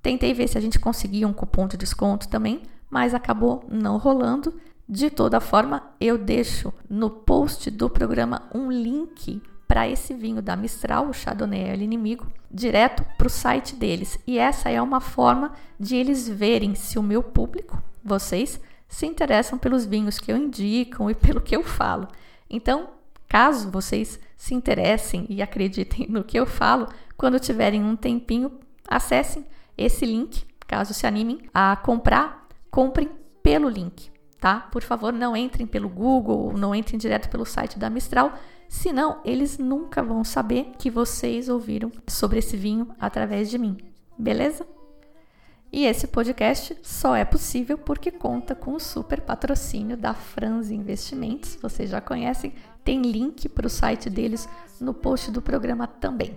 Tentei 0.03 0.33
ver 0.33 0.49
se 0.49 0.57
a 0.57 0.61
gente 0.61 0.79
conseguia 0.79 1.29
um 1.29 1.33
cupom 1.33 1.67
de 1.67 1.77
desconto 1.77 2.29
também, 2.29 2.63
mas 2.89 3.15
acabou 3.15 3.65
não 3.69 3.97
rolando 3.97 4.55
de 4.93 5.09
toda 5.09 5.39
forma, 5.39 5.85
eu 6.01 6.19
deixo 6.19 6.75
no 6.89 7.09
post 7.09 7.71
do 7.71 7.89
programa 7.89 8.49
um 8.53 8.73
link 8.73 9.41
para 9.69 9.89
esse 9.89 10.13
vinho 10.13 10.43
da 10.43 10.57
Mistral, 10.57 11.07
o 11.07 11.13
Chardonnay 11.13 11.71
El 11.71 11.83
Inimigo, 11.83 12.27
direto 12.51 13.05
para 13.17 13.29
o 13.29 13.31
site 13.31 13.77
deles. 13.77 14.19
E 14.27 14.37
essa 14.37 14.69
é 14.69 14.83
uma 14.83 15.01
forma 15.01 15.53
de 15.79 15.95
eles 15.95 16.29
verem 16.29 16.75
se 16.75 16.99
o 16.99 17.05
meu 17.05 17.23
público, 17.23 17.81
vocês, 18.03 18.61
se 18.89 19.07
interessam 19.07 19.57
pelos 19.57 19.87
vinhos 19.87 20.19
que 20.19 20.33
eu 20.33 20.37
indico 20.37 21.09
e 21.09 21.15
pelo 21.15 21.41
que 21.41 21.55
eu 21.55 21.63
falo. 21.63 22.09
Então, 22.51 22.89
caso 23.29 23.71
vocês 23.71 24.19
se 24.37 24.57
interessem 24.57 25.25
e 25.29 25.41
acreditem 25.41 26.09
no 26.11 26.25
que 26.25 26.37
eu 26.37 26.47
falo, 26.47 26.89
quando 27.17 27.39
tiverem 27.39 27.85
um 27.85 27.95
tempinho, 27.95 28.51
acessem 28.89 29.47
esse 29.83 30.05
link, 30.05 30.45
caso 30.67 30.95
se 30.95 31.07
animem 31.07 31.43
a 31.53 31.77
comprar, 31.77 32.47
comprem 32.71 33.11
pelo 33.43 33.69
link 33.69 34.11
tá? 34.41 34.61
Por 34.73 34.83
favor, 34.83 35.13
não 35.13 35.37
entrem 35.37 35.67
pelo 35.67 35.89
Google, 35.89 36.57
não 36.57 36.75
entrem 36.75 36.99
direto 36.99 37.29
pelo 37.29 37.45
site 37.45 37.79
da 37.79 37.91
Mistral, 37.91 38.33
senão 38.69 39.21
eles 39.25 39.59
nunca 39.59 40.03
vão 40.03 40.25
saber 40.25 40.73
que 40.79 40.91
vocês 40.91 41.49
ouviram 41.49 41.93
sobre 42.09 42.39
esse 42.39 42.57
vinho 42.57 42.89
através 42.99 43.51
de 43.51 43.59
mim, 43.59 43.77
beleza? 44.19 44.67
E 45.73 45.85
esse 45.85 46.09
podcast 46.09 46.77
só 46.83 47.15
é 47.15 47.25
possível 47.25 47.79
porque 47.79 48.11
conta 48.11 48.57
com 48.57 48.75
o 48.75 48.81
super 48.81 49.21
patrocínio 49.21 49.97
da 49.97 50.15
Franz 50.15 50.71
Investimentos, 50.71 51.57
vocês 51.63 51.91
já 51.91 52.01
conhecem, 52.01 52.55
tem 52.83 53.03
link 53.03 53.49
para 53.49 53.67
o 53.67 53.71
site 53.71 54.11
deles 54.11 54.49
no 54.81 54.93
post 54.93 55.31
do 55.31 55.41
programa 55.41 55.87
também. 55.87 56.37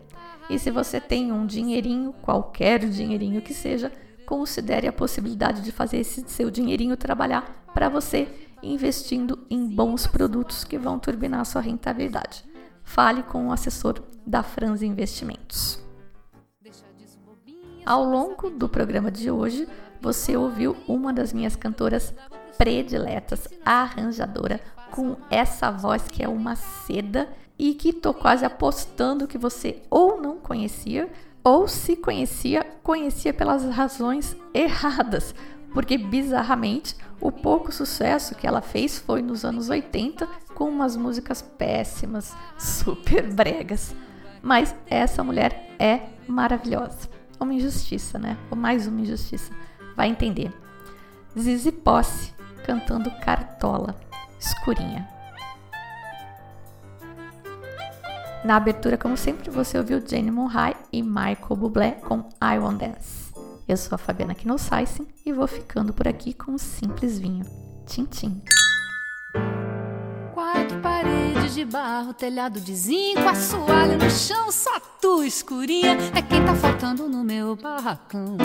E 0.50 0.60
se 0.60 0.70
você 0.70 1.00
tem 1.00 1.32
um 1.32 1.46
dinheirinho, 1.46 2.14
qualquer 2.22 2.80
dinheirinho 2.88 3.42
que 3.42 3.54
seja, 3.54 3.92
considere 4.26 4.88
a 4.88 4.94
possibilidade 4.94 5.62
de 5.62 5.72
fazer 5.72 5.98
esse 5.98 6.24
seu 6.28 6.50
dinheirinho 6.50 6.98
trabalhar 6.98 7.66
para 7.74 7.90
você, 7.90 8.28
investindo 8.62 9.46
em 9.50 9.68
bons 9.68 10.08
produtos 10.08 10.64
que 10.64 10.78
vão 10.78 11.00
turbinar 11.00 11.42
a 11.42 11.46
sua 11.46 11.62
rentabilidade. 11.62 12.44
Fale 12.84 13.24
com 13.24 13.48
o 13.48 13.52
assessor 13.52 14.02
da 14.26 14.44
Franz 14.44 14.82
Investimentos. 14.82 15.80
Ao 17.86 18.04
longo 18.04 18.50
do 18.50 18.70
programa 18.70 19.12
de 19.12 19.30
hoje, 19.30 19.68
você 20.00 20.38
ouviu 20.38 20.76
uma 20.88 21.12
das 21.12 21.34
minhas 21.34 21.56
cantoras 21.56 22.14
prediletas, 22.58 23.48
a 23.66 23.82
arranjadora, 23.82 24.62
com 24.92 25.18
essa 25.30 25.72
voz 25.72 26.08
que 26.08 26.24
é 26.24 26.28
uma 26.28 26.56
seda 26.56 27.28
e 27.58 27.74
que 27.74 27.94
tô 27.94 28.14
quase 28.14 28.46
apostando 28.46 29.28
que 29.28 29.38
você 29.38 29.82
ou 29.90 30.22
não 30.22 30.38
conhecia 30.38 31.12
ou 31.44 31.68
se 31.68 31.96
conhecia, 31.96 32.64
conhecia 32.82 33.34
pelas 33.34 33.64
razões 33.66 34.36
erradas, 34.54 35.36
porque 35.74 35.98
bizarramente 35.98 36.96
o 37.20 37.32
pouco 37.32 37.72
sucesso 37.72 38.36
que 38.36 38.48
ela 38.48 38.62
fez 38.62 39.00
foi 39.00 39.22
nos 39.22 39.44
anos 39.44 39.70
80 39.70 40.26
com 40.54 40.70
umas 40.70 40.96
músicas 40.96 41.42
péssimas, 41.42 42.36
super 42.58 43.34
bregas. 43.34 43.96
Mas 44.42 44.76
essa 44.90 45.24
mulher 45.24 45.74
é 45.80 46.02
maravilhosa. 46.28 47.10
Uma 47.40 47.54
injustiça, 47.54 48.20
né? 48.20 48.38
Ou 48.52 48.58
mais 48.58 48.88
uma 48.88 49.02
injustiça. 49.02 49.54
Vai 49.96 50.10
entender. 50.10 50.52
Zizi 51.38 51.72
Posse 51.72 52.34
cantando 52.66 53.10
Cartola, 53.22 53.96
escurinha. 54.40 55.13
Na 58.44 58.58
abertura, 58.58 58.98
como 58.98 59.16
sempre, 59.16 59.50
você 59.50 59.78
ouviu 59.78 60.04
Jenny 60.06 60.30
Monrai 60.30 60.76
e 60.92 61.02
Michael 61.02 61.56
Bublé 61.56 61.92
com 61.92 62.28
I 62.42 62.60
Want 62.60 62.78
Dance. 62.78 63.34
Eu 63.66 63.78
sou 63.78 63.96
a 63.96 63.98
Fabiana 63.98 64.36
Knossaisen 64.36 65.08
e 65.26 65.32
vou 65.32 65.48
ficando 65.48 65.94
por 65.94 66.08
aqui 66.10 66.34
com 66.34 66.52
um 66.52 66.58
simples 66.58 67.18
vinho. 67.18 67.46
Tchim, 67.86 68.06
tchim. 68.06 68.42
Quatro 70.34 70.78
paredes 70.82 71.56
de 71.56 71.64
barro, 71.64 72.14
telhado 72.14 72.60
de 72.60 72.76
zinco, 72.76 73.22
assoalho 73.22 73.98
no 73.98 74.10
chão, 74.10 74.52
só 74.52 74.78
tu 75.02 75.24
escurinha 75.24 75.98
é 76.14 76.22
quem 76.22 76.44
tá 76.44 76.54
faltando 76.54 77.08
no 77.08 77.24
meu 77.24 77.56
barracão. 77.56 78.36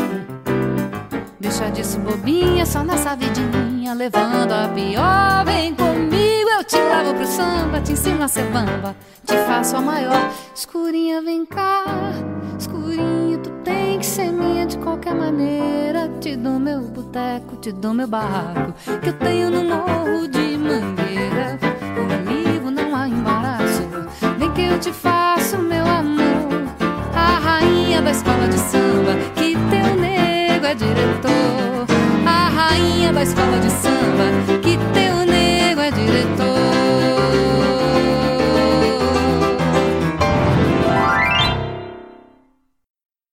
Deixa 1.40 1.70
disso 1.70 1.98
bobinha, 1.98 2.64
só 2.64 2.84
nessa 2.84 3.16
vidinha, 3.16 3.94
levando 3.94 4.52
a 4.52 4.68
pior, 4.68 5.44
vem 5.44 5.74
comigo, 5.74 6.17
eu 6.48 6.64
te 6.64 6.76
lavo 6.76 7.14
pro 7.14 7.26
samba, 7.26 7.80
te 7.80 7.92
ensino 7.92 8.22
a 8.24 8.28
ser 8.28 8.44
bamba, 8.46 8.96
te 9.24 9.36
faço 9.46 9.76
a 9.76 9.80
maior. 9.80 10.30
Escurinha, 10.54 11.20
vem 11.22 11.44
cá, 11.44 11.84
escurinho, 12.58 13.38
tu 13.38 13.50
tem 13.64 13.98
que 13.98 14.06
ser 14.06 14.32
minha 14.32 14.66
de 14.66 14.78
qualquer 14.78 15.14
maneira. 15.14 16.08
Te 16.20 16.36
dou 16.36 16.58
meu 16.58 16.80
boteco, 16.80 17.56
te 17.56 17.70
dou 17.70 17.94
meu 17.94 18.08
barraco, 18.08 18.72
que 19.02 19.08
eu 19.08 19.12
tenho 19.14 19.50
no 19.50 19.64
morro 19.64 20.26
de 20.28 20.56
mangueira. 20.56 21.58
Comigo 21.94 22.70
não 22.70 22.96
há 22.96 23.08
embaraço, 23.08 23.82
vem 24.38 24.50
que 24.52 24.62
eu 24.62 24.78
te 24.78 24.92
faço, 24.92 25.58
meu 25.58 25.86
amor. 25.86 26.48
A 27.14 27.38
rainha 27.38 28.00
da 28.02 28.10
escola 28.10 28.48
de 28.48 28.58
samba, 28.58 29.14
que 29.34 29.54
teu 29.54 29.96
nego 29.96 30.66
é 30.66 30.74
diretor. 30.74 31.86
A 32.26 32.48
rainha 32.48 33.12
da 33.12 33.22
escola 33.22 33.58
de 33.60 33.70
samba, 33.70 34.58
que 34.62 34.76
teu 34.92 35.27